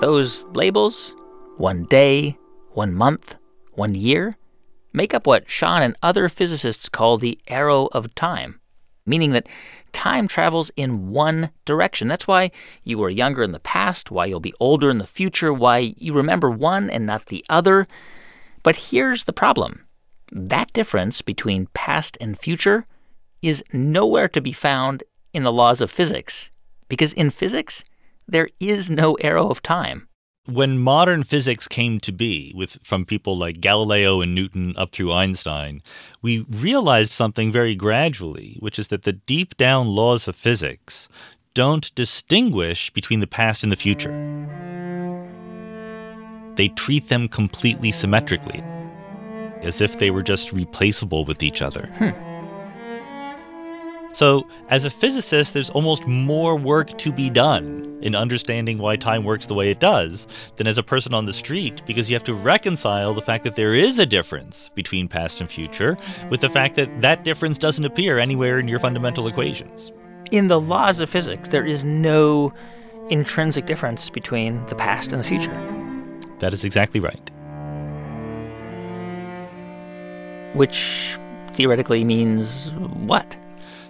Those 0.00 0.44
labels 0.54 1.14
one 1.56 1.84
day, 1.84 2.36
one 2.72 2.94
month, 2.94 3.36
one 3.72 3.94
year 3.94 4.36
make 4.92 5.14
up 5.14 5.26
what 5.26 5.50
Sean 5.50 5.82
and 5.82 5.96
other 6.02 6.28
physicists 6.28 6.88
call 6.88 7.18
the 7.18 7.38
arrow 7.48 7.86
of 7.92 8.14
time, 8.14 8.60
meaning 9.06 9.32
that 9.32 9.48
time 9.92 10.28
travels 10.28 10.70
in 10.76 11.10
one 11.10 11.50
direction. 11.64 12.08
That's 12.08 12.28
why 12.28 12.50
you 12.84 12.98
were 12.98 13.10
younger 13.10 13.42
in 13.42 13.52
the 13.52 13.60
past, 13.60 14.10
why 14.10 14.26
you'll 14.26 14.40
be 14.40 14.54
older 14.60 14.90
in 14.90 14.98
the 14.98 15.06
future, 15.06 15.52
why 15.52 15.94
you 15.96 16.12
remember 16.12 16.50
one 16.50 16.90
and 16.90 17.06
not 17.06 17.26
the 17.26 17.44
other. 17.48 17.86
But 18.62 18.76
here's 18.76 19.24
the 19.24 19.32
problem 19.32 19.86
that 20.34 20.72
difference 20.72 21.20
between 21.20 21.68
past 21.74 22.16
and 22.20 22.38
future 22.38 22.86
is 23.42 23.62
nowhere 23.72 24.28
to 24.28 24.40
be 24.40 24.52
found 24.52 25.04
in 25.34 25.42
the 25.42 25.52
laws 25.52 25.80
of 25.80 25.90
physics, 25.90 26.50
because 26.88 27.12
in 27.12 27.28
physics, 27.30 27.84
there 28.26 28.48
is 28.60 28.88
no 28.88 29.14
arrow 29.16 29.48
of 29.50 29.62
time 29.62 30.08
when 30.46 30.78
modern 30.78 31.22
physics 31.22 31.68
came 31.68 32.00
to 32.00 32.12
be 32.12 32.52
with 32.54 32.78
from 32.82 33.04
people 33.04 33.36
like 33.36 33.60
Galileo 33.60 34.20
and 34.20 34.34
Newton 34.34 34.74
up 34.76 34.92
through 34.92 35.12
Einstein, 35.12 35.82
we 36.20 36.40
realized 36.50 37.10
something 37.10 37.52
very 37.52 37.74
gradually, 37.74 38.56
which 38.60 38.78
is 38.78 38.88
that 38.88 39.04
the 39.04 39.12
deep 39.12 39.56
down 39.56 39.88
laws 39.88 40.26
of 40.26 40.34
physics 40.34 41.08
don't 41.54 41.94
distinguish 41.94 42.90
between 42.90 43.20
the 43.20 43.26
past 43.26 43.62
and 43.62 43.70
the 43.70 43.76
future. 43.76 44.10
They 46.56 46.68
treat 46.68 47.08
them 47.08 47.28
completely 47.28 47.92
symmetrically, 47.92 48.62
as 49.62 49.80
if 49.80 49.98
they 49.98 50.10
were 50.10 50.22
just 50.22 50.52
replaceable 50.52 51.24
with 51.24 51.42
each 51.42 51.62
other. 51.62 51.86
Hmm. 51.94 52.31
So, 54.12 54.46
as 54.68 54.84
a 54.84 54.90
physicist, 54.90 55.54
there's 55.54 55.70
almost 55.70 56.06
more 56.06 56.56
work 56.56 56.96
to 56.98 57.12
be 57.12 57.30
done 57.30 57.98
in 58.02 58.14
understanding 58.14 58.78
why 58.78 58.96
time 58.96 59.24
works 59.24 59.46
the 59.46 59.54
way 59.54 59.70
it 59.70 59.80
does 59.80 60.26
than 60.56 60.66
as 60.66 60.76
a 60.76 60.82
person 60.82 61.14
on 61.14 61.24
the 61.24 61.32
street 61.32 61.82
because 61.86 62.10
you 62.10 62.16
have 62.16 62.24
to 62.24 62.34
reconcile 62.34 63.14
the 63.14 63.22
fact 63.22 63.44
that 63.44 63.56
there 63.56 63.74
is 63.74 63.98
a 63.98 64.04
difference 64.04 64.68
between 64.74 65.08
past 65.08 65.40
and 65.40 65.50
future 65.50 65.96
with 66.28 66.40
the 66.40 66.50
fact 66.50 66.74
that 66.74 67.00
that 67.00 67.24
difference 67.24 67.56
doesn't 67.56 67.84
appear 67.84 68.18
anywhere 68.18 68.58
in 68.58 68.68
your 68.68 68.78
fundamental 68.78 69.26
equations. 69.26 69.92
In 70.30 70.48
the 70.48 70.60
laws 70.60 71.00
of 71.00 71.08
physics, 71.08 71.48
there 71.48 71.64
is 71.64 71.84
no 71.84 72.52
intrinsic 73.08 73.66
difference 73.66 74.10
between 74.10 74.64
the 74.66 74.74
past 74.74 75.12
and 75.12 75.22
the 75.22 75.26
future. 75.26 75.52
That 76.40 76.52
is 76.52 76.64
exactly 76.64 77.00
right. 77.00 77.30
Which 80.54 81.16
theoretically 81.54 82.04
means 82.04 82.72
what? 82.72 83.36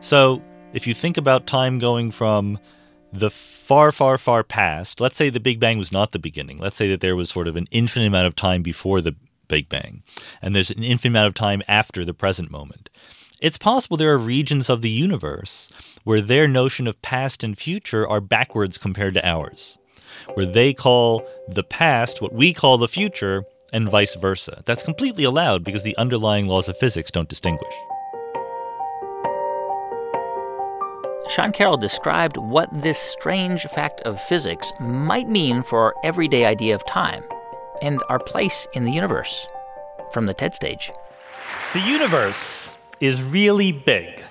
So, 0.03 0.43
if 0.73 0.89
you 0.89 0.95
think 0.95 1.17
about 1.17 1.47
time 1.47 1.79
going 1.79 2.11
from 2.11 2.59
the 3.13 3.31
far, 3.31 3.93
far, 3.93 4.19
far 4.19 4.43
past, 4.43 5.01
let's 5.01 5.17
say 5.17 5.31
the 5.31 5.39
Big 5.39 5.61
Bang 5.61 5.79
was 5.79 5.93
not 5.93 6.11
the 6.11 6.19
beginning. 6.19 6.59
Let's 6.59 6.77
say 6.77 6.89
that 6.91 7.01
there 7.01 7.15
was 7.15 7.31
sort 7.31 7.47
of 7.47 7.55
an 7.55 7.69
infinite 7.71 8.07
amount 8.07 8.27
of 8.27 8.35
time 8.35 8.63
before 8.63 9.01
the 9.01 9.15
Big 9.47 9.69
Bang, 9.69 10.03
and 10.43 10.57
there's 10.57 10.73
an 10.73 10.83
infinite 10.83 11.13
amount 11.13 11.29
of 11.29 11.35
time 11.35 11.63
after 11.69 12.05
the 12.05 12.15
present 12.15 12.51
moment. 12.51 12.91
It's 13.41 13.59
possible 13.59 13.97
there 13.97 14.13
are 14.13 14.19
regions 14.19 14.69
of 14.69 14.83
the 14.83 14.91
universe 14.91 15.71
where 16.03 16.21
their 16.21 16.49
notion 16.49 16.89
of 16.89 17.01
past 17.03 17.45
and 17.45 17.57
future 17.57 18.07
are 18.09 18.21
backwards 18.21 18.79
compared 18.79 19.15
to 19.15 19.27
ours, 19.27 19.79
where 20.35 20.47
they 20.47 20.75
call 20.75 21.25
the 21.49 21.65
past 21.65 22.21
what 22.21 22.33
we 22.33 22.53
call 22.53 22.77
the 22.77 22.89
future, 22.89 23.45
and 23.73 23.89
vice 23.89 24.17
versa. 24.17 24.65
That's 24.67 24.83
completely 24.83 25.23
allowed 25.23 25.63
because 25.63 25.85
the 25.85 25.97
underlying 25.97 26.47
laws 26.47 26.69
of 26.69 26.77
physics 26.77 27.13
don't 27.13 27.29
distinguish. 27.29 27.75
Sean 31.33 31.51
Carroll 31.51 31.79
described 31.79 32.37
what 32.37 32.69
this 32.71 32.99
strange 32.99 33.65
fact 33.69 34.03
of 34.03 34.21
physics 34.21 34.71
might 34.79 35.31
mean 35.31 35.63
for 35.63 35.79
our 35.79 35.95
everyday 36.05 36.45
idea 36.45 36.75
of 36.75 36.85
time 36.85 37.25
and 37.81 38.03
our 38.11 38.19
place 38.19 38.69
in 38.75 38.85
the 38.85 38.93
universe. 38.93 39.49
From 40.13 40.27
the 40.27 40.35
TED 40.35 40.55
stage. 40.55 40.93
The 41.73 41.81
universe 41.81 42.77
is 43.01 43.23
really 43.23 43.73
big. 43.73 44.23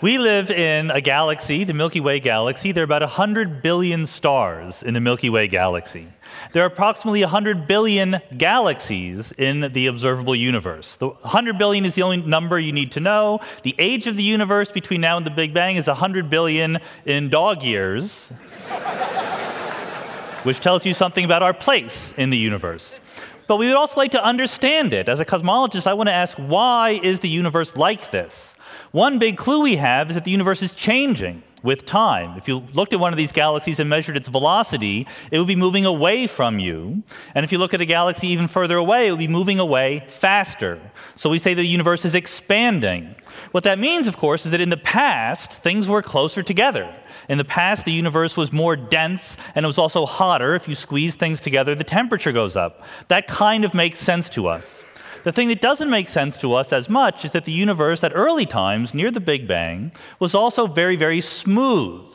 We 0.00 0.16
live 0.16 0.52
in 0.52 0.92
a 0.92 1.00
galaxy, 1.00 1.64
the 1.64 1.74
Milky 1.74 1.98
Way 1.98 2.20
galaxy. 2.20 2.70
There 2.70 2.82
are 2.82 2.84
about 2.84 3.02
100 3.02 3.62
billion 3.62 4.06
stars 4.06 4.84
in 4.84 4.94
the 4.94 5.00
Milky 5.00 5.28
Way 5.28 5.48
galaxy. 5.48 6.06
There 6.52 6.62
are 6.62 6.66
approximately 6.66 7.22
100 7.22 7.66
billion 7.66 8.20
galaxies 8.36 9.32
in 9.36 9.72
the 9.72 9.88
observable 9.88 10.36
universe. 10.36 10.94
The 10.94 11.08
100 11.08 11.58
billion 11.58 11.84
is 11.84 11.96
the 11.96 12.02
only 12.02 12.18
number 12.18 12.60
you 12.60 12.70
need 12.70 12.92
to 12.92 13.00
know. 13.00 13.40
The 13.64 13.74
age 13.80 14.06
of 14.06 14.14
the 14.14 14.22
universe 14.22 14.70
between 14.70 15.00
now 15.00 15.16
and 15.16 15.26
the 15.26 15.32
Big 15.32 15.52
Bang 15.52 15.74
is 15.74 15.88
100 15.88 16.30
billion 16.30 16.78
in 17.04 17.28
dog 17.28 17.64
years, 17.64 18.28
which 20.44 20.60
tells 20.60 20.86
you 20.86 20.94
something 20.94 21.24
about 21.24 21.42
our 21.42 21.54
place 21.54 22.14
in 22.16 22.30
the 22.30 22.38
universe. 22.38 23.00
But 23.48 23.56
we 23.56 23.66
would 23.66 23.76
also 23.76 23.98
like 23.98 24.12
to 24.12 24.22
understand 24.22 24.92
it. 24.92 25.08
As 25.08 25.18
a 25.18 25.24
cosmologist, 25.24 25.88
I 25.88 25.94
want 25.94 26.08
to 26.08 26.14
ask 26.14 26.36
why 26.36 27.00
is 27.02 27.18
the 27.18 27.28
universe 27.28 27.74
like 27.74 28.12
this? 28.12 28.54
One 28.92 29.18
big 29.18 29.36
clue 29.36 29.62
we 29.62 29.76
have 29.76 30.10
is 30.10 30.14
that 30.14 30.24
the 30.24 30.30
universe 30.30 30.62
is 30.62 30.72
changing. 30.72 31.42
with 31.62 31.84
time. 31.84 32.36
If 32.36 32.48
you 32.48 32.62
looked 32.72 32.92
at 32.92 33.00
one 33.00 33.12
of 33.12 33.16
these 33.16 33.32
galaxies 33.32 33.80
and 33.80 33.90
measured 33.90 34.16
its 34.16 34.28
velocity, 34.28 35.06
it 35.30 35.38
would 35.38 35.48
be 35.48 35.56
moving 35.56 35.84
away 35.86 36.26
from 36.26 36.58
you. 36.58 37.02
And 37.34 37.44
if 37.44 37.52
you 37.52 37.58
look 37.58 37.74
at 37.74 37.80
a 37.80 37.84
galaxy 37.84 38.28
even 38.28 38.48
further 38.48 38.76
away, 38.76 39.08
it 39.08 39.10
would 39.10 39.18
be 39.18 39.28
moving 39.28 39.58
away 39.58 40.04
faster. 40.08 40.80
So 41.16 41.30
we 41.30 41.38
say 41.38 41.54
the 41.54 41.64
universe 41.64 42.04
is 42.04 42.14
expanding. 42.14 43.14
What 43.50 43.64
that 43.64 43.78
means, 43.78 44.06
of 44.06 44.16
course, 44.16 44.44
is 44.44 44.52
that 44.52 44.60
in 44.60 44.68
the 44.68 44.76
past, 44.76 45.52
things 45.52 45.88
were 45.88 46.02
closer 46.02 46.42
together. 46.42 46.94
In 47.28 47.38
the 47.38 47.44
past, 47.44 47.84
the 47.84 47.92
universe 47.92 48.36
was 48.36 48.52
more 48.52 48.76
dense 48.76 49.36
and 49.54 49.64
it 49.64 49.66
was 49.66 49.78
also 49.78 50.06
hotter. 50.06 50.54
If 50.54 50.68
you 50.68 50.74
squeeze 50.74 51.14
things 51.14 51.40
together, 51.40 51.74
the 51.74 51.84
temperature 51.84 52.32
goes 52.32 52.56
up. 52.56 52.84
That 53.08 53.26
kind 53.26 53.64
of 53.64 53.74
makes 53.74 53.98
sense 53.98 54.28
to 54.30 54.46
us. 54.46 54.84
The 55.28 55.32
thing 55.32 55.48
that 55.48 55.60
doesn't 55.60 55.90
make 55.90 56.08
sense 56.08 56.38
to 56.38 56.54
us 56.54 56.72
as 56.72 56.88
much 56.88 57.22
is 57.22 57.32
that 57.32 57.44
the 57.44 57.52
universe 57.52 58.02
at 58.02 58.12
early 58.14 58.46
times, 58.46 58.94
near 58.94 59.10
the 59.10 59.20
Big 59.20 59.46
Bang, 59.46 59.92
was 60.18 60.34
also 60.34 60.66
very, 60.66 60.96
very 60.96 61.20
smooth. 61.20 62.10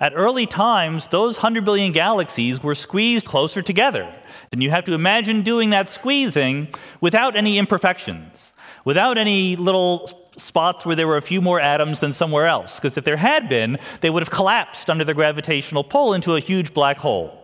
At 0.00 0.14
early 0.16 0.46
times, 0.46 1.08
those 1.08 1.36
100 1.36 1.62
billion 1.62 1.92
galaxies 1.92 2.62
were 2.62 2.74
squeezed 2.74 3.26
closer 3.26 3.60
together. 3.60 4.10
And 4.50 4.62
you 4.62 4.70
have 4.70 4.84
to 4.84 4.94
imagine 4.94 5.42
doing 5.42 5.68
that 5.70 5.90
squeezing 5.90 6.68
without 7.02 7.36
any 7.36 7.58
imperfections, 7.58 8.54
without 8.86 9.18
any 9.18 9.54
little 9.56 10.08
spots 10.38 10.86
where 10.86 10.96
there 10.96 11.06
were 11.06 11.18
a 11.18 11.20
few 11.20 11.42
more 11.42 11.60
atoms 11.60 12.00
than 12.00 12.14
somewhere 12.14 12.46
else. 12.46 12.76
Because 12.76 12.96
if 12.96 13.04
there 13.04 13.18
had 13.18 13.50
been, 13.50 13.78
they 14.00 14.08
would 14.08 14.22
have 14.22 14.30
collapsed 14.30 14.88
under 14.88 15.04
the 15.04 15.12
gravitational 15.12 15.84
pull 15.84 16.14
into 16.14 16.34
a 16.34 16.40
huge 16.40 16.72
black 16.72 16.96
hole. 16.96 17.38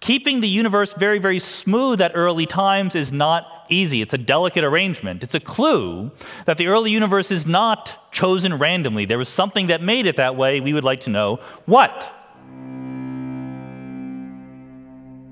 Keeping 0.00 0.40
the 0.40 0.48
universe 0.48 0.92
very, 0.92 1.18
very 1.18 1.38
smooth 1.38 2.02
at 2.02 2.12
early 2.14 2.44
times 2.44 2.94
is 2.94 3.10
not 3.10 3.57
easy. 3.68 4.02
It's 4.02 4.14
a 4.14 4.18
delicate 4.18 4.64
arrangement. 4.64 5.22
It's 5.22 5.34
a 5.34 5.40
clue 5.40 6.10
that 6.46 6.58
the 6.58 6.68
early 6.68 6.90
universe 6.90 7.30
is 7.30 7.46
not 7.46 8.12
chosen 8.12 8.54
randomly. 8.54 9.04
There 9.04 9.18
was 9.18 9.28
something 9.28 9.66
that 9.66 9.82
made 9.82 10.06
it 10.06 10.16
that 10.16 10.36
way. 10.36 10.60
We 10.60 10.72
would 10.72 10.84
like 10.84 11.00
to 11.00 11.10
know 11.10 11.40
what. 11.66 12.12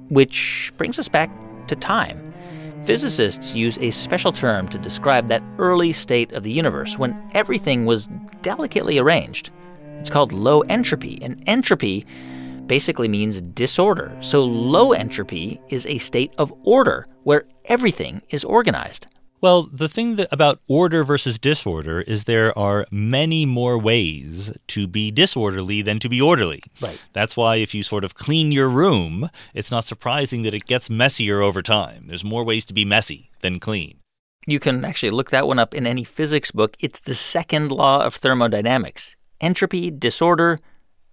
Which 0.08 0.72
brings 0.76 0.98
us 0.98 1.08
back 1.08 1.30
to 1.68 1.76
time. 1.76 2.32
Physicists 2.84 3.54
use 3.54 3.78
a 3.78 3.90
special 3.90 4.30
term 4.30 4.68
to 4.68 4.78
describe 4.78 5.26
that 5.28 5.42
early 5.58 5.92
state 5.92 6.32
of 6.32 6.44
the 6.44 6.52
universe 6.52 6.96
when 6.96 7.30
everything 7.34 7.84
was 7.84 8.08
delicately 8.42 8.98
arranged. 8.98 9.50
It's 9.98 10.10
called 10.10 10.30
low 10.30 10.60
entropy, 10.68 11.18
and 11.20 11.42
entropy 11.48 12.06
basically 12.66 13.08
means 13.08 13.40
disorder. 13.40 14.16
So 14.20 14.44
low 14.44 14.92
entropy 14.92 15.60
is 15.68 15.86
a 15.86 15.98
state 15.98 16.32
of 16.38 16.52
order 16.64 17.06
where 17.24 17.44
everything 17.66 18.22
is 18.30 18.44
organized. 18.44 19.06
Well, 19.40 19.68
the 19.70 19.88
thing 19.88 20.16
that, 20.16 20.28
about 20.32 20.60
order 20.66 21.04
versus 21.04 21.38
disorder 21.38 22.00
is 22.00 22.24
there 22.24 22.56
are 22.58 22.86
many 22.90 23.44
more 23.44 23.78
ways 23.78 24.50
to 24.68 24.86
be 24.86 25.10
disorderly 25.10 25.82
than 25.82 25.98
to 26.00 26.08
be 26.08 26.20
orderly. 26.20 26.62
Right. 26.80 27.00
That's 27.12 27.36
why 27.36 27.56
if 27.56 27.74
you 27.74 27.82
sort 27.82 28.02
of 28.02 28.14
clean 28.14 28.50
your 28.50 28.68
room, 28.68 29.30
it's 29.52 29.70
not 29.70 29.84
surprising 29.84 30.42
that 30.42 30.54
it 30.54 30.64
gets 30.64 30.88
messier 30.88 31.42
over 31.42 31.62
time. 31.62 32.06
There's 32.06 32.24
more 32.24 32.44
ways 32.44 32.64
to 32.66 32.74
be 32.74 32.84
messy 32.84 33.30
than 33.42 33.60
clean. 33.60 34.00
You 34.46 34.58
can 34.58 34.84
actually 34.84 35.10
look 35.10 35.30
that 35.30 35.46
one 35.46 35.58
up 35.58 35.74
in 35.74 35.86
any 35.86 36.04
physics 36.04 36.50
book. 36.50 36.76
It's 36.80 37.00
the 37.00 37.14
second 37.14 37.70
law 37.70 38.04
of 38.04 38.14
thermodynamics. 38.14 39.16
Entropy, 39.40 39.90
disorder, 39.90 40.60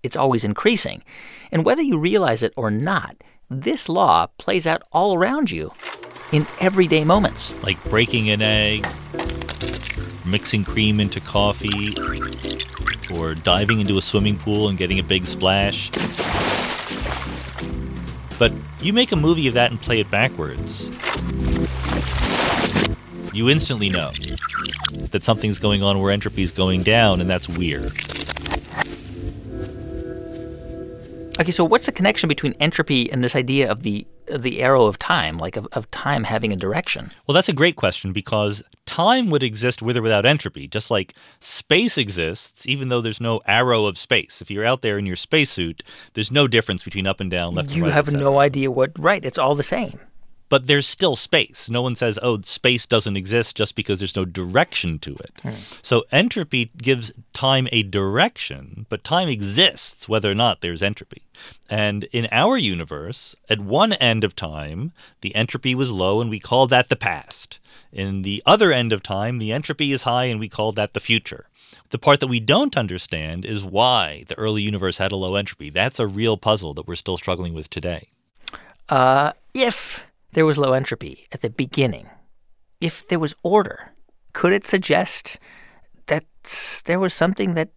it's 0.04 0.18
always 0.18 0.44
increasing. 0.44 1.02
And 1.52 1.66
whether 1.66 1.82
you 1.82 1.98
realize 1.98 2.44
it 2.44 2.54
or 2.58 2.70
not, 2.70 3.16
this 3.50 3.90
law 3.90 4.28
plays 4.38 4.68
out 4.68 4.84
all 4.92 5.16
around 5.16 5.50
you 5.50 5.72
in 6.32 6.46
everyday 6.60 7.04
moments. 7.04 7.54
Like 7.64 7.82
breaking 7.90 8.30
an 8.30 8.42
egg, 8.42 8.86
mixing 10.26 10.64
cream 10.64 11.00
into 11.00 11.20
coffee, 11.22 11.94
or 13.16 13.32
diving 13.34 13.80
into 13.80 13.98
a 13.98 14.02
swimming 14.02 14.38
pool 14.38 14.70
and 14.70 14.78
getting 14.78 15.00
a 15.00 15.04
big 15.04 15.26
splash. 15.28 15.90
But 18.40 18.52
you 18.82 18.94
make 18.94 19.12
a 19.12 19.16
movie 19.16 19.48
of 19.48 19.54
that 19.54 19.72
and 19.72 19.80
play 19.80 20.00
it 20.00 20.10
backwards. 20.10 20.90
You 23.34 23.50
instantly 23.50 23.90
know 23.90 24.12
that 25.12 25.24
something's 25.24 25.60
going 25.60 25.82
on 25.84 26.00
where 26.00 26.12
entropy 26.12 26.42
is 26.42 26.52
going 26.52 26.84
down, 26.84 27.22
and 27.22 27.30
that's 27.30 27.48
weird. 27.48 27.92
Okay, 31.40 31.52
so 31.52 31.64
what's 31.64 31.88
the 31.88 31.92
connection 31.92 32.28
between 32.28 32.54
entropy 32.60 33.12
and 33.12 33.24
this 33.24 33.36
idea 33.36 33.70
of 33.70 33.82
the 33.82 34.06
of 34.28 34.42
the 34.42 34.62
arrow 34.62 34.86
of 34.86 34.98
time, 34.98 35.38
like 35.38 35.58
of, 35.58 35.68
of 35.74 35.90
time 35.90 36.24
having 36.24 36.54
a 36.54 36.56
direction? 36.56 37.12
Well, 37.26 37.34
that's 37.34 37.50
a 37.50 37.54
great 37.54 37.76
question 37.76 38.14
because 38.14 38.64
time 38.86 39.30
would 39.32 39.42
exist 39.42 39.82
with 39.82 39.98
or 39.98 40.02
without 40.02 40.26
entropy, 40.26 40.68
just 40.68 40.92
like 40.92 41.16
space 41.40 41.98
exists, 41.98 42.68
even 42.68 42.90
though 42.90 43.02
there's 43.02 43.20
no 43.20 43.42
arrow 43.48 43.86
of 43.86 43.98
space. 43.98 44.42
If 44.42 44.52
you're 44.52 44.66
out 44.66 44.82
there 44.82 44.98
in 45.00 45.06
your 45.08 45.16
spacesuit, 45.16 45.84
there's 46.14 46.32
no 46.32 46.48
difference 46.48 46.84
between 46.84 47.08
up 47.08 47.20
and 47.20 47.32
down, 47.32 47.56
left 47.56 47.70
and 47.70 47.78
You 47.78 47.86
have 47.86 48.12
no 48.12 48.40
idea 48.40 48.70
what 48.70 48.92
right, 49.00 49.26
it's 49.26 49.40
all 49.40 49.56
the 49.56 49.64
same. 49.64 50.00
But 50.54 50.68
there's 50.68 50.86
still 50.86 51.16
space. 51.16 51.68
No 51.68 51.82
one 51.82 51.96
says, 51.96 52.20
oh, 52.22 52.40
space 52.42 52.86
doesn't 52.86 53.18
exist 53.18 53.56
just 53.56 53.74
because 53.74 53.98
there's 53.98 54.16
no 54.16 54.24
direction 54.24 55.00
to 55.00 55.16
it. 55.16 55.34
Hmm. 55.42 55.54
So 55.82 56.04
entropy 56.12 56.70
gives 56.78 57.12
time 57.34 57.68
a 57.72 57.82
direction, 57.82 58.86
but 58.88 59.04
time 59.04 59.30
exists 59.30 60.08
whether 60.08 60.30
or 60.30 60.36
not 60.36 60.62
there's 60.62 60.84
entropy. 60.84 61.24
And 61.72 62.04
in 62.12 62.28
our 62.32 62.56
universe, 62.56 63.36
at 63.50 63.62
one 63.62 63.94
end 63.94 64.24
of 64.24 64.36
time, 64.36 64.92
the 65.22 65.34
entropy 65.34 65.74
was 65.74 65.90
low 65.92 66.22
and 66.22 66.30
we 66.30 66.40
call 66.40 66.68
that 66.68 66.90
the 66.90 66.96
past. 66.96 67.58
In 67.92 68.22
the 68.22 68.44
other 68.46 68.72
end 68.72 68.94
of 68.94 69.02
time, 69.02 69.40
the 69.40 69.52
entropy 69.52 69.92
is 69.92 70.04
high 70.04 70.26
and 70.26 70.40
we 70.40 70.50
call 70.50 70.72
that 70.74 70.94
the 70.94 71.00
future. 71.00 71.48
The 71.90 71.98
part 71.98 72.20
that 72.20 72.28
we 72.28 72.40
don't 72.40 72.78
understand 72.78 73.44
is 73.44 73.66
why 73.66 74.26
the 74.28 74.38
early 74.38 74.62
universe 74.62 75.00
had 75.00 75.12
a 75.12 75.16
low 75.16 75.34
entropy. 75.34 75.72
That's 75.72 76.00
a 76.00 76.06
real 76.06 76.38
puzzle 76.38 76.76
that 76.76 76.86
we're 76.86 76.96
still 76.96 77.18
struggling 77.18 77.56
with 77.56 77.72
today. 77.72 78.10
Uh, 78.88 79.34
if 79.56 80.06
there 80.34 80.46
was 80.46 80.58
low 80.58 80.74
entropy 80.74 81.28
at 81.32 81.42
the 81.42 81.50
beginning, 81.50 82.10
if 82.82 83.08
there 83.08 83.20
was 83.20 83.36
order, 83.44 83.92
could 84.34 84.54
it 84.54 84.66
suggest 84.66 85.40
that 86.08 86.26
there 86.86 87.00
was 87.00 87.14
something 87.14 87.54
that 87.54 87.70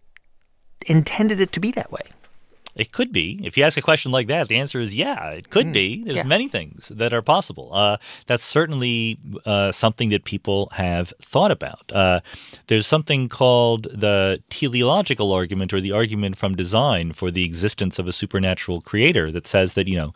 intended 0.85 1.39
it 1.39 1.51
to 1.53 1.59
be 1.59 1.71
that 1.71 1.91
way? 1.91 2.01
It 2.75 2.91
could 2.91 3.11
be. 3.11 3.39
If 3.43 3.57
you 3.57 3.63
ask 3.63 3.75
a 3.75 3.81
question 3.81 4.11
like 4.11 4.27
that, 4.27 4.49
the 4.49 4.57
answer 4.57 4.79
is 4.79 4.93
yeah, 4.93 5.31
it 5.31 5.49
could 5.49 5.67
Hmm, 5.67 5.71
be. 5.71 6.03
There's 6.03 6.17
yeah. 6.17 6.23
many 6.23 6.47
things 6.47 6.91
that 6.93 7.11
are 7.11 7.23
possible. 7.23 7.71
Uh, 7.73 7.97
that's 8.27 8.43
certainly 8.43 9.17
uh, 9.47 9.71
something 9.71 10.09
that 10.09 10.25
people 10.25 10.69
have 10.73 11.11
thought 11.19 11.49
about. 11.49 11.91
Uh, 11.91 12.19
there's 12.67 12.85
something 12.85 13.29
called 13.29 13.87
the 13.91 14.43
teleological 14.51 15.31
argument 15.31 15.73
or 15.73 15.81
the 15.81 15.91
argument 15.91 16.37
from 16.37 16.53
design 16.55 17.13
for 17.13 17.31
the 17.31 17.45
existence 17.45 17.97
of 17.97 18.07
a 18.07 18.13
supernatural 18.13 18.81
creator 18.81 19.31
that 19.31 19.47
says 19.47 19.73
that, 19.73 19.87
you 19.87 19.97
know, 19.97 20.13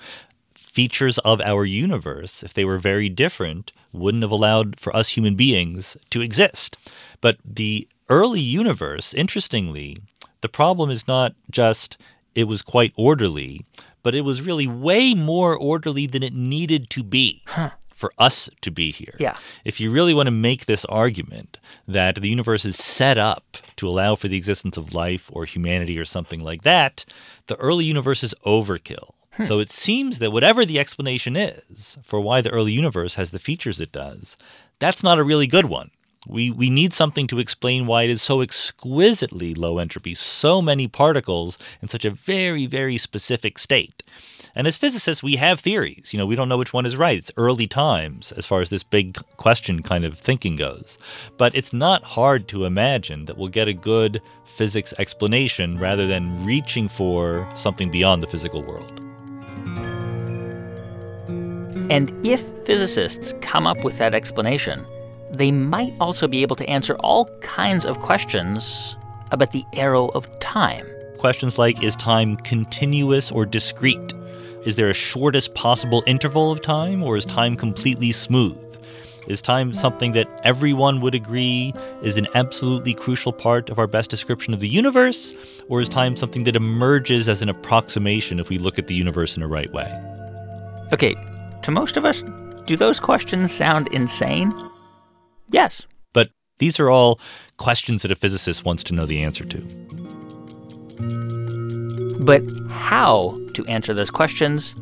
features 0.71 1.17
of 1.19 1.41
our 1.41 1.65
universe, 1.65 2.43
if 2.43 2.53
they 2.53 2.63
were 2.63 2.77
very 2.77 3.09
different, 3.09 3.73
wouldn't 3.91 4.23
have 4.23 4.31
allowed 4.31 4.79
for 4.79 4.95
us 4.95 5.09
human 5.09 5.35
beings 5.35 5.97
to 6.09 6.21
exist. 6.21 6.79
But 7.19 7.37
the 7.43 7.89
early 8.09 8.39
universe, 8.39 9.13
interestingly, 9.13 9.97
the 10.39 10.47
problem 10.47 10.89
is 10.89 11.09
not 11.09 11.33
just 11.49 11.97
it 12.35 12.45
was 12.45 12.61
quite 12.61 12.93
orderly, 12.95 13.65
but 14.01 14.15
it 14.15 14.21
was 14.21 14.41
really 14.41 14.65
way 14.65 15.13
more 15.13 15.57
orderly 15.57 16.07
than 16.07 16.23
it 16.23 16.33
needed 16.33 16.89
to 16.91 17.03
be. 17.03 17.43
For 17.89 18.13
us 18.17 18.49
to 18.61 18.71
be 18.71 18.89
here. 18.91 19.15
Yeah. 19.19 19.37
If 19.63 19.79
you 19.79 19.91
really 19.91 20.15
want 20.15 20.25
to 20.25 20.31
make 20.31 20.65
this 20.65 20.85
argument 20.85 21.59
that 21.87 22.15
the 22.15 22.29
universe 22.29 22.65
is 22.65 22.75
set 22.75 23.19
up 23.19 23.57
to 23.75 23.87
allow 23.87 24.15
for 24.15 24.27
the 24.27 24.37
existence 24.37 24.75
of 24.75 24.95
life 24.95 25.29
or 25.31 25.45
humanity 25.45 25.99
or 25.99 26.05
something 26.05 26.41
like 26.41 26.63
that, 26.63 27.05
the 27.45 27.57
early 27.57 27.85
universe 27.85 28.23
is 28.23 28.33
overkill. 28.43 29.11
Hmm. 29.33 29.43
So 29.45 29.59
it 29.59 29.71
seems 29.71 30.19
that 30.19 30.31
whatever 30.31 30.65
the 30.65 30.79
explanation 30.79 31.35
is 31.35 31.97
for 32.03 32.19
why 32.19 32.41
the 32.41 32.49
early 32.49 32.71
universe 32.71 33.15
has 33.15 33.31
the 33.31 33.39
features 33.39 33.79
it 33.79 33.91
does, 33.91 34.35
that's 34.79 35.03
not 35.03 35.19
a 35.19 35.23
really 35.23 35.47
good 35.47 35.65
one. 35.65 35.91
We, 36.27 36.51
we 36.51 36.69
need 36.69 36.93
something 36.93 37.25
to 37.27 37.39
explain 37.39 37.87
why 37.87 38.03
it 38.03 38.11
is 38.11 38.21
so 38.21 38.41
exquisitely 38.41 39.55
low 39.55 39.79
entropy, 39.79 40.13
so 40.13 40.61
many 40.61 40.87
particles 40.87 41.57
in 41.81 41.87
such 41.87 42.05
a 42.05 42.11
very, 42.11 42.67
very 42.67 42.97
specific 42.99 43.57
state. 43.57 44.03
And 44.53 44.67
as 44.67 44.77
physicists, 44.77 45.23
we 45.23 45.37
have 45.37 45.59
theories. 45.59 46.13
You 46.13 46.19
know, 46.19 46.27
we 46.27 46.35
don't 46.35 46.49
know 46.49 46.57
which 46.57 46.73
one 46.73 46.85
is 46.85 46.95
right. 46.95 47.17
It's 47.17 47.31
early 47.37 47.67
times 47.67 48.31
as 48.33 48.45
far 48.45 48.61
as 48.61 48.69
this 48.69 48.83
big 48.83 49.17
question 49.37 49.81
kind 49.81 50.05
of 50.05 50.17
thinking 50.17 50.57
goes. 50.57 50.99
But 51.37 51.55
it's 51.55 51.73
not 51.73 52.03
hard 52.03 52.47
to 52.49 52.65
imagine 52.65 53.25
that 53.25 53.37
we'll 53.37 53.47
get 53.47 53.67
a 53.67 53.73
good 53.73 54.21
physics 54.45 54.93
explanation 54.99 55.79
rather 55.79 56.05
than 56.05 56.45
reaching 56.45 56.87
for 56.87 57.49
something 57.55 57.89
beyond 57.89 58.21
the 58.21 58.27
physical 58.27 58.61
world. 58.61 59.10
And 61.91 62.09
if 62.25 62.39
physicists 62.65 63.33
come 63.41 63.67
up 63.67 63.83
with 63.83 63.97
that 63.97 64.15
explanation, 64.15 64.85
they 65.29 65.51
might 65.51 65.93
also 65.99 66.25
be 66.25 66.41
able 66.41 66.55
to 66.55 66.69
answer 66.69 66.95
all 67.01 67.25
kinds 67.41 67.85
of 67.85 67.99
questions 67.99 68.95
about 69.33 69.51
the 69.51 69.65
arrow 69.73 70.07
of 70.15 70.39
time. 70.39 70.87
Questions 71.17 71.57
like 71.57 71.83
Is 71.83 71.97
time 71.97 72.37
continuous 72.37 73.29
or 73.29 73.45
discrete? 73.45 74.13
Is 74.65 74.77
there 74.77 74.87
a 74.87 74.93
shortest 74.93 75.53
possible 75.53 76.01
interval 76.07 76.49
of 76.49 76.61
time, 76.61 77.03
or 77.03 77.17
is 77.17 77.25
time 77.25 77.57
completely 77.57 78.13
smooth? 78.13 78.57
Is 79.27 79.41
time 79.41 79.73
something 79.73 80.13
that 80.13 80.29
everyone 80.45 81.01
would 81.01 81.13
agree 81.13 81.73
is 82.03 82.15
an 82.15 82.27
absolutely 82.35 82.93
crucial 82.93 83.33
part 83.33 83.69
of 83.69 83.79
our 83.79 83.87
best 83.87 84.09
description 84.09 84.53
of 84.53 84.61
the 84.61 84.69
universe? 84.69 85.33
Or 85.67 85.81
is 85.81 85.89
time 85.89 86.15
something 86.15 86.45
that 86.45 86.55
emerges 86.55 87.27
as 87.27 87.41
an 87.41 87.49
approximation 87.49 88.39
if 88.39 88.47
we 88.47 88.59
look 88.59 88.79
at 88.79 88.87
the 88.87 88.95
universe 88.95 89.35
in 89.35 89.43
a 89.43 89.47
right 89.47 89.71
way? 89.73 89.93
Okay, 90.93 91.15
to 91.63 91.71
most 91.71 91.97
of 91.97 92.05
us, 92.05 92.23
do 92.65 92.75
those 92.75 92.99
questions 92.99 93.51
sound 93.51 93.87
insane? 93.89 94.53
Yes. 95.49 95.85
But 96.13 96.29
these 96.59 96.79
are 96.79 96.89
all 96.89 97.19
questions 97.57 98.01
that 98.01 98.11
a 98.11 98.15
physicist 98.15 98.65
wants 98.65 98.83
to 98.83 98.93
know 98.93 99.05
the 99.05 99.21
answer 99.21 99.45
to. 99.45 99.57
But 102.19 102.43
how 102.69 103.35
to 103.53 103.65
answer 103.65 103.93
those 103.93 104.11
questions 104.11 104.75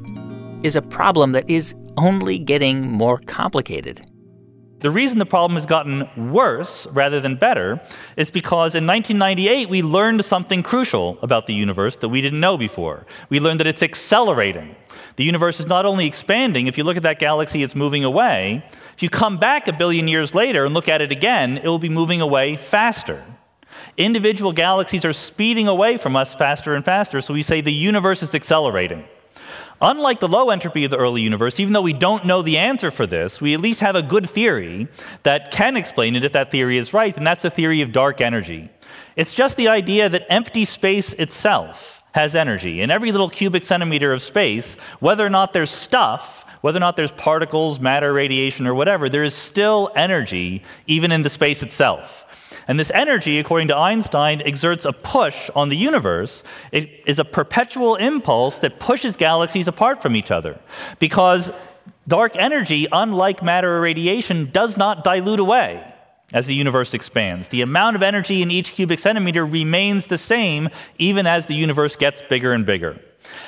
is 0.63 0.75
a 0.75 0.81
problem 0.81 1.31
that 1.31 1.49
is 1.49 1.73
only 1.97 2.37
getting 2.37 2.91
more 2.91 3.19
complicated. 3.19 4.01
The 4.81 4.91
reason 4.91 5.19
the 5.19 5.25
problem 5.25 5.55
has 5.55 5.65
gotten 5.65 6.07
worse 6.31 6.87
rather 6.87 7.19
than 7.19 7.35
better 7.35 7.81
is 8.15 8.29
because 8.29 8.75
in 8.75 8.87
1998 8.87 9.67
we 9.67 9.81
learned 9.81 10.23
something 10.23 10.63
crucial 10.63 11.17
about 11.21 11.47
the 11.47 11.53
universe 11.53 11.97
that 11.97 12.07
we 12.07 12.21
didn't 12.21 12.39
know 12.39 12.57
before. 12.57 13.05
We 13.29 13.41
learned 13.41 13.59
that 13.59 13.67
it's 13.67 13.83
accelerating. 13.83 14.73
The 15.19 15.25
universe 15.25 15.59
is 15.59 15.67
not 15.67 15.85
only 15.85 16.05
expanding, 16.07 16.67
if 16.67 16.77
you 16.77 16.85
look 16.85 16.95
at 16.95 17.03
that 17.03 17.19
galaxy, 17.19 17.61
it's 17.61 17.75
moving 17.75 18.05
away. 18.05 18.63
If 18.93 19.03
you 19.03 19.09
come 19.09 19.37
back 19.37 19.67
a 19.67 19.73
billion 19.73 20.07
years 20.07 20.33
later 20.33 20.63
and 20.63 20.73
look 20.73 20.87
at 20.87 21.01
it 21.01 21.11
again, 21.11 21.57
it 21.57 21.65
will 21.65 21.77
be 21.77 21.89
moving 21.89 22.21
away 22.21 22.55
faster. 22.55 23.21
Individual 23.97 24.53
galaxies 24.53 25.03
are 25.03 25.11
speeding 25.11 25.67
away 25.67 25.97
from 25.97 26.15
us 26.15 26.33
faster 26.33 26.73
and 26.73 26.85
faster, 26.85 27.19
so 27.19 27.33
we 27.33 27.43
say 27.43 27.59
the 27.59 27.73
universe 27.73 28.23
is 28.23 28.33
accelerating. 28.33 29.03
Unlike 29.81 30.21
the 30.21 30.29
low 30.29 30.51
entropy 30.51 30.85
of 30.85 30.91
the 30.91 30.97
early 30.97 31.21
universe, 31.21 31.59
even 31.59 31.73
though 31.73 31.81
we 31.81 31.91
don't 31.91 32.25
know 32.25 32.41
the 32.41 32.57
answer 32.57 32.89
for 32.89 33.05
this, 33.05 33.41
we 33.41 33.53
at 33.53 33.59
least 33.59 33.81
have 33.81 33.97
a 33.97 34.01
good 34.01 34.29
theory 34.29 34.87
that 35.23 35.51
can 35.51 35.75
explain 35.75 36.15
it 36.15 36.23
if 36.23 36.31
that 36.31 36.49
theory 36.49 36.77
is 36.77 36.93
right, 36.93 37.17
and 37.17 37.27
that's 37.27 37.41
the 37.41 37.49
theory 37.49 37.81
of 37.81 37.91
dark 37.91 38.21
energy. 38.21 38.69
It's 39.17 39.33
just 39.33 39.57
the 39.57 39.67
idea 39.67 40.07
that 40.07 40.27
empty 40.29 40.63
space 40.63 41.11
itself 41.11 41.98
has 42.11 42.35
energy. 42.35 42.81
In 42.81 42.91
every 42.91 43.11
little 43.11 43.29
cubic 43.29 43.63
centimeter 43.63 44.13
of 44.13 44.21
space, 44.21 44.75
whether 44.99 45.25
or 45.25 45.29
not 45.29 45.53
there's 45.53 45.69
stuff, 45.69 46.45
whether 46.61 46.77
or 46.77 46.81
not 46.81 46.95
there's 46.95 47.11
particles, 47.11 47.79
matter, 47.79 48.11
radiation, 48.11 48.67
or 48.67 48.73
whatever, 48.73 49.09
there 49.09 49.23
is 49.23 49.33
still 49.33 49.91
energy 49.95 50.61
even 50.87 51.11
in 51.11 51.21
the 51.21 51.29
space 51.29 51.63
itself. 51.63 52.25
And 52.67 52.79
this 52.79 52.91
energy, 52.93 53.39
according 53.39 53.69
to 53.69 53.77
Einstein, 53.77 54.41
exerts 54.41 54.85
a 54.85 54.93
push 54.93 55.49
on 55.55 55.69
the 55.69 55.77
universe. 55.77 56.43
It 56.71 56.89
is 57.05 57.19
a 57.19 57.25
perpetual 57.25 57.95
impulse 57.95 58.59
that 58.59 58.79
pushes 58.79 59.15
galaxies 59.15 59.67
apart 59.67 60.01
from 60.01 60.15
each 60.15 60.31
other. 60.31 60.59
Because 60.99 61.51
dark 62.07 62.35
energy, 62.35 62.87
unlike 62.91 63.41
matter 63.41 63.77
or 63.77 63.81
radiation, 63.81 64.49
does 64.51 64.77
not 64.77 65.03
dilute 65.03 65.39
away 65.39 65.83
as 66.33 66.45
the 66.47 66.55
universe 66.55 66.93
expands. 66.93 67.49
The 67.49 67.61
amount 67.61 67.95
of 67.95 68.03
energy 68.03 68.41
in 68.41 68.51
each 68.51 68.73
cubic 68.73 68.99
centimeter 68.99 69.45
remains 69.45 70.07
the 70.07 70.17
same 70.17 70.69
even 70.97 71.25
as 71.27 71.45
the 71.45 71.55
universe 71.55 71.95
gets 71.95 72.21
bigger 72.21 72.51
and 72.51 72.65
bigger. 72.65 72.99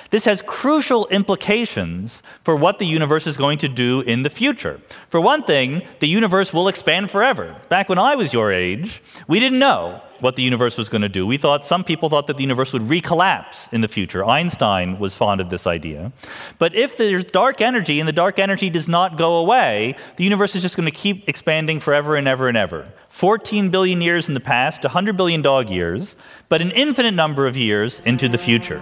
This 0.10 0.26
has 0.26 0.42
crucial 0.42 1.08
implications 1.08 2.22
for 2.44 2.56
what 2.56 2.80
the 2.80 2.86
universe 2.86 3.26
is 3.26 3.38
going 3.38 3.58
to 3.60 3.70
do 3.70 4.02
in 4.02 4.24
the 4.24 4.30
future. 4.30 4.82
For 5.08 5.22
one 5.22 5.44
thing, 5.44 5.84
the 6.00 6.08
universe 6.08 6.54
will 6.54 6.68
expand 6.68 7.10
forever. 7.10 7.56
Back 7.70 7.88
when 7.88 7.98
I 7.98 8.16
was 8.16 8.34
your 8.34 8.52
age, 8.52 9.02
we 9.28 9.40
didn't 9.40 9.60
know 9.60 10.02
what 10.22 10.36
the 10.36 10.44
universe 10.44 10.78
was 10.78 10.88
going 10.88 11.02
to 11.02 11.10
do. 11.10 11.26
We 11.28 11.38
thought 11.38 11.66
some 11.66 11.84
people 11.84 12.10
thought 12.10 12.28
that 12.28 12.38
the 12.38 12.44
universe 12.44 12.72
would 12.74 12.84
recollapse 12.84 13.72
in 13.74 13.82
the 13.82 13.88
future. 13.88 14.24
Einstein 14.24 15.00
was 15.00 15.14
fond 15.14 15.42
of 15.42 15.50
this 15.50 15.68
idea. 15.68 16.12
But 16.60 16.74
if 16.76 16.98
there's 16.98 17.26
dark 17.26 17.60
energy 17.60 18.00
and 18.00 18.08
the 18.08 18.14
dark 18.14 18.40
energy 18.40 18.70
does 18.70 18.88
not 18.88 19.18
go 19.18 19.36
away, 19.38 19.96
the 20.16 20.24
universe 20.24 20.56
is 20.56 20.62
just 20.62 20.78
going 20.78 20.86
to 20.86 20.92
keep 20.92 21.28
expanding 21.28 21.80
forever 21.80 22.16
and 22.16 22.28
ever 22.28 22.48
and 22.48 22.58
ever. 22.58 22.88
14 23.10 23.70
billion 23.70 24.02
years 24.02 24.28
in 24.28 24.34
the 24.34 24.40
past, 24.40 24.84
100 24.84 25.18
billion 25.18 25.42
dog 25.42 25.70
years, 25.70 26.16
but 26.50 26.62
an 26.62 26.72
infinite 26.72 27.12
number 27.14 27.48
of 27.48 27.58
years 27.58 28.02
into 28.06 28.30
the 28.30 28.38
future. 28.38 28.82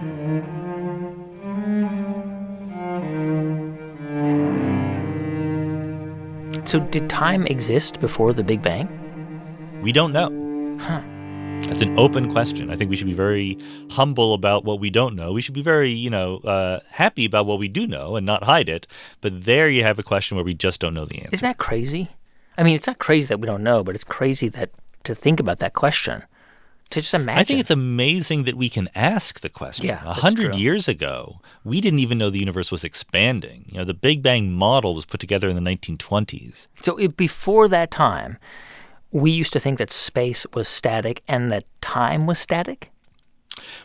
So, 6.66 6.80
did 6.80 7.10
time 7.10 7.48
exist 7.48 8.00
before 8.00 8.32
the 8.32 8.44
Big 8.44 8.62
Bang? 8.62 8.88
We 9.82 9.92
don't 9.92 10.14
know. 10.14 10.78
Huh. 10.80 11.02
That's 11.68 11.82
an 11.82 12.00
open 12.00 12.32
question. 12.32 12.70
I 12.70 12.76
think 12.76 12.90
we 12.90 12.96
should 12.96 13.08
be 13.08 13.14
very 13.14 13.58
humble 13.92 14.34
about 14.34 14.66
what 14.66 14.80
we 14.80 14.90
don't 14.90 15.16
know. 15.16 15.32
We 15.32 15.42
should 15.42 15.54
be 15.54 15.62
very, 15.62 15.92
you 15.92 16.10
know, 16.10 16.38
uh, 16.38 16.80
happy 16.90 17.26
about 17.26 17.46
what 17.46 17.60
we 17.60 17.68
do 17.68 17.86
know 17.86 18.16
and 18.16 18.26
not 18.26 18.44
hide 18.44 18.70
it. 18.70 18.88
But 19.22 19.46
there 19.46 19.70
you 19.70 19.84
have 19.84 20.00
a 20.00 20.04
question 20.04 20.36
where 20.36 20.44
we 20.44 20.54
just 20.54 20.80
don't 20.80 20.94
know 20.94 21.06
the 21.06 21.18
answer. 21.18 21.30
Isn't 21.34 21.48
that 21.48 21.58
crazy? 21.58 22.10
I 22.58 22.64
mean, 22.64 22.76
it's 22.76 22.88
not 22.88 23.00
crazy 23.00 23.28
that 23.28 23.40
we 23.40 23.46
don't 23.46 23.64
know, 23.64 23.84
but 23.84 23.96
it's 23.96 24.04
crazy 24.04 24.50
that 24.50 24.72
to 25.04 25.16
think 25.16 25.40
about 25.40 25.60
that 25.60 25.74
question, 25.74 26.24
to 26.90 27.02
just 27.02 27.14
imagine. 27.14 27.40
I 27.40 27.44
think 27.44 27.60
it's 27.60 27.72
amazing 27.72 28.44
that 28.44 28.56
we 28.56 28.70
can 28.70 28.90
ask 28.96 29.40
the 29.40 29.50
question. 29.50 29.86
Yeah, 29.88 30.02
a 30.06 30.14
hundred 30.14 30.56
years 30.56 30.88
ago, 30.88 31.40
we 31.64 31.82
didn't 31.82 32.00
even 32.00 32.18
know 32.18 32.30
the 32.30 32.40
universe 32.40 32.72
was 32.72 32.84
expanding. 32.84 33.66
You 33.72 33.80
know, 33.80 33.86
the 33.86 33.94
Big 33.94 34.22
Bang 34.22 34.52
model 34.52 34.94
was 34.96 35.06
put 35.06 35.20
together 35.20 35.48
in 35.48 35.56
the 35.56 35.62
1920s. 35.62 36.68
So, 36.76 36.98
if 36.98 37.16
before 37.16 37.68
that 37.70 37.92
time, 37.92 38.38
we 39.12 39.32
used 39.32 39.54
to 39.54 39.60
think 39.60 39.78
that 39.78 39.92
space 39.92 40.46
was 40.54 40.68
static 40.68 41.24
and 41.28 41.52
that 41.52 41.66
time 41.82 42.26
was 42.26 42.40
static? 42.40 42.92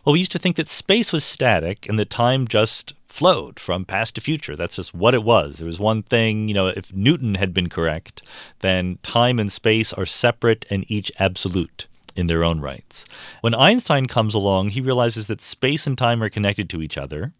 Well, 0.05 0.13
we 0.13 0.19
used 0.19 0.33
to 0.33 0.39
think 0.39 0.57
that 0.57 0.69
space 0.69 1.13
was 1.13 1.25
static 1.25 1.89
and 1.89 1.99
that 1.99 2.11
time 2.11 2.47
just 2.47 2.95
flowed 3.07 3.61
from 3.61 3.85
past 3.85 4.17
to 4.17 4.21
future. 4.21 4.57
That's 4.57 4.77
just 4.77 4.93
what 4.93 5.15
it 5.15 5.23
was. 5.23 5.59
There 5.59 5.67
was 5.67 5.79
one 5.79 6.03
thing, 6.03 6.49
you 6.49 6.55
know, 6.55 6.67
if 6.69 6.93
Newton 6.93 7.37
had 7.37 7.55
been 7.55 7.69
correct, 7.69 8.23
then 8.61 8.99
time 9.03 9.39
and 9.39 9.51
space 9.51 9.93
are 9.93 10.07
separate 10.07 10.67
and 10.69 10.85
each 10.91 11.13
absolute 11.19 11.87
in 12.17 12.27
their 12.27 12.45
own 12.45 12.61
rights. 12.61 13.05
When 13.41 13.55
Einstein 13.55 14.07
comes 14.07 14.35
along, 14.35 14.71
he 14.71 14.81
realizes 14.81 15.27
that 15.27 15.43
space 15.43 15.87
and 15.87 15.97
time 15.97 16.23
are 16.23 16.29
connected 16.29 16.69
to 16.71 16.83
each 16.83 16.97
other, 16.97 17.33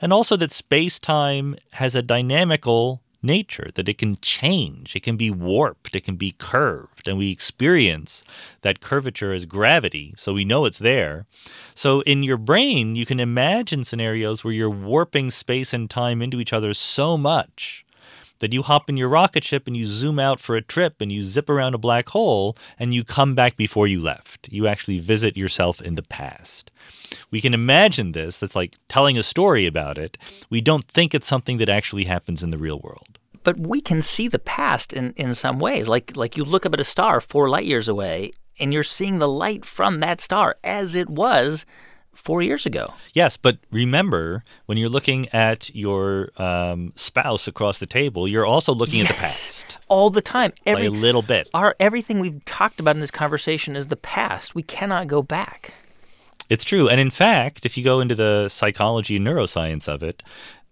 and 0.00 0.12
also 0.12 0.36
that 0.36 0.52
space 0.52 0.98
time 0.98 1.56
has 1.72 1.94
a 1.94 2.02
dynamical 2.02 3.02
nature, 3.22 3.70
that 3.74 3.88
it 3.88 3.98
can 3.98 4.18
change, 4.20 4.94
it 4.94 5.02
can 5.02 5.16
be 5.16 5.30
warped, 5.30 5.94
it 5.94 6.04
can 6.04 6.16
be 6.16 6.34
curved, 6.38 7.08
and 7.08 7.18
we 7.18 7.30
experience 7.30 8.24
that 8.62 8.80
curvature 8.80 9.32
as 9.32 9.44
gravity, 9.44 10.14
so 10.16 10.32
we 10.32 10.44
know 10.44 10.64
it's 10.64 10.78
there. 10.78 11.26
So 11.74 12.00
in 12.02 12.22
your 12.22 12.36
brain, 12.36 12.94
you 12.94 13.06
can 13.06 13.20
imagine 13.20 13.84
scenarios 13.84 14.44
where 14.44 14.52
you're 14.52 14.70
warping 14.70 15.30
space 15.30 15.72
and 15.72 15.88
time 15.90 16.22
into 16.22 16.40
each 16.40 16.52
other 16.52 16.74
so 16.74 17.16
much 17.16 17.84
that 18.40 18.52
you 18.52 18.62
hop 18.62 18.88
in 18.88 18.96
your 18.96 19.08
rocket 19.08 19.44
ship 19.44 19.66
and 19.66 19.76
you 19.76 19.86
zoom 19.86 20.18
out 20.18 20.40
for 20.40 20.56
a 20.56 20.62
trip 20.62 21.00
and 21.00 21.10
you 21.10 21.22
zip 21.22 21.48
around 21.48 21.74
a 21.74 21.78
black 21.78 22.08
hole 22.10 22.56
and 22.78 22.94
you 22.94 23.04
come 23.04 23.34
back 23.34 23.56
before 23.56 23.86
you 23.86 24.00
left. 24.00 24.48
You 24.50 24.66
actually 24.66 24.98
visit 24.98 25.36
yourself 25.36 25.80
in 25.80 25.94
the 25.94 26.02
past. 26.02 26.70
We 27.30 27.40
can 27.40 27.54
imagine 27.54 28.12
this, 28.12 28.38
that's 28.38 28.56
like 28.56 28.76
telling 28.88 29.18
a 29.18 29.22
story 29.22 29.66
about 29.66 29.98
it. 29.98 30.16
We 30.50 30.60
don't 30.60 30.86
think 30.88 31.14
it's 31.14 31.28
something 31.28 31.58
that 31.58 31.68
actually 31.68 32.04
happens 32.04 32.42
in 32.42 32.50
the 32.50 32.58
real 32.58 32.80
world. 32.80 33.18
But 33.44 33.58
we 33.58 33.80
can 33.80 34.02
see 34.02 34.28
the 34.28 34.38
past 34.38 34.92
in, 34.92 35.12
in 35.16 35.34
some 35.34 35.58
ways. 35.58 35.88
Like, 35.88 36.16
like 36.16 36.36
you 36.36 36.44
look 36.44 36.66
up 36.66 36.74
at 36.74 36.80
a 36.80 36.84
star 36.84 37.20
four 37.20 37.48
light 37.48 37.64
years 37.64 37.88
away, 37.88 38.32
and 38.60 38.72
you're 38.72 38.82
seeing 38.82 39.18
the 39.18 39.28
light 39.28 39.64
from 39.64 40.00
that 40.00 40.20
star 40.20 40.56
as 40.64 40.94
it 40.94 41.08
was 41.08 41.64
four 42.18 42.42
years 42.42 42.66
ago. 42.66 42.92
Yes, 43.14 43.36
but 43.36 43.58
remember, 43.70 44.44
when 44.66 44.76
you're 44.76 44.88
looking 44.88 45.28
at 45.28 45.74
your 45.74 46.30
um, 46.36 46.92
spouse 46.96 47.46
across 47.46 47.78
the 47.78 47.86
table, 47.86 48.26
you're 48.26 48.44
also 48.44 48.74
looking 48.74 49.00
at 49.00 49.08
the 49.08 49.14
past 49.14 49.78
All 49.88 50.10
the 50.10 50.20
time. 50.20 50.52
by 50.66 50.80
a 50.80 50.90
little 50.90 51.22
bit. 51.22 51.48
Our, 51.54 51.76
everything 51.78 52.18
we've 52.20 52.44
talked 52.44 52.80
about 52.80 52.96
in 52.96 53.00
this 53.00 53.10
conversation 53.10 53.76
is 53.76 53.86
the 53.86 53.96
past. 53.96 54.54
We 54.54 54.62
cannot 54.62 55.06
go 55.06 55.22
back. 55.22 55.74
It's 56.50 56.64
true. 56.64 56.88
And 56.88 57.00
in 57.00 57.10
fact, 57.10 57.64
if 57.64 57.76
you 57.78 57.84
go 57.84 58.00
into 58.00 58.14
the 58.14 58.48
psychology 58.48 59.16
and 59.16 59.26
neuroscience 59.26 59.86
of 59.86 60.02
it, 60.02 60.22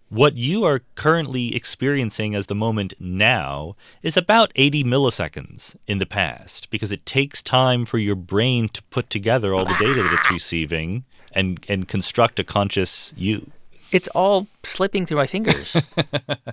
what 0.09 0.37
you 0.37 0.63
are 0.63 0.81
currently 0.95 1.55
experiencing 1.55 2.33
as 2.33 2.47
the 2.47 2.55
moment 2.55 2.93
now 2.99 3.75
is 4.01 4.15
about 4.15 4.51
80 4.55 4.83
milliseconds 4.83 5.75
in 5.85 5.99
the 5.99 6.05
past 6.05 6.69
because 6.69 6.91
it 6.91 7.05
takes 7.05 7.41
time 7.41 7.85
for 7.85 7.97
your 7.97 8.15
brain 8.15 8.69
to 8.69 8.83
put 8.83 9.09
together 9.09 9.53
all 9.53 9.65
the 9.65 9.75
data 9.79 10.03
that 10.03 10.13
it's 10.13 10.31
receiving 10.31 11.03
and, 11.37 11.63
and 11.69 11.87
construct 11.87 12.39
a 12.39 12.43
conscious 12.43 13.13
you. 13.15 13.51
It's 13.91 14.09
all 14.09 14.47
slipping 14.63 15.05
through 15.05 15.17
my 15.17 15.27
fingers. 15.27 15.77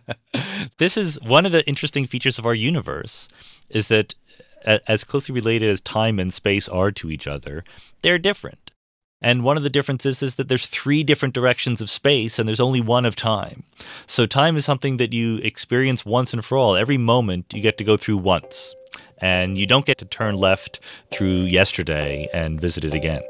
this 0.79 0.97
is 0.97 1.21
one 1.23 1.47
of 1.47 1.53
the 1.53 1.67
interesting 1.67 2.07
features 2.07 2.39
of 2.39 2.47
our 2.47 2.55
universe 2.55 3.29
is 3.71 3.89
that 3.89 4.15
as 4.65 5.05
closely 5.05 5.35
related 5.35 5.69
as 5.69 5.81
time 5.81 6.19
and 6.19 6.33
space 6.33 6.69
are 6.69 6.93
to 6.93 7.11
each 7.11 7.27
other, 7.27 7.65
they're 8.03 8.19
different. 8.19 8.71
And 9.21 9.43
one 9.43 9.57
of 9.57 9.63
the 9.63 9.71
differences 9.71 10.23
is 10.23 10.35
that 10.35 10.49
there's 10.49 10.67
three 10.67 11.03
different 11.03 11.35
directions 11.35 11.81
of 11.81 11.89
space 11.89 12.39
and 12.39 12.47
there's 12.47 12.61
only 12.61 12.83
one 12.83 13.07
of 13.07 13.17
time. 13.17 13.65
So 14.07 14.27
time 14.27 14.57
is 14.57 14.67
something 14.67 14.99
that 14.99 15.15
you 15.15 15.39
experience 15.39 16.05
once 16.05 16.35
and 16.35 16.45
for 16.45 16.59
all. 16.59 16.77
Every 16.77 16.99
moment 16.99 17.47
you 17.55 17.63
get 17.63 17.79
to 17.79 17.85
go 17.85 17.97
through 17.97 18.19
once. 18.19 18.75
And 19.19 19.57
you 19.57 19.67
don't 19.67 19.87
get 19.87 19.97
to 19.99 20.05
turn 20.05 20.37
left 20.37 20.81
through 21.11 21.45
yesterday 21.45 22.29
and 22.35 22.61
visit 22.61 22.85
it 22.85 22.93
again. 22.93 23.23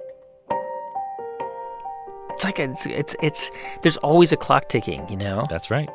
It's 2.35 2.45
like 2.45 2.59
it's 2.59 2.87
it's 2.87 3.16
it's 3.22 3.51
there's 3.82 3.97
always 3.99 4.32
a 4.32 4.37
clock 4.37 4.68
ticking, 4.68 5.09
you 5.09 5.16
know. 5.16 5.45
That's 5.49 5.70
right. 5.70 5.89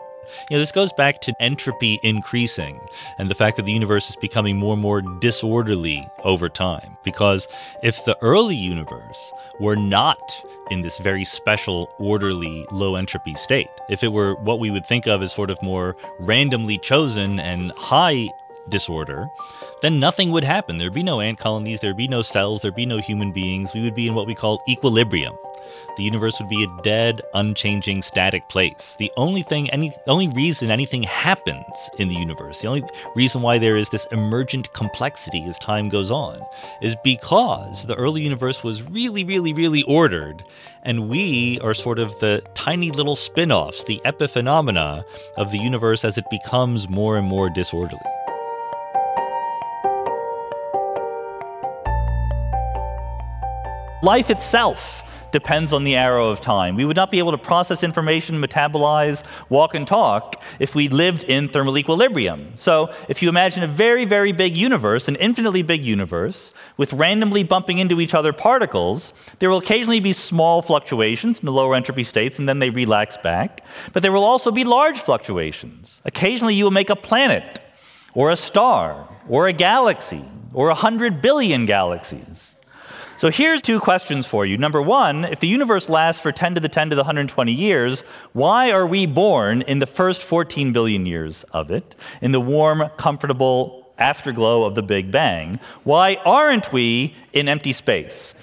You 0.50 0.58
know, 0.58 0.60
this 0.60 0.72
goes 0.72 0.94
back 0.94 1.22
to 1.22 1.34
entropy 1.40 2.00
increasing 2.04 2.80
and 3.18 3.30
the 3.30 3.36
fact 3.36 3.58
that 3.58 3.66
the 3.66 3.72
universe 3.72 4.10
is 4.10 4.16
becoming 4.16 4.58
more 4.58 4.74
and 4.74 4.82
more 4.82 5.02
disorderly 5.02 6.08
over 6.24 6.50
time. 6.50 6.98
Because 7.04 7.48
if 7.84 8.06
the 8.06 8.18
early 8.22 8.56
universe 8.56 9.34
were 9.60 9.76
not 9.76 10.20
in 10.70 10.82
this 10.82 11.00
very 11.00 11.26
special, 11.26 11.92
orderly, 11.98 12.66
low 12.72 12.96
entropy 12.96 13.34
state, 13.36 13.70
if 13.90 14.04
it 14.04 14.10
were 14.10 14.36
what 14.36 14.60
we 14.60 14.70
would 14.70 14.86
think 14.86 15.08
of 15.08 15.24
as 15.24 15.34
sort 15.34 15.50
of 15.50 15.62
more 15.64 15.96
randomly 16.20 16.78
chosen 16.78 17.40
and 17.40 17.72
high 17.72 18.28
disorder, 18.70 19.28
then 19.82 20.00
nothing 20.00 20.32
would 20.32 20.44
happen. 20.44 20.78
There'd 20.78 20.94
be 20.94 21.04
no 21.04 21.22
ant 21.22 21.40
colonies, 21.40 21.80
there'd 21.80 21.98
be 21.98 22.08
no 22.08 22.22
cells, 22.22 22.62
there'd 22.62 22.76
be 22.76 22.86
no 22.86 23.00
human 23.00 23.32
beings. 23.32 23.74
We 23.74 23.82
would 23.82 23.96
be 23.96 24.08
in 24.08 24.14
what 24.14 24.28
we 24.28 24.36
call 24.36 24.64
equilibrium. 24.70 25.36
The 25.98 26.04
universe 26.04 26.40
would 26.40 26.50
be 26.50 26.64
a 26.64 26.82
dead, 26.84 27.22
unchanging, 27.34 28.02
static 28.02 28.48
place. 28.50 28.96
The 29.00 29.12
only 29.18 29.44
thing, 29.44 29.70
any, 29.72 29.94
only 30.08 30.28
reason 30.30 30.72
anything 30.72 31.04
happens 31.04 31.90
in 31.98 32.08
the 32.08 32.16
universe, 32.16 32.62
the 32.62 32.68
only 32.68 32.84
reason 33.16 33.42
why 33.42 33.58
there 33.58 33.76
is 33.76 33.90
this 33.90 34.08
emergent 34.12 34.72
complexity 34.74 35.44
as 35.44 35.58
time 35.60 35.90
goes 35.90 36.12
on, 36.12 36.42
is 36.82 36.96
because 37.04 37.86
the 37.86 37.96
early 37.96 38.22
universe 38.22 38.64
was 38.64 38.84
really, 38.84 39.24
really, 39.24 39.54
really 39.54 39.84
ordered, 39.84 40.44
and 40.84 41.10
we 41.10 41.60
are 41.62 41.74
sort 41.74 42.00
of 42.00 42.18
the 42.20 42.42
tiny 42.54 42.92
little 42.92 43.16
spin 43.16 43.52
offs, 43.52 43.84
the 43.84 44.02
epiphenomena 44.06 45.04
of 45.38 45.52
the 45.52 45.60
universe 45.60 46.06
as 46.06 46.18
it 46.18 46.30
becomes 46.30 46.88
more 46.90 47.18
and 47.18 47.28
more 47.28 47.50
disorderly. 47.50 48.00
Life 54.02 54.30
itself 54.30 55.04
depends 55.32 55.74
on 55.74 55.84
the 55.84 55.96
arrow 55.96 56.30
of 56.30 56.42
time. 56.42 56.76
We 56.76 56.86
would 56.86 56.96
not 56.96 57.12
be 57.12 57.20
able 57.20 57.32
to 57.32 57.38
process 57.38 57.84
information, 57.84 58.42
metabolize, 58.42 59.24
walk, 59.50 59.76
and 59.76 59.88
talk 59.88 60.42
if 60.60 60.76
we 60.76 60.90
lived 60.90 61.24
in 61.24 61.50
thermal 61.50 61.78
equilibrium. 61.78 62.54
So, 62.56 62.94
if 63.08 63.22
you 63.22 63.30
imagine 63.30 63.64
a 63.64 63.68
very, 63.68 64.06
very 64.06 64.32
big 64.32 64.58
universe, 64.58 65.08
an 65.08 65.16
infinitely 65.16 65.62
big 65.62 65.84
universe, 65.84 66.54
with 66.78 66.94
randomly 66.94 67.44
bumping 67.44 67.78
into 67.80 68.00
each 68.02 68.14
other 68.14 68.34
particles, 68.34 69.14
there 69.40 69.50
will 69.50 69.60
occasionally 69.60 70.00
be 70.00 70.14
small 70.14 70.62
fluctuations 70.62 71.40
in 71.40 71.46
the 71.46 71.52
lower 71.52 71.76
entropy 71.76 72.04
states, 72.04 72.40
and 72.40 72.48
then 72.48 72.60
they 72.60 72.70
relax 72.70 73.18
back. 73.18 73.66
But 73.94 74.04
there 74.04 74.12
will 74.12 74.24
also 74.24 74.52
be 74.52 74.64
large 74.64 75.00
fluctuations. 75.00 76.02
Occasionally, 76.06 76.56
you 76.56 76.64
will 76.64 76.72
make 76.72 76.90
a 76.90 76.96
planet, 76.96 77.60
or 78.14 78.32
a 78.32 78.36
star, 78.36 79.10
or 79.28 79.48
a 79.48 79.54
galaxy, 79.54 80.24
or 80.54 80.70
a 80.70 80.76
hundred 80.76 81.22
billion 81.22 81.66
galaxies. 81.66 82.56
So 83.20 83.30
here's 83.30 83.62
two 83.62 83.82
questions 83.82 84.26
for 84.26 84.46
you. 84.46 84.58
Number 84.58 84.82
one, 84.82 85.26
if 85.26 85.42
the 85.42 85.48
universe 85.50 85.90
lasts 85.90 86.22
for 86.22 86.32
10 86.32 86.56
to 86.56 86.62
the 86.62 86.70
10 86.70 86.92
to 86.92 86.96
the 86.96 87.02
120 87.02 87.52
years, 87.52 88.00
why 88.32 88.72
are 88.72 88.88
we 88.88 89.06
born 89.06 89.62
in 89.64 89.80
the 89.80 89.86
first 89.86 90.22
14 90.22 90.72
billion 90.72 91.06
years 91.06 91.44
of 91.52 91.70
it, 91.70 91.96
in 92.22 92.32
the 92.32 92.40
warm, 92.40 92.90
comfortable 92.96 93.92
afterglow 93.98 94.64
of 94.64 94.76
the 94.76 94.82
Big 94.82 95.12
Bang? 95.12 95.60
Why 95.84 96.16
aren't 96.24 96.72
we 96.72 97.14
in 97.34 97.50
empty 97.50 97.74
space? 97.74 98.36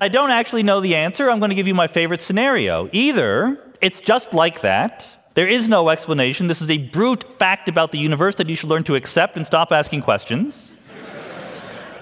I 0.00 0.10
don't 0.10 0.30
actually 0.30 0.62
know 0.62 0.78
the 0.78 0.94
answer. 0.94 1.28
I'm 1.28 1.40
going 1.40 1.48
to 1.50 1.56
give 1.56 1.66
you 1.66 1.74
my 1.74 1.88
favorite 1.88 2.20
scenario. 2.20 2.88
Either 2.92 3.58
it's 3.80 3.98
just 3.98 4.32
like 4.32 4.60
that, 4.60 5.08
there 5.34 5.48
is 5.48 5.68
no 5.68 5.88
explanation. 5.88 6.46
This 6.46 6.62
is 6.62 6.70
a 6.70 6.78
brute 6.78 7.24
fact 7.40 7.68
about 7.68 7.90
the 7.90 7.98
universe 7.98 8.36
that 8.36 8.48
you 8.48 8.54
should 8.54 8.70
learn 8.70 8.84
to 8.84 8.94
accept 8.94 9.36
and 9.36 9.44
stop 9.44 9.72
asking 9.72 10.02
questions. 10.02 10.75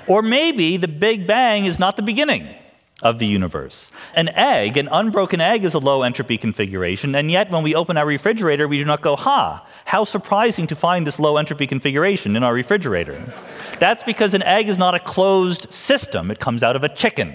Or 0.06 0.22
maybe 0.22 0.76
the 0.76 0.88
Big 0.88 1.26
Bang 1.26 1.64
is 1.64 1.78
not 1.78 1.96
the 1.96 2.02
beginning 2.02 2.54
of 3.02 3.18
the 3.18 3.26
universe. 3.26 3.90
An 4.14 4.28
egg, 4.30 4.76
an 4.76 4.88
unbroken 4.90 5.40
egg, 5.40 5.64
is 5.64 5.74
a 5.74 5.78
low 5.78 6.02
entropy 6.02 6.38
configuration, 6.38 7.14
and 7.14 7.30
yet 7.30 7.50
when 7.50 7.62
we 7.62 7.74
open 7.74 7.96
our 7.96 8.06
refrigerator, 8.06 8.68
we 8.68 8.78
do 8.78 8.84
not 8.84 9.02
go, 9.02 9.16
ha, 9.16 9.66
how 9.84 10.04
surprising 10.04 10.66
to 10.68 10.76
find 10.76 11.06
this 11.06 11.18
low 11.18 11.36
entropy 11.36 11.66
configuration 11.66 12.36
in 12.36 12.42
our 12.42 12.54
refrigerator. 12.54 13.34
That's 13.78 14.02
because 14.02 14.32
an 14.32 14.42
egg 14.42 14.68
is 14.68 14.78
not 14.78 14.94
a 14.94 15.00
closed 15.00 15.72
system, 15.72 16.30
it 16.30 16.38
comes 16.38 16.62
out 16.62 16.76
of 16.76 16.84
a 16.84 16.88
chicken. 16.88 17.34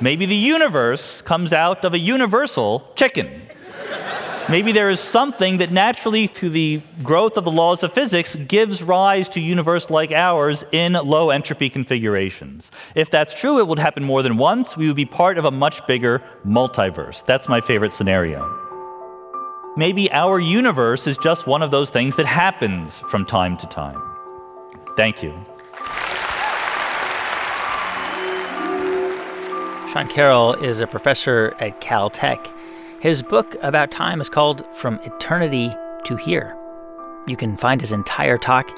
Maybe 0.00 0.24
the 0.24 0.36
universe 0.36 1.20
comes 1.20 1.52
out 1.52 1.84
of 1.84 1.92
a 1.92 1.98
universal 1.98 2.90
chicken. 2.96 3.42
Maybe 4.50 4.72
there 4.72 4.90
is 4.90 4.98
something 4.98 5.58
that 5.58 5.70
naturally, 5.70 6.26
through 6.26 6.50
the 6.50 6.82
growth 7.04 7.36
of 7.36 7.44
the 7.44 7.52
laws 7.52 7.84
of 7.84 7.92
physics, 7.92 8.34
gives 8.34 8.82
rise 8.82 9.28
to 9.28 9.40
universe 9.40 9.90
like 9.90 10.10
ours 10.10 10.64
in 10.72 10.94
low 10.94 11.30
entropy 11.30 11.70
configurations. 11.70 12.72
If 12.96 13.12
that's 13.12 13.32
true, 13.32 13.60
it 13.60 13.68
would 13.68 13.78
happen 13.78 14.02
more 14.02 14.24
than 14.24 14.38
once. 14.38 14.76
We 14.76 14.88
would 14.88 14.96
be 14.96 15.06
part 15.06 15.38
of 15.38 15.44
a 15.44 15.52
much 15.52 15.86
bigger 15.86 16.20
multiverse. 16.44 17.24
That's 17.24 17.48
my 17.48 17.60
favorite 17.60 17.92
scenario. 17.92 18.44
Maybe 19.76 20.10
our 20.10 20.40
universe 20.40 21.06
is 21.06 21.16
just 21.18 21.46
one 21.46 21.62
of 21.62 21.70
those 21.70 21.90
things 21.90 22.16
that 22.16 22.26
happens 22.26 22.98
from 22.98 23.24
time 23.24 23.56
to 23.58 23.68
time. 23.68 24.02
Thank 24.96 25.22
you. 25.22 25.30
Sean 29.92 30.08
Carroll 30.08 30.54
is 30.54 30.80
a 30.80 30.88
professor 30.88 31.54
at 31.60 31.80
Caltech. 31.80 32.50
His 33.00 33.22
book 33.22 33.56
about 33.62 33.90
time 33.90 34.20
is 34.20 34.28
called 34.28 34.62
From 34.74 35.00
Eternity 35.04 35.74
to 36.04 36.16
Here. 36.16 36.54
You 37.26 37.34
can 37.34 37.56
find 37.56 37.80
his 37.80 37.92
entire 37.92 38.36
talk 38.36 38.70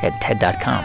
at 0.00 0.12
TED.com. 0.20 0.84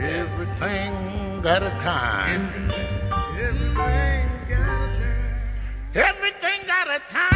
Everything 0.00 1.42
got 1.42 1.62
a 1.62 1.70
time. 1.80 2.72
Everything 3.38 4.30
got 4.48 4.80
a 4.80 4.94
time. 4.94 5.42
Everything 5.94 6.66
got 6.66 6.88
a 6.88 7.00
time. 7.10 7.31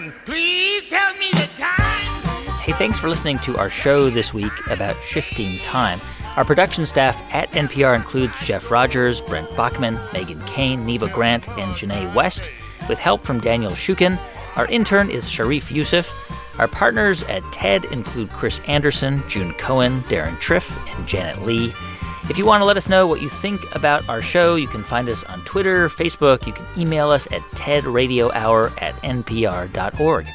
10. 0.00 0.12
Please 0.24 0.82
tell 0.88 1.14
me 1.14 1.30
the 1.32 1.48
time. 1.56 2.58
Hey, 2.60 2.72
thanks 2.72 2.98
for 2.98 3.08
listening 3.08 3.38
to 3.40 3.56
our 3.56 3.70
show 3.70 4.10
this 4.10 4.34
week 4.34 4.52
about 4.68 5.00
shifting 5.02 5.58
time. 5.60 6.00
Our 6.36 6.44
production 6.44 6.84
staff 6.84 7.16
at 7.32 7.50
NPR 7.52 7.96
includes 7.96 8.34
Jeff 8.40 8.70
Rogers, 8.70 9.22
Brent 9.22 9.48
Baughman, 9.50 10.12
Megan 10.12 10.42
Cain, 10.44 10.84
Neva 10.84 11.08
Grant, 11.08 11.48
and 11.48 11.74
Janae 11.74 12.14
West, 12.14 12.50
with 12.90 12.98
help 12.98 13.24
from 13.24 13.40
Daniel 13.40 13.72
Shukin. 13.72 14.18
Our 14.56 14.66
intern 14.66 15.08
is 15.08 15.30
Sharif 15.30 15.72
Youssef. 15.72 16.12
Our 16.58 16.68
partners 16.68 17.22
at 17.24 17.42
TED 17.52 17.86
include 17.86 18.28
Chris 18.30 18.60
Anderson, 18.66 19.22
June 19.28 19.54
Cohen, 19.54 20.02
Deron 20.02 20.36
Triff, 20.40 20.76
and 20.94 21.06
Janet 21.06 21.42
Lee. 21.42 21.72
If 22.28 22.38
you 22.38 22.44
want 22.44 22.60
to 22.60 22.64
let 22.64 22.76
us 22.76 22.88
know 22.88 23.06
what 23.06 23.22
you 23.22 23.28
think 23.28 23.60
about 23.76 24.08
our 24.08 24.20
show, 24.20 24.56
you 24.56 24.66
can 24.66 24.82
find 24.82 25.08
us 25.08 25.22
on 25.24 25.40
Twitter, 25.44 25.88
Facebook. 25.88 26.44
You 26.44 26.52
can 26.52 26.66
email 26.76 27.10
us 27.10 27.26
at 27.30 27.40
tedradiohour 27.52 28.82
at 28.82 28.96
npr.org. 29.02 30.26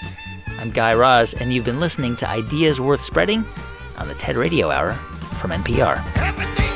I'm 0.48 0.72
Guy 0.72 0.94
Raz, 0.94 1.34
and 1.34 1.54
you've 1.54 1.66
been 1.66 1.82
listening 1.82 2.16
to 2.18 2.30
Ideas 2.30 2.80
Worth 2.80 3.02
Spreading 3.02 3.44
on 3.98 4.08
the 4.08 4.16
TED 4.16 4.38
Radio 4.38 4.72
Hour 4.72 4.94
from 5.42 5.52
NPR. 5.52 6.71